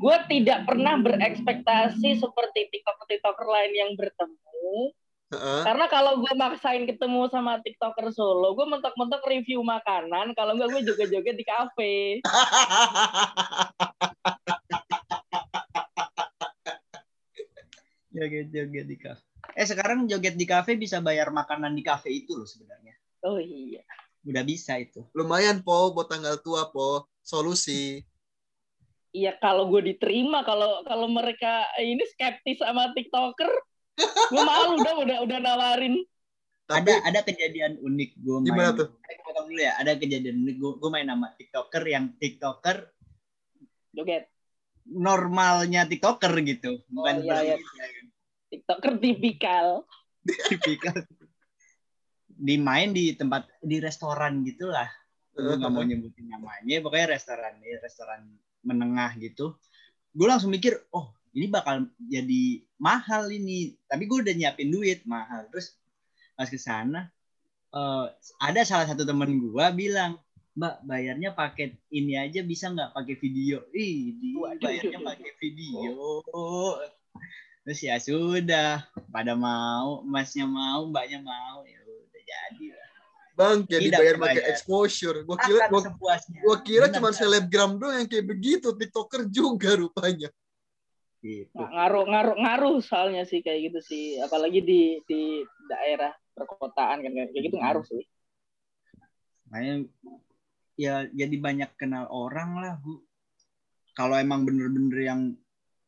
Gue 0.00 0.16
tidak 0.32 0.64
pernah 0.64 0.96
berekspektasi 0.96 2.16
seperti 2.16 2.72
TikToker-TikToker 2.72 3.44
lain 3.44 3.72
yang 3.76 3.90
bertemu. 3.92 4.96
Heeh. 5.30 5.62
Karena 5.62 5.86
kalau 5.86 6.18
gue 6.18 6.32
maksain 6.34 6.90
ketemu 6.90 7.30
sama 7.30 7.62
TikToker 7.62 8.10
Solo, 8.10 8.50
gue 8.58 8.66
mentok-mentok 8.66 9.22
review 9.30 9.62
makanan. 9.62 10.34
Kalau 10.34 10.58
enggak 10.58 10.74
gue 10.74 10.90
joget-joget 10.90 11.38
di 11.38 11.46
kafe. 11.46 12.18
Joget-joget 18.10 18.86
di 18.90 18.98
kafe. 18.98 19.22
Eh 19.54 19.66
sekarang 19.66 20.10
joget 20.10 20.34
di 20.34 20.46
kafe 20.50 20.74
bisa 20.74 20.98
bayar 20.98 21.30
makanan 21.30 21.78
di 21.78 21.82
kafe 21.86 22.10
itu 22.10 22.34
loh 22.34 22.46
sebenarnya. 22.46 22.98
Oh 23.22 23.38
iya. 23.38 23.86
Udah 24.26 24.42
bisa 24.42 24.82
itu. 24.82 25.06
Lumayan 25.14 25.62
po 25.62 25.94
buat 25.94 26.10
tanggal 26.10 26.42
tua 26.42 26.74
po. 26.74 27.06
Solusi. 27.22 28.02
Iya 29.14 29.38
kalau 29.38 29.70
gue 29.70 29.94
diterima 29.94 30.42
kalau 30.42 30.82
kalau 30.86 31.06
mereka 31.10 31.66
ini 31.78 32.02
skeptis 32.14 32.62
sama 32.62 32.94
TikToker, 32.94 33.50
gue 34.32 34.42
malu 34.42 34.80
udah 34.80 34.94
udah 35.04 35.18
udah 35.26 35.38
nawarin. 35.40 35.94
Tapi 36.70 36.86
Ada 36.86 36.94
ada 37.02 37.20
kejadian 37.26 37.82
unik 37.82 38.10
gue 38.22 38.36
main. 38.42 38.48
Gimana 38.48 38.70
tuh? 38.78 38.88
Eh, 39.10 39.18
potong 39.26 39.46
dulu 39.50 39.60
ya. 39.60 39.72
Ada 39.82 39.98
kejadian 39.98 40.36
unik 40.46 40.56
gue 40.58 40.72
gue 40.78 40.90
main 40.90 41.06
sama 41.08 41.28
TikToker 41.34 41.82
yang 41.86 42.04
TikToker 42.16 42.76
Joget. 43.90 44.30
normalnya 44.86 45.86
TikToker 45.90 46.32
gitu. 46.46 46.78
Bukan 46.90 47.14
Oh, 47.20 47.24
iya, 47.26 47.54
iya. 47.54 47.56
berlebihan. 47.58 48.06
TikToker 48.50 48.92
tipikal. 49.02 49.66
tipikal 50.50 50.94
dimain 52.40 52.96
di 52.96 53.12
tempat 53.12 53.52
di 53.60 53.76
restoran 53.84 54.40
gitulah 54.40 54.88
gue 55.36 55.54
nggak 55.60 55.72
mau 55.72 55.84
nyebutin 55.84 56.26
namanya 56.32 56.80
pokoknya 56.80 57.16
restoran 57.20 57.60
di 57.60 57.70
restoran 57.76 58.20
menengah 58.64 59.12
gitu 59.20 59.60
gue 60.16 60.26
langsung 60.26 60.48
mikir 60.48 60.80
oh 60.96 61.12
ini 61.34 61.46
bakal 61.46 61.86
jadi 61.98 62.64
mahal 62.80 63.30
ini 63.30 63.78
tapi 63.86 64.06
gue 64.06 64.18
udah 64.26 64.34
nyiapin 64.34 64.70
duit 64.72 65.04
mahal 65.06 65.46
terus 65.52 65.76
pas 66.34 66.48
ke 66.48 66.58
sana 66.58 67.10
eh, 67.74 68.06
ada 68.42 68.60
salah 68.66 68.86
satu 68.88 69.06
temen 69.06 69.38
gue 69.38 69.66
bilang 69.76 70.18
mbak 70.58 70.82
bayarnya 70.82 71.30
paket 71.30 71.78
ini 71.94 72.18
aja 72.18 72.42
bisa 72.42 72.68
nggak 72.74 72.90
pakai 72.90 73.14
video 73.22 73.62
ih 73.70 74.18
di 74.18 74.34
bayarnya 74.58 74.98
pakai 74.98 75.32
video 75.38 76.20
terus 77.62 77.80
ya 77.86 77.96
sudah 78.02 78.82
pada 79.14 79.38
mau 79.38 80.02
emasnya 80.02 80.50
mau 80.50 80.90
mbaknya 80.90 81.22
mau 81.22 81.62
ya 81.62 81.78
udah 81.86 82.22
jadi 82.26 82.66
lah 82.74 82.88
Bang, 83.40 83.64
kayak 83.64 83.88
Tidak 83.88 84.00
dibayar. 84.04 84.16
pakai 84.20 84.42
exposure. 84.52 85.16
Gua 85.24 85.40
kira 85.40 85.64
Akan 85.64 85.72
gua, 85.72 85.80
sepuasnya 85.88 86.38
gua 86.44 86.56
kira 86.60 86.86
cuma 86.92 87.08
kan? 87.08 87.16
selebgram 87.16 87.80
doang 87.80 88.04
yang 88.04 88.08
kayak 88.10 88.26
begitu, 88.28 88.68
TikToker 88.68 89.32
juga 89.32 89.80
rupanya. 89.80 90.28
Gitu. 91.20 91.52
Nah, 91.56 91.68
ngaruh 91.68 92.04
ngaruh 92.08 92.36
ngaruh 92.40 92.76
soalnya 92.80 93.22
sih 93.28 93.44
kayak 93.44 93.70
gitu 93.70 93.80
sih. 93.84 94.04
Apalagi 94.20 94.60
di 94.64 94.80
di 95.04 95.44
daerah 95.68 96.12
perkotaan 96.32 97.04
kan 97.04 97.12
kayak 97.12 97.42
gitu 97.44 97.56
ngaruh 97.60 97.84
sih. 97.84 98.04
Makanya 99.52 99.74
ya 100.80 101.04
jadi 101.12 101.36
banyak 101.36 101.70
kenal 101.76 102.08
orang 102.08 102.60
lah 102.60 102.74
bu. 102.80 103.04
Kalau 103.92 104.16
emang 104.16 104.48
bener-bener 104.48 104.98
yang 105.04 105.20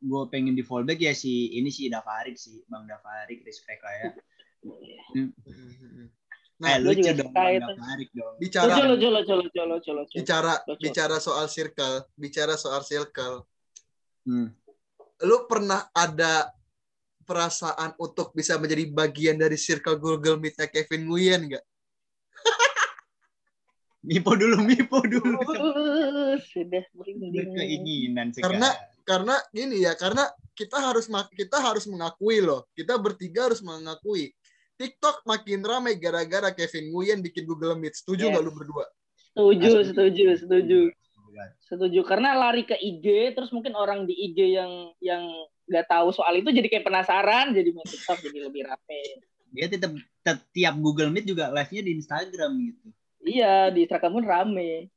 gue 0.02 0.22
pengen 0.28 0.58
di 0.58 0.66
fallback 0.66 0.98
ya 0.98 1.14
si 1.14 1.54
ini 1.54 1.70
si 1.70 1.86
Davarik 1.86 2.34
sih 2.34 2.58
bang 2.66 2.84
Davarik 2.90 3.46
respect 3.46 3.80
lah 3.86 3.94
ya. 3.94 4.10
Nah, 6.62 6.78
eh, 6.78 6.78
lucu 6.78 7.02
juga 7.02 7.26
dong 7.26 7.34
itu. 7.34 7.70
Davarik 7.74 8.10
dong. 8.14 8.34
Bicara 8.38 8.72
lucu 8.86 8.86
lucu 8.86 9.08
lucu 9.10 9.34
lucu 9.34 9.62
lucu 9.66 9.90
lucu 9.90 10.14
bicara 10.14 10.54
Lucu. 10.62 10.78
bicara 10.78 11.16
soal 11.18 11.46
circle, 11.50 12.06
bicara 12.14 12.54
soal 12.54 12.82
circle. 12.86 13.46
Hmm. 14.22 14.54
Lu 15.22 15.46
pernah 15.46 15.86
ada 15.94 16.50
perasaan 17.22 17.94
untuk 17.96 18.34
bisa 18.34 18.58
menjadi 18.58 18.90
bagian 18.90 19.38
dari 19.38 19.54
circle 19.54 19.94
Google 19.96 20.36
Meet-nya 20.36 20.66
Kevin 20.66 21.06
Nguyen 21.06 21.46
nggak? 21.46 21.64
Mipo 24.08 24.34
dulu 24.34 24.58
Mipo 24.66 24.98
dulu. 25.06 25.38
Uh, 25.46 26.34
sudah 26.42 26.82
merinding. 26.98 27.54
keinginan 27.54 28.34
Karena- 28.34 28.74
sekarang 28.74 28.90
karena 29.02 29.34
gini 29.50 29.82
ya 29.82 29.98
karena 29.98 30.26
kita 30.54 30.78
harus 30.78 31.06
kita 31.34 31.58
harus 31.58 31.86
mengakui 31.86 32.42
loh. 32.42 32.66
Kita 32.74 32.98
bertiga 32.98 33.46
harus 33.50 33.62
mengakui. 33.62 34.34
TikTok 34.74 35.22
makin 35.22 35.62
ramai 35.62 35.94
gara-gara 35.94 36.50
Kevin 36.50 36.90
Nguyen 36.90 37.22
bikin 37.22 37.46
Google 37.46 37.78
Meet. 37.78 38.02
Setuju 38.02 38.26
Yes. 38.26 38.30
nggak 38.34 38.42
lu 38.42 38.52
berdua? 38.54 38.84
Setuju 39.32 39.68
Asli. 39.70 39.84
setuju 39.94 40.24
setuju 40.42 40.78
setuju. 41.64 42.00
Karena 42.04 42.36
lari 42.36 42.64
ke 42.66 42.76
IG 42.76 43.36
terus 43.36 43.50
mungkin 43.50 43.72
orang 43.76 44.04
di 44.04 44.14
IG 44.14 44.38
yang 44.56 44.72
yang 45.00 45.22
nggak 45.68 45.86
tahu 45.88 46.12
soal 46.12 46.36
itu 46.36 46.50
jadi 46.52 46.68
kayak 46.68 46.86
penasaran 46.86 47.54
jadi 47.54 47.70
main 47.72 47.88
TikTok 47.88 48.18
jadi 48.20 48.38
lebih 48.50 48.62
rame. 48.68 49.02
Dia 49.52 49.66
tetap 49.68 49.92
tiap 50.52 50.74
Google 50.80 51.12
Meet 51.12 51.28
juga 51.28 51.52
live-nya 51.52 51.82
di 51.84 51.92
Instagram 52.00 52.50
gitu. 52.72 52.86
Iya 53.22 53.70
di 53.70 53.84
Instagram 53.84 54.12
pun 54.16 54.26
rame. 54.26 54.92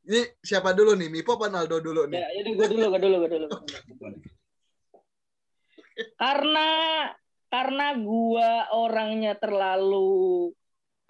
Ini 0.00 0.20
siapa 0.42 0.74
dulu 0.74 0.98
nih? 0.98 1.08
Mipo 1.12 1.38
apa 1.38 1.46
Naldo 1.46 1.78
dulu 1.78 2.10
nih? 2.10 2.18
Ya 2.18 2.28
jadi 2.42 2.50
gue 2.56 2.66
dulu 2.66 2.84
gue 2.90 3.00
dulu 3.00 3.16
gue 3.22 3.30
dulu. 3.38 3.46
Karena 6.20 6.68
karena 7.50 7.98
gua 7.98 8.70
orangnya 8.72 9.34
terlalu 9.34 10.54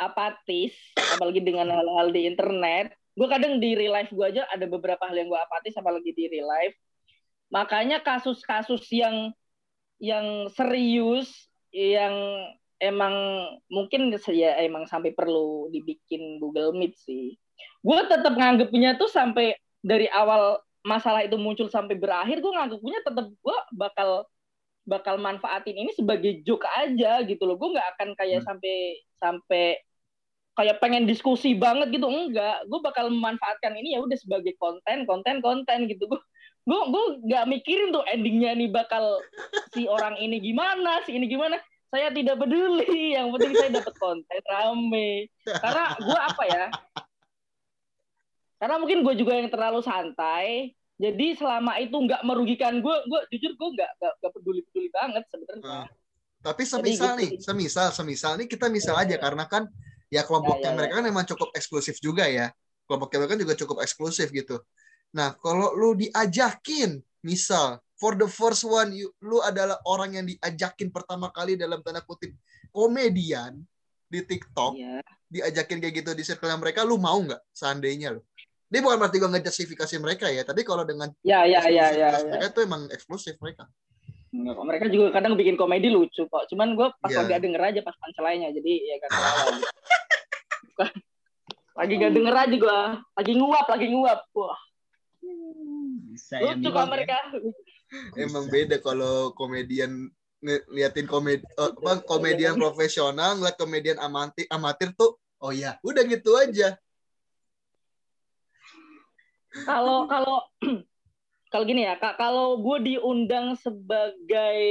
apatis 0.01 0.73
apalagi 0.97 1.45
dengan 1.45 1.69
hal-hal 1.69 2.09
di 2.09 2.25
internet 2.25 2.97
gue 3.15 3.29
kadang 3.29 3.59
di 3.59 3.75
real 3.75 3.95
life 3.95 4.11
gue 4.11 4.27
aja 4.27 4.47
ada 4.51 4.67
beberapa 4.71 5.03
hal 5.07 5.17
yang 5.17 5.29
gue 5.29 5.41
apatis 5.41 5.75
apalagi 5.77 6.11
di 6.15 6.31
real 6.31 6.47
life. 6.47 6.77
Makanya 7.51 8.01
kasus-kasus 8.01 8.87
yang 8.95 9.35
yang 10.01 10.49
serius 10.55 11.51
yang 11.71 12.15
emang 12.81 13.15
mungkin 13.69 14.09
ya 14.33 14.57
emang 14.65 14.89
sampai 14.89 15.13
perlu 15.13 15.69
dibikin 15.69 16.41
Google 16.41 16.73
Meet 16.73 16.97
sih. 16.97 17.37
Gue 17.85 18.01
tetap 18.09 18.33
nganggepnya 18.35 18.97
tuh 18.97 19.11
sampai 19.11 19.55
dari 19.85 20.09
awal 20.09 20.61
masalah 20.81 21.21
itu 21.21 21.37
muncul 21.37 21.69
sampai 21.69 21.97
berakhir 21.97 22.41
gue 22.41 22.53
nganggepnya 22.53 23.05
tetap 23.05 23.27
gue 23.29 23.59
bakal 23.77 24.25
bakal 24.89 25.21
manfaatin 25.21 25.77
ini 25.77 25.93
sebagai 25.93 26.41
joke 26.43 26.65
aja 26.65 27.21
gitu 27.29 27.45
loh. 27.45 27.61
Gue 27.61 27.77
nggak 27.77 27.89
akan 27.99 28.09
kayak 28.17 28.41
Hmm. 28.43 28.49
sampai 28.57 28.77
sampai 29.21 29.65
kayak 30.61 30.77
pengen 30.77 31.09
diskusi 31.09 31.57
banget 31.57 31.89
gitu. 31.89 32.05
Enggak 32.05 32.69
gue 32.69 32.81
bakal 32.85 33.09
memanfaatkan 33.09 33.73
ini 33.81 33.97
ya 33.97 34.05
udah 34.05 34.19
sebagai 34.21 34.53
konten 34.61 35.09
konten 35.09 35.41
konten 35.41 35.89
gitu. 35.89 36.05
Gue 36.05 36.21
gue 36.69 36.81
gue 36.93 37.05
nggak 37.25 37.49
mikirin 37.49 37.97
tuh 37.97 38.05
endingnya 38.05 38.53
nih 38.53 38.69
bakal 38.69 39.17
si 39.73 39.89
orang 39.89 40.21
ini 40.21 40.37
gimana 40.37 41.01
si 41.09 41.17
ini 41.17 41.25
gimana. 41.25 41.57
Saya 41.89 42.13
tidak 42.13 42.39
peduli 42.39 43.17
yang 43.17 43.33
penting 43.35 43.57
saya 43.57 43.71
dapat 43.81 43.95
konten 43.97 44.41
rame. 44.45 45.33
Karena 45.49 45.97
gue 45.97 46.19
apa 46.21 46.45
ya? 46.45 46.65
Karena 48.61 48.77
mungkin 48.77 49.01
gue 49.01 49.15
juga 49.17 49.33
yang 49.41 49.49
terlalu 49.49 49.81
santai 49.81 50.77
jadi 51.01 51.33
selama 51.33 51.81
itu 51.81 51.97
nggak 51.97 52.21
merugikan 52.29 52.85
gue 52.85 52.97
gue 53.09 53.21
jujur 53.33 53.57
gue 53.57 53.69
nggak 53.81 53.91
nggak 54.21 54.33
peduli 54.37 54.61
peduli 54.69 54.93
banget 54.93 55.25
sebenarnya. 55.33 55.65
Ah. 55.65 55.89
Tapi 56.41 56.65
semisal 56.65 57.21
gitu 57.21 57.21
nih, 57.21 57.31
semisal, 57.41 57.89
semisal 57.93 58.33
nih 58.41 58.49
kita 58.49 58.73
misal 58.73 58.97
aja 58.97 59.17
karena 59.21 59.45
kan 59.45 59.69
ya 60.11 60.27
kelompoknya 60.27 60.71
Ya, 60.71 60.73
ya, 60.75 60.77
mereka 60.77 60.93
kan 60.99 61.07
memang 61.07 61.25
cukup 61.25 61.49
eksklusif 61.55 61.97
juga 62.03 62.27
ya. 62.27 62.51
Kelompoknya 62.85 63.17
mereka 63.23 63.33
kan 63.39 63.41
juga 63.41 63.55
cukup 63.55 63.77
eksklusif 63.87 64.29
gitu. 64.35 64.59
Nah, 65.15 65.39
kalau 65.39 65.75
lu 65.75 65.95
diajakin, 65.95 66.99
misal 67.23 67.79
for 67.99 68.19
the 68.19 68.27
first 68.27 68.67
one, 68.67 68.91
you, 68.91 69.11
lu 69.23 69.39
adalah 69.43 69.79
orang 69.87 70.19
yang 70.19 70.27
diajakin 70.27 70.91
pertama 70.91 71.31
kali 71.31 71.55
dalam 71.55 71.81
tanda 71.87 72.03
kutip 72.03 72.35
komedian 72.75 73.63
di 74.11 74.21
TikTok, 74.27 74.75
Iya. 74.75 74.99
diajakin 75.31 75.79
kayak 75.79 75.95
gitu 76.03 76.11
di 76.19 76.27
circle 76.27 76.51
mereka, 76.59 76.83
lu 76.83 76.99
mau 76.99 77.19
nggak 77.23 77.39
seandainya 77.55 78.19
lu? 78.19 78.23
Dia 78.71 78.83
bukan 78.83 79.03
berarti 79.03 79.19
gue 79.19 79.31
ngejustifikasi 79.31 79.95
mereka 79.99 80.27
ya, 80.31 80.47
tapi 80.47 80.63
kalau 80.63 80.87
dengan 80.87 81.11
ya 81.27 81.43
ya 81.43 81.63
ya 81.67 81.91
ya, 81.91 82.09
ya. 82.15 82.23
mereka 82.23 82.55
itu 82.55 82.61
emang 82.63 82.87
eksklusif 82.91 83.35
mereka. 83.43 83.67
Nggak 84.31 84.55
kok, 84.55 84.67
mereka 84.67 84.87
juga 84.87 85.07
kadang 85.11 85.35
bikin 85.35 85.59
komedi 85.59 85.91
lucu 85.91 86.23
kok 86.31 86.47
cuman 86.47 86.79
gue 86.79 86.87
pas 87.03 87.11
Iya. 87.11 87.19
lagi 87.19 87.31
gak 87.35 87.43
denger 87.43 87.63
aja 87.67 87.81
pas 87.83 87.97
punchline-nya 87.99 88.55
jadi 88.55 88.73
ya 88.79 88.95
gak 89.03 89.11
ketawa. 89.11 89.45
Bukan. 90.71 90.91
lagi 91.75 91.93
gak 91.99 92.13
denger 92.15 92.35
aja 92.39 92.57
gue 92.57 92.79
lagi 93.17 93.33
nguap 93.35 93.67
lagi 93.67 93.87
nguap 93.91 94.21
wah 94.31 94.61
bisa 96.11 96.35
ya 96.39 96.55
lucu 96.55 96.69
Mipo 96.71 96.79
kok 96.79 96.87
ya. 96.87 96.91
mereka 96.91 97.17
Emang 98.15 98.47
Bisa. 98.47 98.55
beda 98.55 98.77
kalau 98.79 99.35
komedian 99.35 100.07
liatin 100.71 101.11
komedi 101.11 101.43
oh, 101.59 101.75
apa, 101.75 102.07
komedian 102.07 102.55
profesional 102.55 103.35
ngeliat 103.35 103.59
komedian 103.59 103.99
amatir 103.99 104.47
amatir 104.49 104.95
tuh 104.95 105.19
oh 105.43 105.51
ya 105.51 105.75
udah 105.83 106.07
gitu 106.07 106.39
aja 106.39 106.79
kalau 109.67 110.07
kalau 110.07 110.39
kalau 111.51 111.65
gini 111.67 111.83
ya 111.83 111.99
kak 111.99 112.15
kalau 112.15 112.63
gue 112.63 112.95
diundang 112.95 113.59
sebagai 113.59 114.63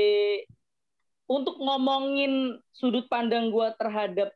untuk 1.30 1.60
ngomongin 1.62 2.58
sudut 2.74 3.06
pandang 3.12 3.54
gue 3.54 3.68
terhadap 3.78 4.34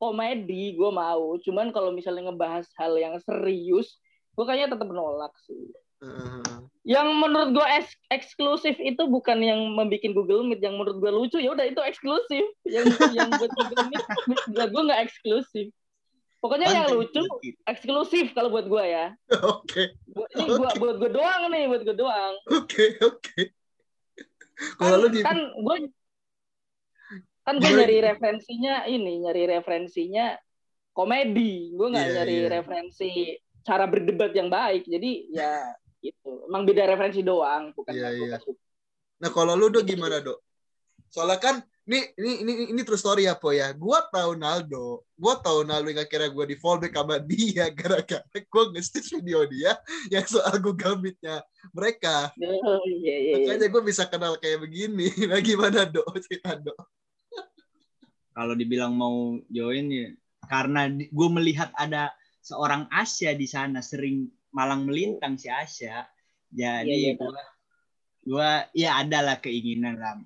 komedi 0.00 0.72
gue 0.72 0.90
mau. 0.90 1.36
Cuman 1.44 1.68
kalau 1.74 1.92
misalnya 1.92 2.32
ngebahas 2.32 2.64
hal 2.80 2.96
yang 2.96 3.20
serius 3.20 4.00
gue 4.38 4.44
kayaknya 4.46 4.72
tetap 4.72 4.88
menolak 4.88 5.34
sih. 5.44 5.68
Heeh. 6.00 6.64
yang 6.88 7.12
menurut 7.12 7.60
gue 7.60 7.66
eks- 7.76 8.00
eksklusif 8.08 8.72
itu 8.80 9.04
bukan 9.04 9.36
yang 9.44 9.60
membuat 9.76 10.00
Google 10.16 10.48
Meet 10.48 10.64
yang 10.64 10.80
menurut 10.80 10.96
gue 10.96 11.12
lucu 11.12 11.36
ya 11.36 11.52
udah 11.52 11.68
itu 11.68 11.76
eksklusif. 11.84 12.40
Yang 12.64 12.96
yang 13.12 13.28
buat 13.36 13.52
Google 13.52 13.84
Meet 13.92 14.04
gue 14.72 14.82
nggak 14.88 15.00
eksklusif 15.04 15.68
pokoknya 16.40 16.66
yang 16.72 16.88
Konten 16.88 16.98
lucu 17.04 17.22
eksklusif 17.64 18.32
kalau 18.32 18.48
buat 18.48 18.66
gue 18.66 18.84
ya. 18.84 19.12
Oke. 19.44 19.92
Buat- 20.08 20.32
ini 20.34 20.44
gua, 20.56 20.70
buat 20.76 20.96
gue 20.98 21.10
doang 21.12 21.42
nih 21.48 21.64
buat 21.68 21.82
gue 21.84 21.96
doang. 21.96 22.34
Oke 22.50 22.96
oke. 23.00 23.40
Kan, 24.60 24.76
kalau 24.76 24.96
lu 25.04 25.08
di 25.08 25.20
kan 25.20 25.36
gue 25.36 25.76
kan 27.40 27.54
gue 27.56 27.70
nyari 27.72 27.98
referensinya 28.04 28.84
ini 28.84 29.24
nyari 29.24 29.48
referensinya 29.48 30.36
komedi. 30.92 31.72
Gue 31.72 31.88
nggak 31.88 32.06
Iya, 32.08 32.14
nyari 32.20 32.36
iya. 32.36 32.48
referensi 32.50 33.10
cara 33.60 33.84
berdebat 33.84 34.32
yang 34.32 34.48
baik. 34.48 34.84
Jadi 34.84 35.32
ya 35.32 35.64
gitu. 36.00 36.48
Emang 36.48 36.64
beda 36.64 36.88
referensi 36.88 37.20
doang 37.20 37.76
bukan 37.76 37.92
Iya, 37.92 38.08
yang 38.08 38.16
iya. 38.16 38.28
nggak 38.34 38.42
suka. 38.44 38.60
nah 39.20 39.28
kalau 39.28 39.52
lu 39.52 39.68
do 39.68 39.84
gimana 39.84 40.24
do 40.24 40.40
soalnya 41.12 41.36
kan 41.36 41.60
ini 41.90 42.06
ini 42.14 42.32
ini 42.46 42.52
ini 42.70 42.80
true 42.86 42.94
story 42.94 43.26
ya 43.26 43.34
po 43.34 43.50
ya 43.50 43.74
gua 43.74 44.06
tahu 44.14 44.38
Naldo 44.38 45.02
gua 45.18 45.42
tahu 45.42 45.66
Naldo 45.66 45.90
yang 45.90 46.06
akhirnya 46.06 46.30
gua 46.30 46.46
di 46.46 46.54
fallback 46.54 46.94
sama 46.94 47.18
dia 47.18 47.66
gara-gara 47.78 48.22
gua 48.46 48.70
nge-stitch 48.70 49.18
video 49.18 49.42
dia 49.50 49.74
yang 50.06 50.22
soal 50.22 50.54
Google 50.62 51.02
Meet-nya 51.02 51.42
mereka 51.74 52.30
Oh, 52.38 52.78
iya, 52.86 52.94
iya, 52.94 53.16
iya. 53.18 53.34
makanya 53.42 53.66
gue 53.66 53.82
bisa 53.82 54.06
kenal 54.06 54.38
kayak 54.38 54.62
begini 54.62 55.10
nah 55.30 55.42
gimana 55.42 55.82
do 55.82 56.06
cerita 56.22 56.54
do 56.54 56.72
kalau 58.30 58.54
dibilang 58.54 58.94
mau 58.94 59.34
join 59.50 59.90
ya 59.90 60.14
karena 60.46 60.86
gue 60.94 61.28
melihat 61.34 61.74
ada 61.74 62.14
seorang 62.40 62.88
Asia 62.88 63.36
di 63.36 63.44
sana 63.44 63.84
sering 63.84 64.30
malang 64.50 64.88
melintang 64.88 65.38
si 65.38 65.46
Asya. 65.46 66.02
Jadi 66.50 66.90
Iya, 66.90 66.94
iya, 66.94 67.12
gua 67.14 67.42
gua 68.26 68.50
ya 68.74 68.90
ada 68.98 69.18
lah 69.22 69.36
keinginan 69.38 69.96
lah. 70.00 70.18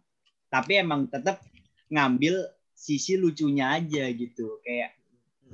Tapi 0.49 0.81
emang 0.81 1.11
tetap 1.11 1.43
ngambil 1.91 2.49
sisi 2.75 3.17
lucunya 3.17 3.75
aja 3.75 4.09
gitu. 4.13 4.61
Kayak 4.63 4.97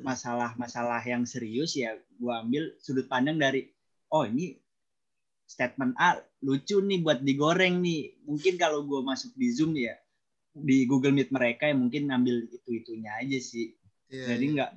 masalah-masalah 0.01 1.03
yang 1.05 1.27
serius 1.29 1.77
ya 1.77 1.95
gua 2.17 2.45
ambil 2.45 2.75
sudut 2.81 3.07
pandang 3.11 3.37
dari 3.37 3.69
oh 4.13 4.25
ini 4.25 4.57
statement 5.45 5.99
A 5.99 6.23
lucu 6.43 6.79
nih 6.83 7.01
buat 7.03 7.23
digoreng 7.23 7.83
nih. 7.83 8.27
Mungkin 8.27 8.59
kalau 8.59 8.87
gua 8.87 9.03
masuk 9.03 9.35
di 9.35 9.49
Zoom 9.51 9.75
ya 9.77 9.95
di 10.51 10.83
Google 10.87 11.15
Meet 11.15 11.31
mereka 11.31 11.71
ya 11.71 11.77
mungkin 11.79 12.11
ambil 12.11 12.47
itu-itunya 12.51 13.15
aja 13.23 13.39
sih. 13.39 13.75
Iya, 14.11 14.35
Jadi 14.35 14.45
iya. 14.45 14.53
enggak 14.53 14.71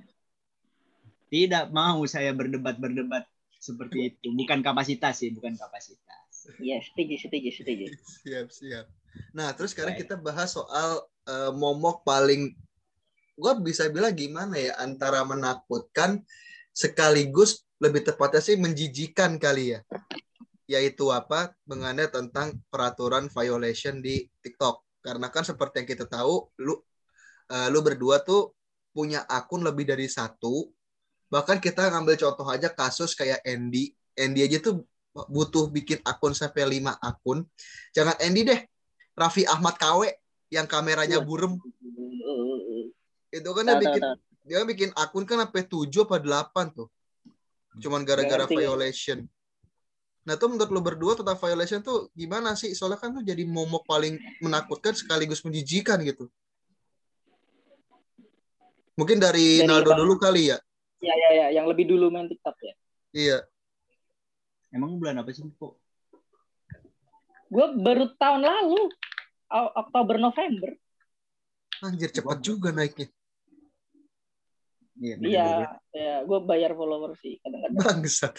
tidak 1.33 1.73
mau 1.73 1.97
saya 2.05 2.29
berdebat-berdebat 2.29 3.25
seperti 3.57 4.13
itu. 4.13 4.29
Bukan 4.37 4.61
kapasitas 4.61 5.17
sih, 5.17 5.33
bukan 5.33 5.57
kapasitas. 5.57 6.45
Iya, 6.61 6.77
setuju, 6.85 7.17
setuju, 7.17 7.49
setuju. 7.49 7.85
Siap, 8.21 8.47
siap. 8.53 8.85
Nah, 9.33 9.49
terus 9.57 9.73
sekarang 9.73 9.97
kita 9.97 10.13
bahas 10.13 10.53
soal 10.53 11.01
eh, 11.27 11.51
momok 11.51 12.03
paling 12.03 12.53
gua 13.33 13.57
bisa 13.57 13.89
bilang 13.89 14.13
gimana 14.13 14.55
ya 14.55 14.77
antara 14.77 15.25
menakutkan 15.25 16.21
sekaligus 16.73 17.65
lebih 17.77 18.05
tepatnya 18.07 18.41
sih 18.41 18.55
menjijikan 18.57 19.37
kali 19.37 19.77
ya. 19.77 19.79
Yaitu 20.69 21.11
apa? 21.11 21.51
Mengenai 21.67 22.07
tentang 22.07 22.55
peraturan 22.71 23.27
violation 23.27 23.99
di 23.99 24.25
TikTok. 24.39 25.03
Karena 25.03 25.27
kan 25.27 25.43
seperti 25.43 25.83
yang 25.83 25.89
kita 25.91 26.05
tahu, 26.07 26.47
lu 26.63 26.79
eh, 27.51 27.67
lu 27.67 27.83
berdua 27.83 28.23
tuh 28.23 28.55
punya 28.95 29.27
akun 29.27 29.65
lebih 29.65 29.89
dari 29.89 30.07
satu. 30.07 30.71
Bahkan 31.27 31.59
kita 31.59 31.91
ngambil 31.91 32.15
contoh 32.15 32.47
aja 32.47 32.71
kasus 32.71 33.17
kayak 33.17 33.43
Andy. 33.43 33.91
Andy 34.15 34.45
aja 34.45 34.61
tuh 34.61 34.85
butuh 35.13 35.69
bikin 35.69 35.99
akun 36.05 36.31
sampai 36.33 36.79
5 36.79 36.93
akun. 37.01 37.45
Jangan 37.91 38.15
Andy 38.21 38.41
deh. 38.47 38.61
Raffi 39.13 39.45
Ahmad 39.45 39.77
KW 39.77 40.09
yang 40.53 40.69
kameranya 40.69 41.17
Wah. 41.17 41.25
burem. 41.25 41.53
Itu 43.33 43.49
kan 43.57 43.65
dia 43.65 43.77
bikin 43.81 44.01
dia 44.45 44.61
bikin 44.61 44.89
akun 44.93 45.25
kan 45.25 45.41
sampai 45.41 45.65
7 45.65 46.05
apa 46.05 46.21
8 46.21 46.77
tuh. 46.77 46.87
Cuman 47.81 48.05
gara-gara 48.05 48.45
violation. 48.45 49.25
Nah, 50.23 50.39
tuh 50.39 50.55
menurut 50.55 50.71
lu 50.71 50.79
berdua 50.79 51.19
tentang 51.19 51.35
violation 51.35 51.83
tuh 51.83 52.07
gimana 52.15 52.55
sih? 52.55 52.71
Soalnya 52.71 52.95
kan 53.01 53.11
tuh 53.11 53.25
jadi 53.25 53.43
momok 53.43 53.83
paling 53.83 54.15
menakutkan 54.39 54.95
sekaligus 54.95 55.43
menjijikan 55.43 55.99
gitu. 56.05 56.31
Mungkin 58.93 59.17
dari, 59.17 59.65
Dari 59.65 59.67
Naldo 59.67 59.91
Bang- 59.91 59.99
dulu 60.05 60.13
kali 60.21 60.53
ya. 60.53 60.57
Ya, 61.03 61.11
ya, 61.17 61.29
ya, 61.35 61.45
yang 61.59 61.67
lebih 61.67 61.89
dulu 61.91 62.07
main 62.07 62.29
TikTok 62.29 62.55
ya. 62.63 62.73
Iya. 63.11 63.37
Emang 64.71 64.95
bulan 64.95 65.19
apa 65.19 65.33
sih, 65.35 65.43
kok? 65.59 65.75
Gue 67.51 67.65
baru 67.83 68.07
tahun 68.15 68.47
lalu, 68.47 68.89
Oktober 69.53 70.17
November. 70.17 70.73
Anjir 71.85 72.09
cepet 72.09 72.37
juga 72.41 72.73
naiknya. 72.73 73.07
Iya, 74.93 75.15
Iya, 75.19 75.45
ya, 75.89 76.15
gue 76.21 76.39
bayar 76.45 76.77
follower 76.77 77.17
sih 77.17 77.41
kadang-kadang. 77.41 77.81
Bangsat. 77.81 78.33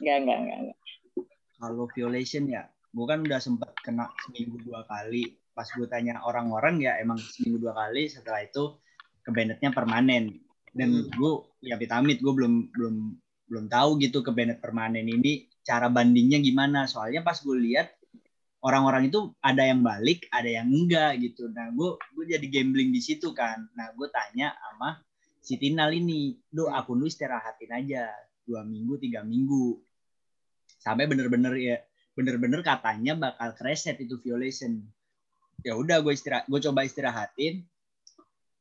Enggak, 0.00 0.16
enggak, 0.20 0.38
enggak, 0.44 0.58
enggak. 0.60 0.78
Kalau 1.56 1.84
violation 1.96 2.44
ya, 2.46 2.68
gue 2.68 3.06
kan 3.08 3.24
udah 3.24 3.40
sempat 3.40 3.72
kena 3.80 4.12
seminggu 4.28 4.60
dua 4.60 4.84
kali. 4.84 5.40
Pas 5.56 5.64
gue 5.72 5.88
tanya 5.88 6.20
orang-orang 6.20 6.84
ya 6.84 7.00
emang 7.00 7.16
seminggu 7.16 7.64
dua 7.64 7.72
kali. 7.72 8.12
Setelah 8.12 8.44
itu 8.44 8.76
kebenetnya 9.24 9.72
permanen. 9.72 10.44
Dan 10.76 10.92
Hmm. 10.92 11.08
gue 11.08 11.32
ya 11.64 11.80
vitamin 11.80 12.20
gue 12.20 12.32
belum 12.36 12.54
belum 12.76 12.96
belum 13.48 13.64
tahu 13.72 13.96
gitu 14.04 14.20
kebenet 14.20 14.60
permanen 14.60 15.08
ini 15.08 15.48
cara 15.64 15.88
bandingnya 15.88 16.36
gimana. 16.44 16.84
Soalnya 16.84 17.24
pas 17.24 17.40
gue 17.40 17.56
lihat 17.56 17.95
orang-orang 18.66 19.06
itu 19.06 19.30
ada 19.38 19.62
yang 19.62 19.86
balik, 19.86 20.26
ada 20.34 20.50
yang 20.50 20.66
enggak 20.66 21.22
gitu. 21.22 21.46
Nah 21.54 21.70
gue 21.70 21.94
gue 22.18 22.24
jadi 22.34 22.46
gambling 22.50 22.90
di 22.90 22.98
situ 22.98 23.30
kan. 23.30 23.70
Nah 23.78 23.94
gue 23.94 24.10
tanya 24.10 24.58
sama 24.58 24.98
si 25.38 25.54
Tinal 25.54 25.94
ini, 25.94 26.34
do 26.50 26.66
akun 26.66 26.98
lu 26.98 27.06
istirahatin 27.06 27.70
aja 27.70 28.10
dua 28.42 28.66
minggu 28.66 28.98
tiga 28.98 29.22
minggu. 29.22 29.78
Sampai 30.82 31.06
bener-bener 31.06 31.54
ya 31.54 31.78
bener-bener 32.18 32.66
katanya 32.66 33.14
bakal 33.14 33.54
reset 33.62 34.02
itu 34.02 34.18
violation. 34.18 34.82
Ya 35.62 35.78
udah 35.78 36.02
gue 36.02 36.10
istirahat 36.10 36.50
gue 36.50 36.58
coba 36.58 36.82
istirahatin. 36.82 37.62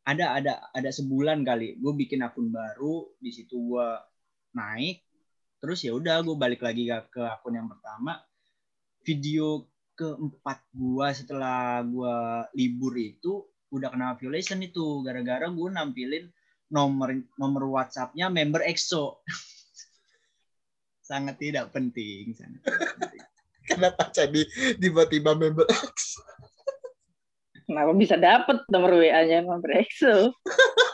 Ada 0.05 0.37
ada 0.37 0.53
ada 0.69 0.89
sebulan 0.93 1.41
kali 1.41 1.81
gue 1.81 1.93
bikin 1.97 2.21
akun 2.21 2.53
baru 2.53 3.09
di 3.17 3.33
situ 3.33 3.57
gue 3.57 3.89
naik. 4.53 5.01
Terus 5.65 5.81
ya 5.81 5.97
udah 5.97 6.21
gue 6.21 6.37
balik 6.37 6.61
lagi 6.61 6.85
ke 7.09 7.25
akun 7.25 7.57
yang 7.57 7.65
pertama. 7.65 8.21
Video 9.01 9.65
keempat 9.95 10.59
gue 10.75 11.07
setelah 11.15 11.81
gue 11.81 12.15
libur 12.59 12.93
itu 12.99 13.47
udah 13.71 13.89
kena 13.91 14.15
violation 14.19 14.61
itu 14.61 15.01
gara-gara 15.01 15.47
gue 15.47 15.69
nampilin 15.71 16.27
nomor 16.69 17.15
nomor 17.39 17.63
WhatsAppnya 17.71 18.27
member 18.27 18.61
EXO 18.63 19.23
sangat 21.09 21.39
tidak 21.39 21.71
penting 21.71 22.35
sangat 22.35 22.59
tidak 22.63 22.91
penting. 22.99 23.23
Kenapa 23.65 24.13
jadi 24.13 24.45
tiba-tiba 24.77 25.33
member 25.33 25.65
X? 25.65 26.21
Kenapa 27.65 27.97
bisa 27.97 28.13
dapet 28.13 28.61
nomor 28.69 28.93
WA-nya 28.93 29.41
nomor 29.41 29.65
EXO? 29.73 30.29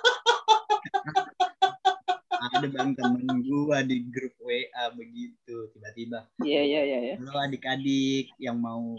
ada 2.62 2.70
bang 2.70 2.92
temen 2.94 3.26
gua 3.42 3.82
di 3.82 4.06
grup 4.06 4.38
WA 4.40 4.62
begitu 4.94 5.56
tiba-tiba 5.74 6.30
Iya, 6.40 6.62
iya, 6.62 6.82
iya. 6.84 7.00
Ya. 7.02 7.16
halo 7.18 7.40
adik-adik 7.42 8.30
yang 8.38 8.58
mau 8.58 8.94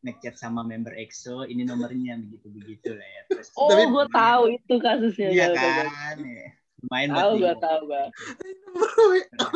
ngechat 0.00 0.34
sama 0.34 0.64
member 0.64 0.90
EXO 0.92 1.44
ini 1.44 1.62
nomornya 1.62 2.16
begitu 2.18 2.48
begitu 2.48 2.90
lah 2.90 3.04
ya 3.06 3.22
terus 3.28 3.52
Oh, 3.54 3.68
Tapi- 3.68 3.86
gue 3.86 4.06
tahu 4.10 4.42
itu 4.50 4.74
kasusnya. 4.78 5.28
iya 5.28 5.46
gua- 5.52 5.86
kan 5.86 6.16
ya. 6.18 6.48
lumayan 6.80 7.08
Tahu, 7.12 7.30
gue 7.36 7.46
di- 7.46 7.62
tahu, 7.62 7.80
gue 7.84 8.02
member 8.02 9.28
tahu. 9.36 9.52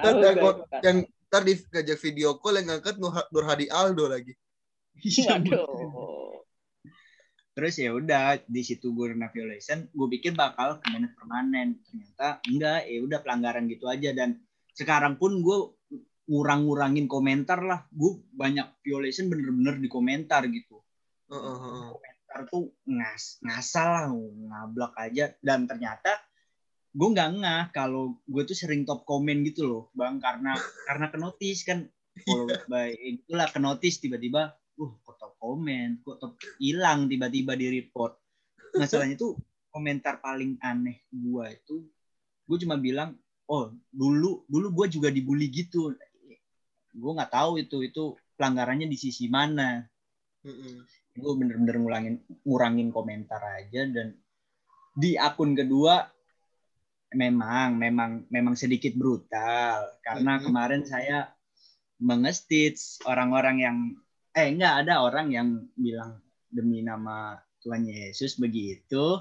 Gua, 0.00 0.32
gua- 0.32 0.56
gua. 0.62 0.78
yang 0.80 0.96
ntar 1.26 1.42
di 1.42 1.54
ngajak 1.58 1.98
video 2.00 2.28
call 2.38 2.56
yang 2.56 2.66
ngangkat 2.70 2.96
Nur, 2.96 3.12
Nur 3.28 3.44
Hadi 3.44 3.66
Aldo 3.68 4.06
lagi. 4.06 4.32
Iya, 4.96 5.36
Waduh. 5.36 6.35
Terus 7.56 7.80
ya 7.80 7.96
udah 7.96 8.36
di 8.44 8.60
situ 8.60 8.92
gue 8.92 9.16
kena 9.16 9.32
violation 9.32 9.88
gue 9.88 10.08
pikir 10.12 10.36
bakal 10.36 10.76
kemenet 10.84 11.16
permanen. 11.16 11.80
Ternyata 11.88 12.44
enggak 12.52 12.84
ya 12.84 12.98
udah 13.00 13.18
pelanggaran 13.24 13.64
gitu 13.72 13.88
aja. 13.88 14.12
Dan 14.12 14.36
sekarang 14.76 15.16
pun 15.16 15.40
gue 15.40 15.72
ngurang-ngurangin 16.28 17.08
komentar 17.08 17.64
lah. 17.64 17.88
Gue 17.88 18.20
banyak 18.36 18.84
violation 18.84 19.32
bener-bener 19.32 19.80
di 19.80 19.88
komentar 19.88 20.44
gitu. 20.52 20.84
Heeh, 21.32 21.56
heeh. 21.56 21.88
komentar 21.96 22.38
tuh 22.52 22.76
ngas 22.84 23.40
ngasal 23.40 23.88
lah 23.88 24.04
ngablak 24.12 24.92
aja. 25.00 25.32
Dan 25.40 25.64
ternyata 25.64 26.12
gue 26.92 27.08
nggak 27.08 27.30
ngah 27.40 27.64
kalau 27.72 28.20
gue 28.28 28.44
tuh 28.44 28.52
sering 28.52 28.84
top 28.84 29.08
komen 29.08 29.40
gitu 29.48 29.64
loh 29.64 29.82
bang. 29.96 30.20
Karena 30.20 30.52
karena 30.84 31.08
kenotis 31.08 31.64
kan. 31.64 31.88
Follow 32.16 32.48
by 32.64 32.96
itulah 32.96 33.44
kenotis 33.52 34.00
tiba-tiba 34.00 34.56
uh 34.76 34.92
kok 35.04 35.16
top 35.16 35.32
komen 35.40 36.00
kok 36.04 36.16
top 36.20 36.32
hilang 36.60 37.08
tiba-tiba 37.08 37.56
di 37.56 37.66
report 37.80 38.16
masalahnya 38.76 39.16
tuh 39.16 39.36
komentar 39.72 40.20
paling 40.20 40.56
aneh 40.60 41.04
gue 41.08 41.46
itu 41.52 41.76
gue 42.46 42.56
cuma 42.64 42.76
bilang 42.76 43.16
oh 43.48 43.72
dulu 43.88 44.44
dulu 44.48 44.66
gue 44.82 44.86
juga 44.96 45.08
dibully 45.08 45.48
gitu 45.48 45.92
gue 46.96 47.12
nggak 47.12 47.32
tahu 47.32 47.60
itu 47.60 47.84
itu 47.84 48.16
pelanggarannya 48.36 48.88
di 48.88 48.96
sisi 48.96 49.28
mana 49.28 49.84
Heeh. 50.44 50.84
gue 51.16 51.32
bener-bener 51.36 51.76
ngulangin 51.80 52.14
ngurangin 52.44 52.88
komentar 52.92 53.40
aja 53.40 53.88
dan 53.88 54.16
di 54.96 55.16
akun 55.16 55.52
kedua 55.52 56.08
memang 57.16 57.76
memang 57.76 58.10
memang 58.28 58.54
sedikit 58.56 58.92
brutal 58.96 59.88
karena 60.04 60.36
Mhm. 60.36 60.42
kemarin 60.48 60.82
saya 60.84 61.18
mengestits 61.96 63.00
orang-orang 63.08 63.56
yang 63.60 63.76
eh 64.36 64.52
enggak 64.52 64.84
ada 64.84 65.00
orang 65.00 65.32
yang 65.32 65.48
bilang 65.80 66.20
demi 66.52 66.84
nama 66.84 67.40
Tuhan 67.64 67.88
Yesus 67.88 68.36
begitu 68.36 69.16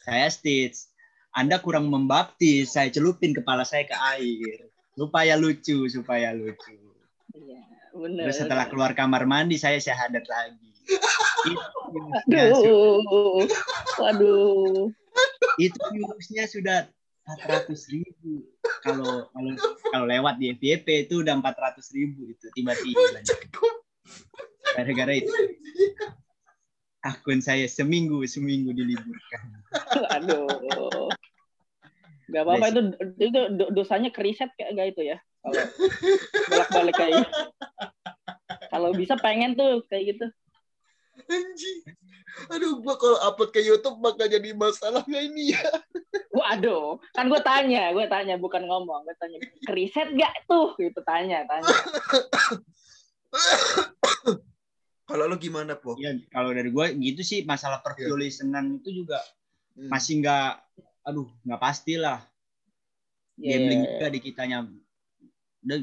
saya 0.00 0.32
stitch 0.32 0.88
Anda 1.36 1.60
kurang 1.60 1.92
membaptis 1.92 2.72
saya 2.72 2.88
celupin 2.88 3.36
kepala 3.36 3.68
saya 3.68 3.84
ke 3.84 3.96
air 4.16 4.72
supaya 4.96 5.36
lucu 5.36 5.84
supaya 5.92 6.32
lucu 6.32 6.86
Iya, 7.36 7.60
bener. 7.92 8.24
Terus 8.28 8.38
setelah 8.40 8.64
keluar 8.64 8.96
kamar 8.96 9.28
mandi 9.28 9.60
saya 9.60 9.76
syahadat 9.76 10.24
lagi. 10.24 10.72
Aduh. 12.32 13.44
Waduh. 14.00 14.88
itu 15.56 15.80
viewsnya 15.92 16.44
sudah 16.48 16.88
400 17.24 17.72
ribu. 17.92 18.44
Kalau 18.84 19.28
kalau 19.32 19.52
kalau 19.92 20.06
lewat 20.06 20.36
di 20.36 20.52
FYP 20.52 21.08
itu 21.08 21.24
udah 21.24 21.40
400 21.40 21.80
ribu 21.96 22.28
itu 22.28 22.46
tiba-tiba. 22.52 23.20
Gara-gara 24.76 25.12
itu 25.16 25.32
akun 27.00 27.40
saya 27.40 27.64
seminggu 27.70 28.20
seminggu 28.28 28.76
diliburkan. 28.76 29.42
Aduh. 30.20 30.44
Gak 32.26 32.42
apa-apa 32.42 32.66
itu 32.74 32.80
itu 33.22 33.40
do- 33.54 33.70
dosanya 33.70 34.10
keriset 34.10 34.50
kayak 34.58 34.74
gak 34.74 34.88
itu 34.92 35.02
ya. 35.14 35.18
Kalau 35.46 35.62
bolak-balik 36.50 36.94
kayak 36.98 37.12
gitu. 37.22 37.32
Kalau 38.66 38.90
bisa 38.92 39.14
pengen 39.16 39.54
tuh 39.54 39.86
kayak 39.86 40.04
gitu. 40.12 40.26
Anjing. 41.30 41.78
Aduh, 42.52 42.84
gua 42.84 43.00
kalau 43.00 43.16
upload 43.24 43.48
ke 43.54 43.64
YouTube 43.64 43.96
bakal 44.04 44.28
jadi 44.28 44.52
masalah 44.52 45.00
nggak 45.06 45.24
ini 45.32 45.56
ya? 45.56 45.62
Waduh, 46.36 47.00
kan 47.16 47.32
gue 47.32 47.40
tanya, 47.40 47.96
gue 47.96 48.04
tanya 48.12 48.36
bukan 48.36 48.68
ngomong, 48.68 49.08
gue 49.08 49.16
tanya 49.16 49.40
keriset 49.64 50.12
gak 50.12 50.44
tuh? 50.44 50.76
Gitu 50.76 51.00
tanya, 51.00 51.48
tanya. 51.48 51.64
Kalau 55.06 55.24
lu 55.30 55.36
gimana, 55.38 55.78
Po? 55.78 55.94
Ya, 55.96 56.18
kalau 56.34 56.50
dari 56.50 56.70
gue 56.74 56.86
gitu 56.98 57.22
sih 57.22 57.46
masalah 57.46 57.78
perviolesenan 57.82 58.82
itu 58.82 59.02
juga 59.06 59.22
Hmm. 59.76 59.92
masih 59.92 60.24
nggak, 60.24 60.56
aduh 61.04 61.28
nggak 61.44 61.60
pasti 61.60 62.00
lah. 62.00 62.24
Ya, 63.36 63.60
Gambling 63.60 63.84
ya, 63.84 63.86
ya. 63.86 63.92
juga 63.92 64.06
di 64.08 64.20
kitanya. 64.24 64.56
Udah 65.60 65.78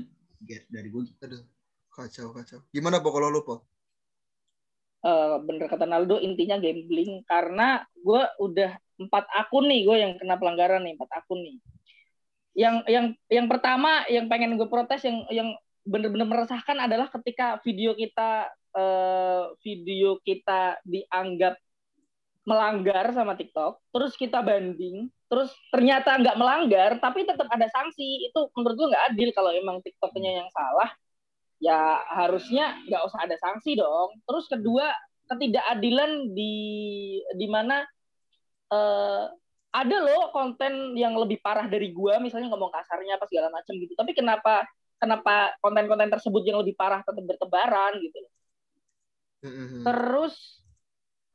dari 0.73 0.87
gue 0.89 1.01
gitu. 1.13 1.21
Aduh, 1.29 1.45
kacau, 1.93 2.33
kacau. 2.33 2.59
Gimana, 2.73 3.05
Po, 3.05 3.13
kalau 3.13 3.29
lu, 3.29 3.45
Po? 3.45 3.61
Eh, 5.03 5.35
bener 5.43 5.67
kata 5.67 5.83
Naldo 5.83 6.15
intinya 6.23 6.55
gambling 6.55 7.27
karena 7.27 7.83
gue 7.91 8.23
udah 8.39 8.71
empat 9.03 9.25
akun 9.35 9.67
nih 9.67 9.83
gue 9.83 9.97
yang 9.99 10.11
kena 10.15 10.39
pelanggaran 10.39 10.79
nih 10.79 10.95
empat 10.95 11.11
akun 11.19 11.43
nih 11.43 11.59
yang 12.55 12.87
yang 12.87 13.05
yang 13.27 13.51
pertama 13.51 14.07
yang 14.07 14.31
pengen 14.31 14.55
gue 14.55 14.63
protes 14.71 15.03
yang 15.03 15.27
yang 15.27 15.59
bener-bener 15.83 16.23
meresahkan 16.23 16.87
adalah 16.87 17.11
ketika 17.11 17.59
video 17.67 17.91
kita 17.99 18.47
eh, 18.73 19.43
video 19.61 20.19
kita 20.21 20.81
dianggap 20.83 21.57
melanggar 22.43 23.15
sama 23.15 23.39
TikTok 23.39 23.79
terus 23.95 24.19
kita 24.19 24.43
banding 24.43 25.07
terus 25.31 25.49
ternyata 25.71 26.19
nggak 26.19 26.35
melanggar 26.35 26.99
tapi 26.99 27.23
tetap 27.23 27.47
ada 27.47 27.71
sanksi 27.71 28.27
itu 28.27 28.39
menurut 28.59 28.75
gue 28.75 28.87
nggak 28.91 29.05
adil 29.15 29.29
kalau 29.31 29.51
emang 29.55 29.79
TikToknya 29.79 30.43
yang 30.43 30.49
salah 30.51 30.91
ya 31.63 32.03
harusnya 32.11 32.75
nggak 32.91 33.03
usah 33.07 33.19
ada 33.23 33.35
sanksi 33.39 33.79
dong. 33.79 34.19
Terus 34.27 34.45
kedua 34.51 34.91
ketidakadilan 35.31 36.35
di 36.35 36.55
di 37.39 37.47
mana 37.47 37.87
eh, 38.67 39.25
ada 39.73 39.97
loh 40.03 40.29
konten 40.35 40.93
yang 40.99 41.15
lebih 41.17 41.39
parah 41.39 41.65
dari 41.71 41.89
gua 41.95 42.19
misalnya 42.19 42.51
ngomong 42.51 42.69
kasarnya 42.69 43.15
apa 43.15 43.25
segala 43.31 43.47
macam 43.55 43.73
gitu. 43.79 43.95
Tapi 43.95 44.11
kenapa 44.11 44.67
kenapa 44.99 45.55
konten-konten 45.63 46.11
tersebut 46.11 46.43
yang 46.43 46.59
lebih 46.59 46.75
parah 46.75 46.99
tetap 46.99 47.23
bertebaran 47.23 47.95
gitu. 48.03 48.19
Hmm. 49.43 49.83
Terus 49.83 50.63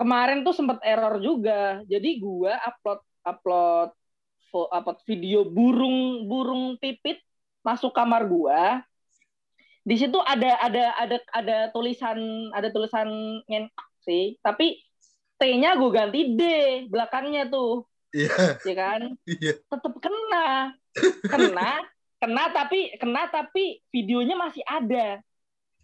kemarin 0.01 0.41
tuh 0.43 0.57
sempat 0.57 0.81
error 0.81 1.21
juga. 1.21 1.85
Jadi 1.85 2.19
gua 2.19 2.57
upload 2.65 3.01
upload 3.23 3.91
upload 4.73 4.99
video 5.05 5.45
burung 5.45 6.25
burung 6.25 6.81
pipit 6.81 7.21
masuk 7.61 7.93
kamar 7.93 8.25
gua. 8.25 8.81
Di 9.85 9.97
situ 9.97 10.17
ada 10.25 10.57
ada 10.65 10.85
ada 10.97 11.17
ada 11.33 11.57
tulisan 11.73 12.19
ada 12.57 12.69
tulisan 12.73 13.09
ngentak 13.49 13.89
sih, 14.05 14.41
tapi 14.41 14.81
T-nya 15.39 15.79
gue 15.79 15.91
ganti 15.95 16.35
D 16.35 16.43
belakangnya 16.91 17.47
tuh, 17.47 17.87
Iya, 18.11 18.59
ya 18.67 18.75
kan? 18.75 19.01
iya. 19.23 19.55
Tetap 19.55 19.95
kena. 20.03 20.75
Kena, 21.31 21.71
kena 22.19 22.45
tapi 22.51 22.91
kena 22.99 23.31
tapi 23.31 23.79
videonya 23.95 24.35
masih 24.35 24.67
ada. 24.67 25.23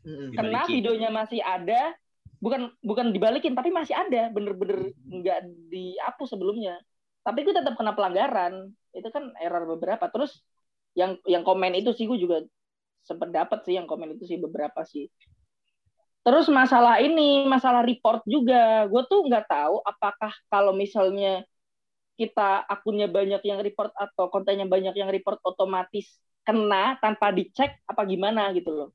Hmm. 0.02 0.34
Kena 0.34 0.66
videonya 0.66 1.14
masih 1.14 1.38
ada. 1.38 1.94
Bukan 2.44 2.68
bukan 2.84 3.08
dibalikin 3.16 3.56
tapi 3.56 3.72
masih 3.72 3.96
ada, 3.96 4.28
bener-bener 4.28 4.92
nggak 5.08 5.40
dihapus 5.72 6.36
sebelumnya. 6.36 6.76
Tapi 7.24 7.40
gue 7.40 7.56
tetap 7.56 7.72
kena 7.80 7.96
pelanggaran. 7.96 8.68
Itu 8.92 9.08
kan 9.08 9.32
error 9.40 9.64
beberapa. 9.64 10.04
Terus 10.12 10.44
yang 10.92 11.16
yang 11.24 11.40
komen 11.40 11.72
itu 11.72 11.96
sih 11.96 12.04
gue 12.04 12.20
juga 12.20 12.44
sempat 13.00 13.32
dapat 13.32 13.64
sih 13.64 13.80
yang 13.80 13.88
komen 13.88 14.20
itu 14.20 14.28
sih 14.28 14.36
beberapa 14.36 14.84
sih. 14.84 15.08
Terus 16.24 16.48
masalah 16.48 17.00
ini, 17.04 17.44
masalah 17.48 17.84
report 17.84 18.24
juga. 18.28 18.84
Gue 18.92 19.04
tuh 19.08 19.24
nggak 19.28 19.48
tahu 19.48 19.80
apakah 19.84 20.32
kalau 20.52 20.72
misalnya 20.76 21.44
kita 22.16 22.64
akunnya 22.70 23.10
banyak 23.10 23.42
yang 23.44 23.60
report 23.60 23.92
atau 23.96 24.30
kontennya 24.30 24.64
banyak 24.64 24.94
yang 24.94 25.10
report 25.10 25.42
otomatis 25.42 26.16
kena 26.46 26.96
tanpa 27.02 27.32
dicek 27.34 27.80
apa 27.88 28.02
gimana 28.08 28.52
gitu 28.56 28.70
loh. 28.70 28.88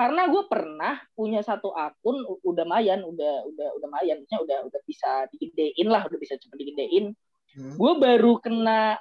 Karena 0.00 0.32
gue 0.32 0.48
pernah 0.48 0.96
punya 1.12 1.44
satu 1.44 1.76
akun 1.76 2.24
udah 2.40 2.64
mayan, 2.64 3.04
udah 3.04 3.44
udah 3.52 3.68
udah 3.76 3.88
mayan, 4.00 4.24
maksudnya 4.24 4.40
udah 4.48 4.58
udah 4.72 4.80
bisa 4.88 5.28
digedein 5.28 5.92
lah, 5.92 6.08
udah 6.08 6.16
bisa 6.16 6.40
cepet 6.40 6.56
digedein. 6.56 7.12
Hmm. 7.52 7.76
Gue 7.76 7.92
baru 8.00 8.40
kena 8.40 8.96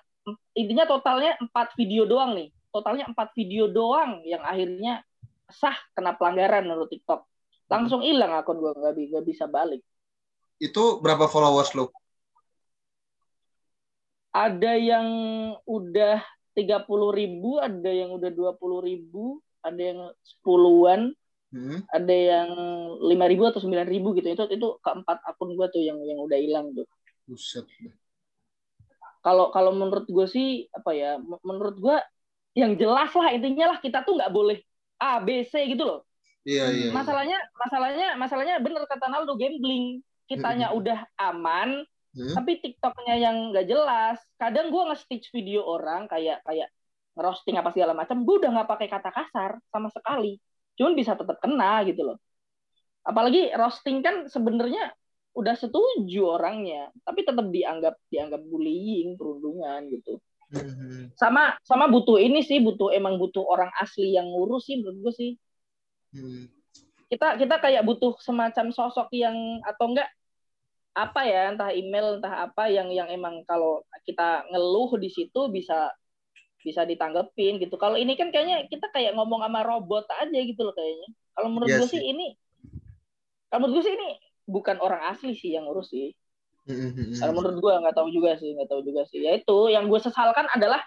intinya 0.51 0.83
totalnya 0.83 1.39
empat 1.39 1.71
video 1.79 2.03
doang 2.03 2.35
nih, 2.35 2.51
totalnya 2.75 3.07
empat 3.07 3.31
video 3.31 3.71
doang 3.71 4.27
yang 4.27 4.43
akhirnya 4.43 4.99
sah 5.47 5.79
kena 5.95 6.19
pelanggaran 6.19 6.67
menurut 6.67 6.91
TikTok. 6.91 7.23
Langsung 7.71 8.03
hilang 8.03 8.35
akun 8.35 8.59
gue 8.59 8.75
nggak 8.75 8.99
nggak 8.99 9.23
bisa 9.23 9.47
balik. 9.47 9.79
Itu 10.59 10.99
berapa 10.99 11.31
followers 11.31 11.79
lu? 11.79 11.87
Ada 14.35 14.75
yang 14.75 15.07
udah 15.63 16.19
30 16.59 16.91
ribu, 17.15 17.55
ada 17.55 17.87
yang 17.87 18.11
udah 18.19 18.27
20 18.35 18.83
ribu, 18.83 19.39
ada 19.61 19.81
yang 19.81 19.99
sepuluhan, 20.21 21.01
Hmm. 21.49 21.81
ada 21.89 22.13
yang 22.13 22.49
lima 23.09 23.25
ribu 23.25 23.41
atau 23.49 23.57
sembilan 23.57 23.89
ribu 23.89 24.13
gitu 24.13 24.29
itu 24.29 24.43
itu 24.53 24.67
keempat 24.85 25.17
akun 25.25 25.57
gue 25.57 25.65
tuh 25.73 25.81
yang 25.81 25.97
yang 26.05 26.21
udah 26.21 26.37
hilang 26.37 26.77
tuh 26.77 26.85
Buset. 27.25 27.65
kalau 29.25 29.49
kalau 29.49 29.73
menurut 29.73 30.05
gue 30.05 30.25
sih 30.29 30.69
apa 30.69 30.93
ya 30.93 31.17
menurut 31.41 31.73
gue 31.81 31.97
yang 32.53 32.77
jelas 32.77 33.09
lah 33.17 33.33
intinya 33.33 33.73
lah 33.73 33.81
kita 33.81 34.05
tuh 34.05 34.21
nggak 34.21 34.29
boleh 34.29 34.61
A 35.01 35.17
B 35.25 35.41
C 35.41 35.57
gitu 35.73 35.89
loh 35.89 36.05
Iya, 36.45 36.69
iya. 36.69 36.85
iya. 36.85 36.91
masalahnya 36.93 37.37
masalahnya 37.57 38.07
masalahnya 38.13 38.55
bener 38.61 38.85
kata 38.85 39.09
Naldo 39.09 39.33
gambling 39.33 40.05
kitanya 40.29 40.69
Mm-mm. 40.69 40.79
udah 40.85 40.99
aman 41.17 41.81
Hmm? 42.09 42.33
tapi 42.33 42.57
TikToknya 42.57 43.21
yang 43.21 43.53
nggak 43.53 43.69
jelas 43.69 44.17
kadang 44.41 44.73
gue 44.73 44.81
nge-stitch 44.81 45.29
video 45.29 45.61
orang 45.61 46.09
kayak 46.09 46.41
kayak 46.41 46.65
ngerosting 47.19 47.59
apa 47.59 47.75
segala 47.75 47.91
macam 47.91 48.23
gue 48.23 48.35
udah 48.39 48.49
nggak 48.55 48.69
pakai 48.71 48.87
kata 48.87 49.11
kasar 49.11 49.51
sama 49.67 49.91
sekali 49.91 50.39
cuman 50.79 50.95
bisa 50.95 51.19
tetap 51.19 51.35
kena 51.43 51.83
gitu 51.83 52.07
loh 52.07 52.17
apalagi 53.03 53.51
roasting 53.51 53.99
kan 53.99 54.31
sebenarnya 54.31 54.95
udah 55.35 55.55
setuju 55.59 56.39
orangnya 56.39 56.87
tapi 57.03 57.27
tetap 57.27 57.51
dianggap 57.51 57.99
dianggap 58.07 58.41
bullying 58.47 59.19
perundungan 59.19 59.91
gitu 59.91 60.23
Hmm. 60.49 61.13
sama 61.13 61.53
sama 61.61 61.85
butuh 61.85 62.17
ini 62.17 62.41
sih 62.41 62.57
butuh 62.57 62.89
emang 62.89 63.21
butuh 63.21 63.45
orang 63.45 63.69
asli 63.77 64.17
yang 64.17 64.25
ngurus 64.33 64.65
sih 64.65 64.81
menurut 64.81 64.97
gue 65.05 65.13
sih 65.13 65.31
Hmm. 66.09 66.49
kita 67.05 67.37
kita 67.37 67.61
kayak 67.61 67.85
butuh 67.85 68.17
semacam 68.17 68.73
sosok 68.73 69.13
yang 69.13 69.61
atau 69.61 69.93
enggak 69.93 70.09
apa 70.97 71.21
ya 71.21 71.53
entah 71.53 71.69
email 71.69 72.17
entah 72.17 72.49
apa 72.49 72.65
yang 72.65 72.89
yang 72.89 73.05
emang 73.13 73.45
kalau 73.45 73.85
kita 74.09 74.41
ngeluh 74.49 74.97
di 74.97 75.13
situ 75.13 75.53
bisa 75.53 75.93
bisa 76.59 76.83
ditanggepin 76.83 77.59
gitu. 77.63 77.75
Kalau 77.79 77.95
ini 77.95 78.19
kan 78.19 78.29
kayaknya 78.29 78.67
kita 78.67 78.91
kayak 78.91 79.15
ngomong 79.15 79.43
sama 79.43 79.63
robot 79.63 80.05
aja 80.19 80.39
gitu 80.39 80.61
loh 80.67 80.75
kayaknya. 80.75 81.09
Kalau 81.35 81.49
menurut 81.51 81.69
Iya 81.71 81.77
gue 81.79 81.89
sih. 81.89 82.03
ini 82.03 82.27
kalau 83.49 83.65
menurut 83.65 83.81
gue 83.81 83.83
sih 83.89 83.95
ini 83.95 84.09
bukan 84.45 84.77
orang 84.83 85.01
asli 85.09 85.33
sih 85.33 85.55
yang 85.55 85.65
ngurus 85.65 85.89
sih. 85.89 86.11
Kalau 87.17 87.33
menurut 87.33 87.57
gue 87.57 87.73
nggak 87.81 87.95
tahu 87.95 88.09
juga 88.13 88.37
sih 88.37 88.53
nggak 88.53 88.69
tahu 88.69 88.81
juga 88.85 89.01
sih. 89.09 89.23
Ya 89.23 89.39
itu 89.39 89.57
yang 89.71 89.89
gue 89.89 89.99
sesalkan 90.03 90.45
adalah 90.51 90.83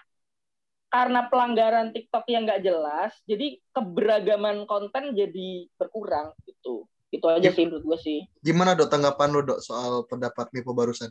karena 0.93 1.25
pelanggaran 1.25 1.89
TikTok 1.89 2.29
yang 2.29 2.45
nggak 2.45 2.61
jelas 2.61 3.17
jadi 3.25 3.57
keberagaman 3.73 4.69
konten 4.69 5.17
jadi 5.17 5.67
berkurang 5.75 6.37
gitu. 6.45 6.85
Itu 7.09 7.25
aja 7.29 7.49
sih 7.49 7.65
menurut 7.65 7.83
gue 7.83 7.99
sih. 7.99 8.19
Gimana 8.45 8.77
dok 8.77 8.93
tanggapan 8.93 9.29
lu 9.33 9.41
dok 9.41 9.59
soal 9.59 10.05
pendapat 10.05 10.53
Mipo 10.53 10.77
barusan? 10.77 11.09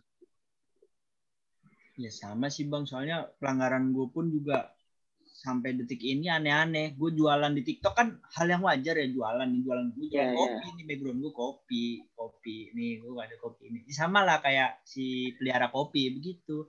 Ya 2.03 2.11
sama 2.11 2.51
sih 2.51 2.67
bang, 2.67 2.83
soalnya 2.83 3.31
pelanggaran 3.39 3.95
gue 3.95 4.11
pun 4.11 4.27
juga 4.27 4.75
sampai 5.23 5.79
detik 5.79 6.03
ini 6.03 6.27
aneh-aneh. 6.27 6.99
Gue 6.99 7.15
jualan 7.15 7.55
di 7.55 7.63
TikTok 7.63 7.95
kan 7.95 8.19
hal 8.35 8.47
yang 8.51 8.67
wajar 8.67 8.99
ya 8.99 9.07
jualan 9.07 9.47
nih 9.47 9.61
jualan 9.63 9.87
gue 9.95 10.07
jualan 10.11 10.35
Iya, 10.35 10.43
kopi 10.43 10.67
nih 10.75 10.85
background 10.91 11.19
gue 11.23 11.33
kopi 11.35 11.85
kopi 12.19 12.57
nih 12.75 12.91
gue 13.07 13.13
ada 13.23 13.37
kopi 13.39 13.63
ini 13.71 13.79
sama 13.95 14.27
lah 14.27 14.43
kayak 14.43 14.83
si 14.83 15.31
pelihara 15.39 15.71
kopi 15.71 16.11
begitu. 16.11 16.67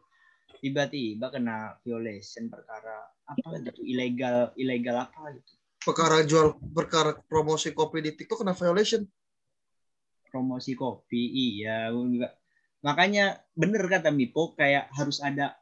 Tiba-tiba 0.62 1.34
kena 1.34 1.82
violation 1.82 2.54
perkara 2.54 3.10
apa 3.26 3.58
gitu 3.66 3.82
ilegal 3.82 4.54
ilegal 4.54 5.10
apa 5.10 5.34
gitu. 5.34 5.54
Perkara 5.82 6.22
jual 6.24 6.62
perkara 6.78 7.18
promosi 7.26 7.74
kopi 7.74 8.06
di 8.06 8.14
TikTok 8.14 8.46
kena 8.46 8.54
violation. 8.54 9.02
promosi 10.34 10.74
kopi 10.74 11.22
iya. 11.30 11.94
Gua 11.94 12.10
juga 12.10 12.30
makanya 12.84 13.40
bener 13.56 13.88
kata 13.88 14.12
Mipo 14.12 14.52
kayak 14.54 14.92
harus 14.92 15.24
ada 15.24 15.56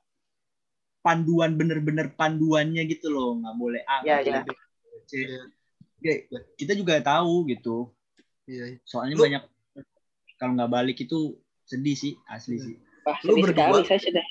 panduan 1.05 1.53
bener-bener 1.57 2.13
panduannya 2.17 2.83
gitu 2.89 3.09
loh. 3.13 3.37
Nggak 3.37 3.55
boleh 3.57 3.81
A 3.85 3.95
nggak 4.01 4.21
boleh 4.25 4.43
B, 4.43 4.49
C. 5.05 5.11
Ya, 6.01 6.13
kita 6.57 6.73
juga 6.73 6.97
tahu 7.01 7.45
gitu. 7.49 7.93
Iya. 8.49 8.81
soalnya 8.83 9.15
Lu- 9.15 9.23
banyak 9.23 9.43
kalau 10.41 10.57
nggak 10.57 10.71
balik 10.73 10.97
itu 11.05 11.37
sedih 11.63 11.93
sih 11.93 12.13
asli 12.25 12.57
sih. 12.57 12.75
Wah 13.05 13.17
Lu 13.23 13.37
berdua- 13.37 13.79
sekali 13.81 13.85
saya 13.87 14.01
sudah. 14.01 14.25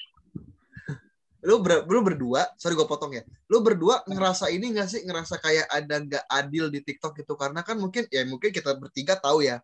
Lu 1.49 1.65
ber, 1.65 1.89
lu 1.89 2.05
berdua 2.05 2.53
sorry 2.61 2.77
gue 2.77 2.85
potong 2.85 3.17
ya. 3.17 3.25
Lu 3.49 3.65
berdua 3.65 4.05
ngerasa 4.05 4.53
ini 4.53 4.77
nggak 4.77 4.89
sih? 4.93 5.01
Ngerasa 5.09 5.41
kayak 5.41 5.73
ada 5.73 5.97
nggak 6.05 6.25
adil 6.29 6.69
di 6.69 6.85
TikTok 6.85 7.17
itu 7.23 7.33
karena 7.39 7.65
kan 7.65 7.81
mungkin 7.81 8.05
ya 8.13 8.27
mungkin 8.29 8.51
kita 8.53 8.77
bertiga 8.77 9.17
tahu 9.17 9.47
ya 9.47 9.63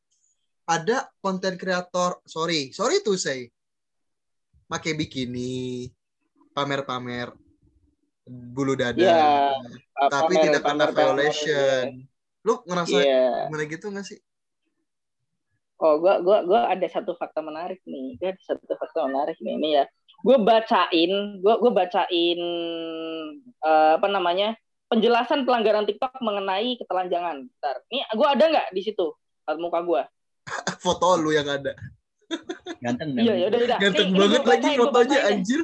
ada 0.66 1.06
konten 1.22 1.54
kreator 1.54 2.18
sorry 2.26 2.74
sorry 2.74 2.98
to 3.06 3.14
say 3.14 3.48
pakai 4.66 4.98
bikini 4.98 5.86
pamer-pamer 6.50 7.30
bulu 8.26 8.74
dada 8.74 8.98
Iya, 8.98 9.54
tapi 10.10 10.34
pamer- 10.34 10.44
tidak 10.50 10.62
kena 10.66 10.74
pamer- 10.74 10.90
pamer, 10.90 10.98
violation 10.98 11.82
lu 12.42 12.54
ngerasa 12.66 12.98
Iya. 12.98 13.46
gimana 13.46 13.64
gitu 13.66 13.86
nggak 13.90 14.06
sih 14.06 14.20
Oh, 15.76 16.00
gua 16.00 16.24
gua 16.24 16.40
gua 16.40 16.60
ada 16.72 16.88
satu 16.88 17.12
fakta 17.20 17.44
menarik 17.44 17.84
nih. 17.84 18.16
Gua 18.16 18.32
ada 18.32 18.40
satu 18.40 18.64
fakta 18.80 19.04
menarik 19.12 19.36
nih. 19.44 19.60
Ini 19.60 19.68
ya. 19.76 19.84
Gue 20.24 20.40
bacain, 20.40 21.12
gua 21.44 21.60
gua 21.60 21.68
bacain 21.68 22.40
eh, 23.60 23.92
apa 24.00 24.08
namanya? 24.08 24.56
penjelasan 24.88 25.44
pelanggaran 25.44 25.84
TikTok 25.84 26.16
mengenai 26.24 26.80
ketelanjangan. 26.80 27.44
Bentar. 27.44 27.76
Nih, 27.92 28.08
gua 28.16 28.32
ada 28.32 28.44
nggak 28.48 28.68
di 28.72 28.80
situ? 28.88 29.12
At 29.44 29.60
muka 29.60 29.84
gua. 29.84 30.08
foto 30.84 31.18
lu 31.18 31.34
yang 31.34 31.46
ada 31.50 31.74
Ganteng 32.82 33.14
Iya, 33.14 33.34
ya 33.38 33.46
udah 33.50 33.60
udah. 33.62 33.78
ganteng 33.78 34.08
Nih, 34.10 34.14
ini 34.14 34.20
banget 34.22 34.42
lagi 34.46 34.68
fotonya 34.74 35.18
anjir 35.30 35.62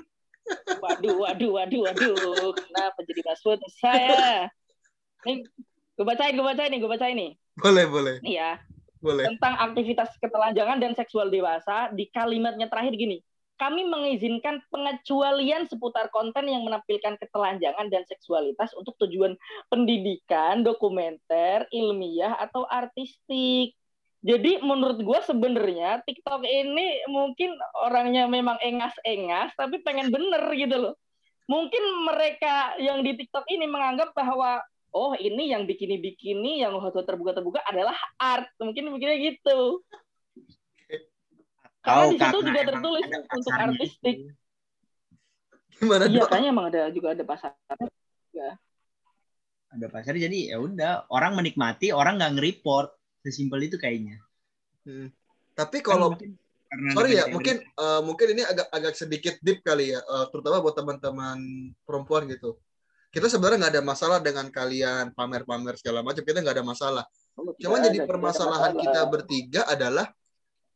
Waduh, 0.83 1.17
waduh, 1.23 1.51
waduh, 1.55 1.81
waduh. 1.87 2.51
Kenapa 2.59 2.99
jadi 3.07 3.23
password 3.23 3.63
saya? 3.79 4.51
Nih, 5.23 5.47
gue 5.95 6.05
bacain, 6.07 6.35
gue 6.35 6.43
bacain 6.43 6.71
nih, 6.71 6.81
gue 6.83 6.91
bacain 6.91 7.15
nih. 7.15 7.33
boleh 7.53 7.85
boleh 7.87 8.17
Nih 8.25 8.41
ya. 8.41 8.59
boleh 9.03 9.29
tentang 9.29 9.55
aktivitas 9.61 10.15
ketelanjangan 10.19 10.79
dan 10.81 10.93
seksual 10.99 11.29
dewasa 11.31 11.91
di 11.95 12.11
kalimatnya 12.11 12.67
terakhir 12.71 12.95
gini. 12.99 13.23
Kami 13.61 13.87
mengizinkan 13.87 14.59
pengecualian 14.75 15.71
seputar 15.71 16.11
konten 16.11 16.51
yang 16.51 16.67
menampilkan 16.67 17.15
ketelanjangan 17.23 17.87
dan 17.87 18.03
seksualitas 18.11 18.75
untuk 18.75 18.99
tujuan 19.07 19.39
pendidikan, 19.71 20.67
dokumenter, 20.67 21.71
ilmiah, 21.71 22.35
atau 22.43 22.67
artistik. 22.67 23.79
Jadi 24.23 24.63
menurut 24.63 25.03
gue 25.03 25.19
sebenarnya 25.27 25.99
TikTok 26.07 26.47
ini 26.47 27.03
mungkin 27.11 27.59
orangnya 27.75 28.31
memang 28.31 28.55
engas-engas, 28.63 29.51
tapi 29.59 29.83
pengen 29.83 30.15
bener 30.15 30.47
gitu 30.55 30.79
loh. 30.79 30.95
Mungkin 31.51 32.07
mereka 32.07 32.79
yang 32.79 33.03
di 33.03 33.19
TikTok 33.19 33.51
ini 33.51 33.67
menganggap 33.67 34.15
bahwa 34.15 34.63
oh 34.95 35.19
ini 35.19 35.51
yang 35.51 35.67
bikini-bikini 35.67 36.63
yang 36.63 36.79
foto 36.79 37.03
terbuka-terbuka 37.03 37.67
adalah 37.67 37.99
art. 38.15 38.47
Mungkin 38.63 38.95
mikirnya 38.95 39.19
gitu. 39.19 39.83
Karena 41.83 42.15
di 42.15 42.19
situ 42.23 42.39
juga 42.47 42.63
tertulis 42.63 43.07
untuk 43.11 43.55
artistik. 43.59 44.17
gimana 45.83 46.07
Iya, 46.07 46.31
kayaknya 46.31 46.51
emang 46.55 46.67
ada 46.71 46.95
juga 46.95 47.11
ada 47.11 47.27
pasar. 47.27 47.59
ada 49.73 49.87
pasar 49.89 50.15
jadi 50.15 50.53
ya 50.53 50.61
udah 50.61 51.09
orang 51.09 51.33
menikmati 51.33 51.97
orang 51.97 52.21
nggak 52.21 52.33
nge-report 52.37 53.02
sesimpel 53.23 53.63
itu 53.65 53.79
kayaknya. 53.79 54.19
Hmm. 54.83 55.09
tapi 55.55 55.79
Kan 55.79 55.95
kalau 55.95 56.09
mungkin 56.19 56.35
karena 56.67 56.91
sorry 56.97 57.11
ya 57.15 57.25
mungkin 57.31 57.57
eh, 57.63 58.01
mungkin 58.03 58.27
ini 58.35 58.43
agak 58.43 58.67
agak 58.73 58.95
sedikit 58.99 59.37
deep 59.45 59.63
kali 59.63 59.95
ya 59.95 60.01
eh, 60.03 60.27
terutama 60.35 60.59
buat 60.59 60.75
teman-teman 60.75 61.39
perempuan 61.87 62.27
gitu. 62.27 62.59
Kita 63.13 63.29
sebenarnya 63.29 63.69
nggak 63.69 63.75
ada 63.79 63.85
masalah 63.85 64.19
dengan 64.25 64.49
kalian 64.49 65.13
pamer-pamer 65.13 65.77
segala 65.77 66.01
macam 66.01 66.25
kita 66.25 66.41
nggak 66.41 66.57
ada 66.59 66.67
masalah. 66.67 67.05
Cuman 67.37 67.55
Tidak 67.81 67.87
jadi 67.93 67.99
ada- 68.03 68.09
permasalahan 68.09 68.73
masalah. 68.73 68.83
kita 68.89 69.01
bertiga 69.07 69.63
adalah 69.69 70.07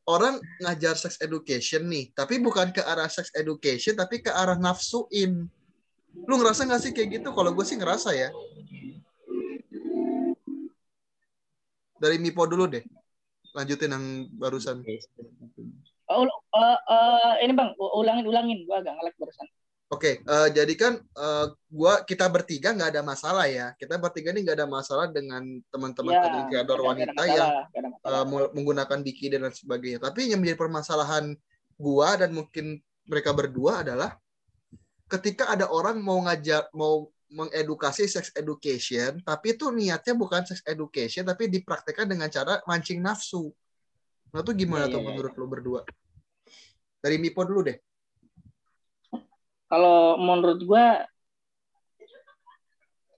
orang 0.06 0.38
ngajar 0.62 0.94
sex 0.94 1.18
education 1.18 1.82
nih 1.90 2.14
tapi 2.14 2.38
bukan 2.38 2.70
ke 2.70 2.78
arah 2.78 3.10
sex 3.10 3.32
education 3.34 3.96
tapi 3.96 4.20
ke 4.22 4.28
arah 4.30 4.54
nafsuin. 4.54 5.48
Lu 6.28 6.34
ngerasa 6.36 6.68
nggak 6.68 6.80
sih 6.80 6.92
kayak 6.92 7.20
gitu? 7.20 7.32
Kalau 7.32 7.50
gue 7.50 7.64
sih 7.64 7.74
ngerasa 7.74 8.12
ya 8.12 8.28
dari 11.96 12.16
Mipo 12.20 12.44
dulu 12.44 12.68
deh 12.68 12.84
lanjutin 13.56 13.88
yang 13.88 14.06
barusan. 14.36 14.84
Oh, 16.06 16.22
eh, 16.28 16.78
eh, 16.92 17.32
ini 17.48 17.52
bang, 17.56 17.72
ulangin 17.80 18.28
ulangin, 18.28 18.58
gua 18.68 18.84
agak 18.84 18.94
ngelek 19.00 19.16
barusan. 19.16 19.46
Oke, 19.86 20.20
eh, 20.20 20.48
jadi 20.52 20.74
kan 20.76 21.00
eh, 21.00 21.46
gua 21.72 22.04
kita 22.04 22.28
bertiga 22.28 22.76
nggak 22.76 22.90
ada 22.94 23.02
masalah 23.02 23.48
ya. 23.48 23.72
Kita 23.80 23.96
bertiga 23.96 24.30
ini 24.36 24.44
nggak 24.44 24.58
ada 24.60 24.68
masalah 24.68 25.08
dengan 25.08 25.42
teman-teman 25.72 26.12
Ya, 26.12 26.20
ada- 26.20 26.84
wanita 26.84 27.22
yang 27.26 27.48
masalah, 27.96 28.22
eh, 28.22 28.24
mul- 28.28 28.52
menggunakan 28.52 28.98
bikini 29.02 29.36
dan 29.40 29.52
sebagainya. 29.56 29.98
Tapi 30.04 30.30
yang 30.30 30.44
menjadi 30.44 30.60
permasalahan 30.60 31.32
gua 31.80 32.14
dan 32.20 32.36
mungkin 32.36 32.78
mereka 33.08 33.32
berdua 33.32 33.86
adalah 33.86 34.20
ketika 35.06 35.48
ada 35.48 35.70
orang 35.70 36.02
mau 36.02 36.18
ngajar 36.26 36.66
mau 36.74 37.08
mengedukasi 37.26 38.06
sex 38.06 38.30
education, 38.38 39.18
tapi 39.26 39.58
itu 39.58 39.66
niatnya 39.74 40.14
bukan 40.14 40.46
sex 40.46 40.62
education, 40.62 41.26
tapi 41.26 41.50
dipraktekkan 41.50 42.06
dengan 42.06 42.30
cara 42.30 42.62
mancing 42.64 43.02
nafsu. 43.02 43.50
Nah, 44.30 44.42
itu 44.46 44.52
gimana 44.54 44.86
Iya, 44.86 44.94
tuh 44.94 45.00
iya, 45.00 45.04
iya. 45.04 45.10
menurut 45.10 45.34
lo 45.34 45.46
berdua? 45.50 45.80
Dari 47.02 47.16
Mipo 47.18 47.42
dulu 47.42 47.66
deh. 47.66 47.76
Kalau 49.66 50.14
menurut 50.22 50.62
gua 50.62 51.02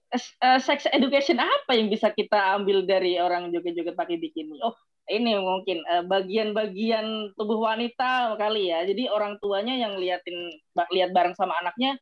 es- 0.09 0.33
eh, 0.41 0.57
sex 0.57 0.89
education 0.89 1.37
apa 1.37 1.77
yang 1.77 1.93
bisa 1.93 2.09
kita 2.09 2.57
ambil 2.57 2.81
dari 2.85 3.21
orang 3.21 3.53
joget-joget 3.53 3.93
pakai 3.93 4.17
bikini? 4.17 4.57
Oh, 4.65 4.73
ini 5.05 5.37
mungkin 5.37 5.85
eh, 5.85 6.01
bagian-bagian 6.05 7.37
tubuh 7.37 7.61
wanita 7.61 8.33
kali 8.41 8.73
ya. 8.73 8.81
Jadi 8.89 9.05
orang 9.09 9.37
tuanya 9.37 9.77
yang 9.77 10.01
liatin 10.01 10.49
lihat 10.89 11.13
bareng 11.13 11.37
sama 11.37 11.53
anaknya 11.61 11.97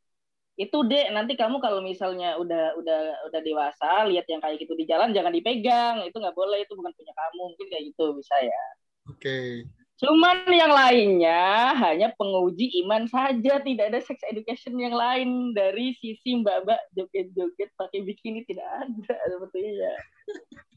itu 0.58 0.78
dek. 0.90 1.14
Nanti 1.14 1.38
kamu 1.38 1.62
kalau 1.62 1.80
misalnya 1.86 2.36
udah 2.42 2.74
udah 2.82 3.02
udah 3.30 3.42
dewasa 3.46 4.10
lihat 4.10 4.26
yang 4.26 4.42
kayak 4.42 4.58
gitu 4.58 4.74
di 4.74 4.90
jalan 4.90 5.14
jangan 5.14 5.32
dipegang. 5.32 6.02
Itu 6.04 6.18
nggak 6.18 6.34
boleh. 6.34 6.66
Itu 6.66 6.74
bukan 6.74 6.92
punya 6.98 7.14
kamu. 7.14 7.42
Mungkin 7.54 7.68
kayak 7.70 7.84
gitu 7.94 8.06
bisa 8.18 8.36
ya. 8.42 8.64
Oke. 9.08 9.64
Cuman 9.98 10.46
yang 10.54 10.70
lainnya 10.70 11.74
hanya 11.74 12.14
penguji 12.14 12.70
iman 12.86 13.10
saja, 13.10 13.58
tidak 13.66 13.90
ada 13.90 13.98
sex 13.98 14.22
education 14.30 14.78
yang 14.78 14.94
lain 14.94 15.58
dari 15.58 15.98
sisi 15.98 16.38
mbak-mbak 16.38 16.78
joget-joget 16.94 17.70
pakai 17.78 18.06
bikini. 18.06 18.46
Tidak 18.46 18.62
ada 18.62 19.26
sepertinya. 19.26 19.94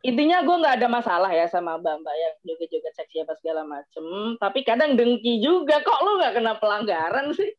Intinya 0.00 0.40
gue 0.40 0.56
nggak 0.64 0.76
ada 0.80 0.88
masalah 0.88 1.28
ya 1.28 1.44
sama 1.44 1.76
mbak-mbak 1.76 2.16
yang 2.16 2.34
joget-joget 2.48 2.94
seksi 2.96 3.20
apa 3.20 3.36
segala 3.36 3.68
macem, 3.68 4.04
tapi 4.40 4.64
kadang 4.64 4.96
dengki 4.96 5.44
juga 5.44 5.84
kok 5.84 6.00
lu 6.00 6.16
nggak 6.16 6.40
kena 6.40 6.56
pelanggaran 6.56 7.36
sih? 7.36 7.50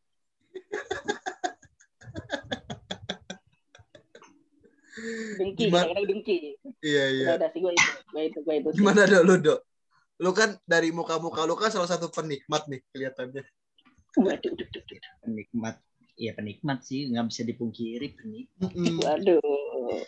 Dengki, 5.38 5.70
Gimana- 5.70 5.86
kadang-kadang 5.86 6.08
dengki. 6.10 6.38
Iya, 6.82 7.04
iya. 7.14 7.26
Udah, 7.30 7.36
udah 7.38 7.50
sih 7.54 7.60
gue 7.62 7.72
itu, 7.78 7.90
gue 8.10 8.24
itu, 8.26 8.40
gue 8.42 8.56
itu. 8.58 8.70
sih. 8.74 8.78
Gimana 8.82 9.02
dok 9.06 9.24
lu 9.24 9.36
dok? 9.38 9.60
Lu 10.22 10.32
kan 10.34 10.50
dari 10.66 10.90
muka-muka 10.90 11.46
lu 11.46 11.54
kan 11.54 11.70
salah 11.70 11.90
satu 11.90 12.10
penikmat 12.10 12.66
nih 12.66 12.82
kelihatannya. 12.90 13.46
Waduh, 14.18 14.54
penikmat 15.24 15.80
ya 16.20 16.36
penikmat 16.36 16.84
sih 16.84 17.10
nggak 17.10 17.26
bisa 17.32 17.42
dipungkiri 17.46 18.08
penikmat. 18.18 18.70
Waduh. 19.02 20.02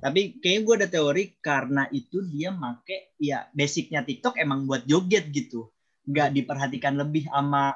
Tapi 0.00 0.38
kayaknya 0.40 0.60
gue 0.64 0.74
ada 0.80 0.88
teori 0.88 1.24
karena 1.38 1.84
itu 1.92 2.24
dia 2.26 2.50
make 2.54 3.14
ya 3.20 3.46
basicnya 3.52 4.06
TikTok 4.06 4.38
emang 4.40 4.64
buat 4.64 4.86
joget 4.88 5.28
gitu. 5.30 5.70
Nggak 6.08 6.32
diperhatikan 6.36 6.94
lebih 6.96 7.28
sama 7.28 7.74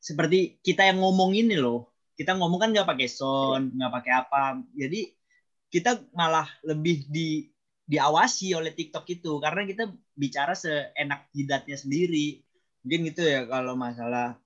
seperti 0.00 0.58
kita 0.62 0.86
yang 0.86 1.02
ngomong 1.02 1.34
ini 1.34 1.58
loh. 1.58 1.90
Kita 2.16 2.32
ngomong 2.38 2.58
kan 2.62 2.70
nggak 2.72 2.88
pakai 2.88 3.08
sound 3.10 3.76
nggak 3.76 3.92
pakai 3.92 4.12
apa. 4.12 4.42
Jadi 4.72 5.00
kita 5.68 6.00
malah 6.14 6.46
lebih 6.64 7.06
di 7.10 7.44
diawasi 7.86 8.54
oleh 8.56 8.72
TikTok 8.74 9.06
itu. 9.10 9.38
Karena 9.38 9.62
kita 9.66 9.90
bicara 10.14 10.54
seenak 10.54 11.28
jidatnya 11.34 11.76
sendiri. 11.78 12.40
Mungkin 12.86 13.10
gitu 13.10 13.22
ya 13.26 13.44
kalau 13.50 13.74
masalah 13.74 14.38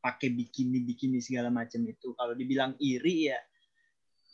pakai 0.00 0.32
bikini 0.32 0.80
bikini 0.82 1.20
segala 1.20 1.52
macam 1.52 1.84
itu. 1.84 2.14
Kalau 2.14 2.32
dibilang 2.32 2.78
iri 2.80 3.34
ya 3.34 3.38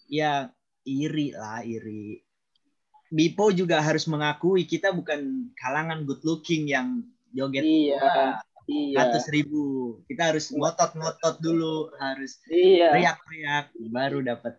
ya 0.06 0.50
iri 0.86 1.34
lah 1.34 1.60
iri 1.60 2.22
Bipo 3.06 3.50
juga 3.50 3.78
harus 3.78 4.06
mengakui 4.06 4.66
kita 4.66 4.90
bukan 4.90 5.50
kalangan 5.54 6.02
good 6.02 6.22
looking 6.22 6.66
yang 6.66 7.02
joget 7.30 7.62
Iya, 7.62 8.02
iya, 8.66 8.98
ratus 8.98 9.30
ribu 9.30 9.62
kita 10.06 10.30
harus 10.30 10.50
ngotot-ngotot 10.50 11.38
dulu 11.38 11.90
harus 11.98 12.42
iya. 12.46 12.90
teriak-teriak 12.90 13.70
baru 13.88 14.22
dapat 14.22 14.58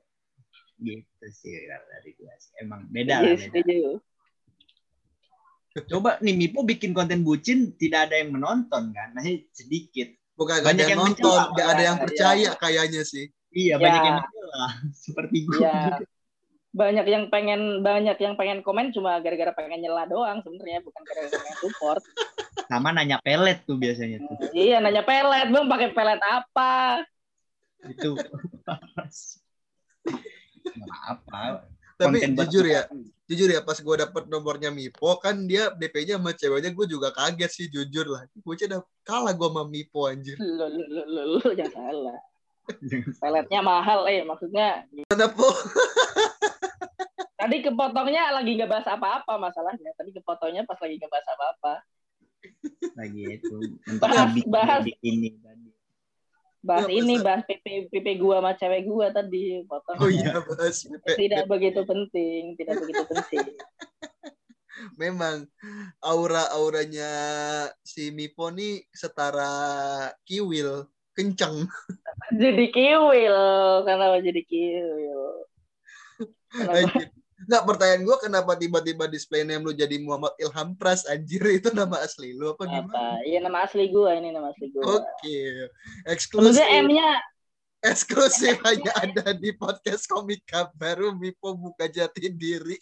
gitu 0.77 1.03
sih 1.27 1.51
dari 1.67 2.11
gua 2.15 2.31
sih 2.37 2.51
emang 2.61 2.87
beda 2.87 3.19
lah 3.19 3.33
Iya, 3.33 3.35
beda. 3.35 3.59
setuju. 3.59 3.79
coba 5.87 6.17
nih 6.19 6.33
Mipo 6.33 6.63
bikin 6.63 6.89
konten 6.91 7.21
bucin 7.21 7.75
tidak 7.75 8.09
ada 8.09 8.15
yang 8.17 8.31
menonton 8.31 8.89
kan 8.91 9.11
masih 9.11 9.43
sedikit 9.51 10.07
Bukan 10.33 10.61
Banyak 10.61 10.69
ada 10.69 10.81
yang 10.85 10.89
yang 10.93 11.01
nonton, 11.01 11.25
mencoba. 11.33 11.57
gak 11.57 11.67
ada 11.67 11.81
yang 11.83 11.97
Iya. 11.97 12.03
percaya 12.05 12.49
kayaknya 12.61 13.01
sih. 13.03 13.25
iya 13.51 13.73
Ya. 13.73 13.81
banyak 13.81 14.01
yang 14.05 14.17
menolak 14.21 14.73
seperti 15.05 15.37
gue 15.43 15.57
Iya. 15.59 15.97
Banyak 16.77 17.05
yang 17.09 17.25
pengen 17.33 17.81
banyak 17.81 18.13
yang 18.21 18.37
pengen 18.37 18.61
komen 18.61 18.93
cuma 18.93 19.17
gara-gara 19.17 19.49
pengen 19.57 19.81
nyela 19.81 20.05
doang 20.05 20.45
sebenarnya 20.45 20.85
bukan 20.85 21.01
gara-gara 21.01 21.33
pengen 21.41 21.57
support. 21.57 22.03
Sama 22.69 22.93
nanya 22.93 23.17
pelet 23.25 23.65
tuh 23.65 23.81
biasanya 23.81 24.21
tuh. 24.21 24.53
iya 24.53 24.77
nanya 24.77 25.01
pelet, 25.01 25.49
bang 25.49 25.65
pakai 25.65 25.89
pelet 25.97 26.21
apa? 26.21 27.01
Itu. 27.89 28.13
Nggak 30.67 31.01
apa. 31.09 31.65
Tapi 31.97 32.21
Konten 32.21 32.37
jujur 32.45 32.65
ya, 32.69 32.85
jujur 33.25 33.49
ya 33.49 33.65
pas 33.65 33.73
gue 33.73 33.95
dapet 33.97 34.29
nomornya 34.29 34.69
Mipo 34.69 35.17
kan 35.17 35.33
dia 35.49 35.73
DP-nya 35.73 36.21
sama 36.21 36.29
ceweknya 36.37 36.69
gue 36.69 36.85
juga 36.85 37.09
kaget 37.09 37.49
sih 37.49 37.65
jujur 37.73 38.05
lah. 38.05 38.29
Gue 38.37 38.53
udah 38.53 38.85
kalah 39.01 39.33
gue 39.33 39.49
sama 39.49 39.65
Mipo 39.65 40.05
anjir. 40.05 40.37
Lu, 40.37 40.45
lu, 40.69 40.83
lu, 40.85 41.01
lu, 41.09 41.21
lu, 41.41 41.49
jangan 41.57 41.73
salah. 41.73 42.19
Peletnya 43.23 43.61
mahal 43.63 44.05
eh 44.11 44.21
maksudnya 44.27 44.85
Mana 45.09 45.31
Po? 45.31 45.47
tadi 47.47 47.63
kepotongnya 47.63 48.35
lagi 48.35 48.59
nggak 48.59 48.67
bahas 48.67 48.87
apa-apa 48.91 49.39
masalahnya. 49.39 49.95
Tadi 49.95 50.11
kepotongnya 50.11 50.67
pas 50.67 50.75
lagi 50.83 50.99
nggak 50.99 51.07
bahas 51.07 51.27
apa-apa. 51.31 51.73
Lagi 52.99 53.23
itu. 53.39 53.55
Untuk 53.87 54.03
Bahas, 54.03 54.27
bikin- 54.35 54.51
bahas. 54.51 54.83
bikin 54.83 54.99
ini 55.15 55.29
tadi. 55.39 55.71
Bahas 56.59 56.91
Iya, 56.91 56.99
ini, 56.99 57.15
bahas 57.23 57.47
PP 57.47 57.87
PP 57.87 58.07
gua 58.19 58.43
sama 58.43 58.51
cewek 58.59 58.83
gua 58.83 59.07
tadi 59.15 59.63
potong. 59.63 59.95
Oh 60.03 60.11
iya 60.11 60.43
bahas 60.43 60.83
Tidak 61.15 61.47
begitu 61.47 61.87
penting, 61.87 62.59
tidak 62.59 62.83
begitu 62.83 63.03
penting. 63.07 63.47
Memang 65.01 65.47
aura-auranya 66.03 67.11
si 67.79 68.11
Mipo 68.11 68.51
nih 68.51 68.83
setara 68.91 69.47
kiwil, 70.27 70.83
kenceng. 71.15 71.63
Jadi 72.35 72.65
kiwil, 72.75 73.37
kenapa 73.87 74.19
jadi 74.19 74.41
kiwil? 74.43 75.23
Kenapa? 76.51 77.07
Anjir. 77.47 77.53
Nggak, 77.55 77.63
pertanyaan 77.63 78.03
gue 78.03 78.17
kenapa 78.19 78.51
tiba-tiba 78.59 79.07
display 79.07 79.47
name 79.47 79.63
lu 79.63 79.71
jadi 79.71 79.95
Muhammad 80.03 80.35
Ilham 80.35 80.75
Pras 80.75 81.07
anjir 81.07 81.39
itu 81.63 81.71
nama 81.71 82.03
asli 82.03 82.35
lu 82.35 82.51
apa 82.51 82.67
gimana? 82.67 82.91
Apa? 82.91 83.23
Iya 83.23 83.39
nama 83.39 83.63
asli 83.63 83.87
gua 83.87 84.19
ini 84.19 84.35
nama 84.35 84.51
asli 84.51 84.67
gua. 84.75 84.99
Oke, 84.99 85.71
eksklusif, 86.03 86.59
Sebenarnya 86.59 86.83
M-nya 86.83 87.23
eksklusif 87.87 88.59
hanya 88.67 88.91
ada 88.99 89.31
di 89.31 89.55
podcast 89.55 90.11
komika 90.11 90.67
baru 90.75 91.15
Mipo 91.15 91.55
buka 91.55 91.87
jati 91.87 92.27
diri. 92.35 92.75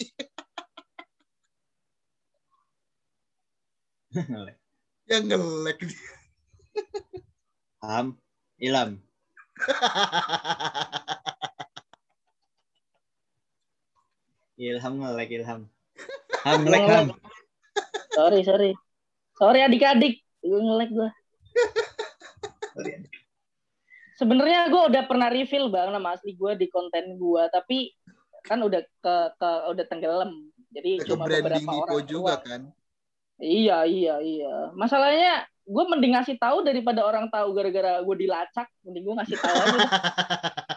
Yang 5.12 5.24
ngelek 5.30 5.80
dia. 5.86 6.18
Ham. 7.86 8.18
Ilham. 8.58 8.98
Ilham 14.56 14.94
ngelek 15.04 15.30
Ilham. 15.42 15.62
Ham 16.46 16.60
ngelek 16.64 16.84
Ham. 16.88 17.08
sorry 18.16 18.42
sorry. 18.44 18.72
Sorry 19.36 19.60
adik-adik. 19.64 20.24
Gue 20.40 20.60
ngelek 20.62 20.90
gue 20.92 21.10
sebenarnya 24.16 24.72
gue 24.72 24.82
udah 24.92 25.04
pernah 25.08 25.28
reveal 25.28 25.68
bang 25.68 25.92
nama 25.92 26.16
asli 26.16 26.36
gue 26.36 26.52
di 26.56 26.68
konten 26.72 27.20
gue 27.20 27.44
tapi 27.52 27.92
kan 28.46 28.62
udah 28.62 28.82
ke, 28.84 29.16
ke 29.42 29.50
udah 29.74 29.86
tenggelam. 29.90 30.32
Jadi 30.70 31.02
Ke 31.02 31.08
cuma 31.10 31.26
branding 31.26 31.66
beberapa 31.66 31.72
orang 31.82 32.06
juga 32.06 32.34
doang. 32.38 32.44
kan. 32.46 32.62
iya 33.42 33.84
iya 33.90 34.16
iya. 34.22 34.54
Masalahnya 34.78 35.44
gue 35.66 35.84
mending 35.90 36.14
ngasih 36.14 36.38
tahu 36.38 36.62
daripada 36.62 37.02
orang 37.04 37.26
tahu 37.34 37.52
gara-gara 37.58 38.00
gue 38.06 38.16
dilacak. 38.16 38.68
Mending 38.86 39.04
gue 39.04 39.16
ngasih 39.18 39.38
tahu 39.42 39.56
aja 39.56 39.80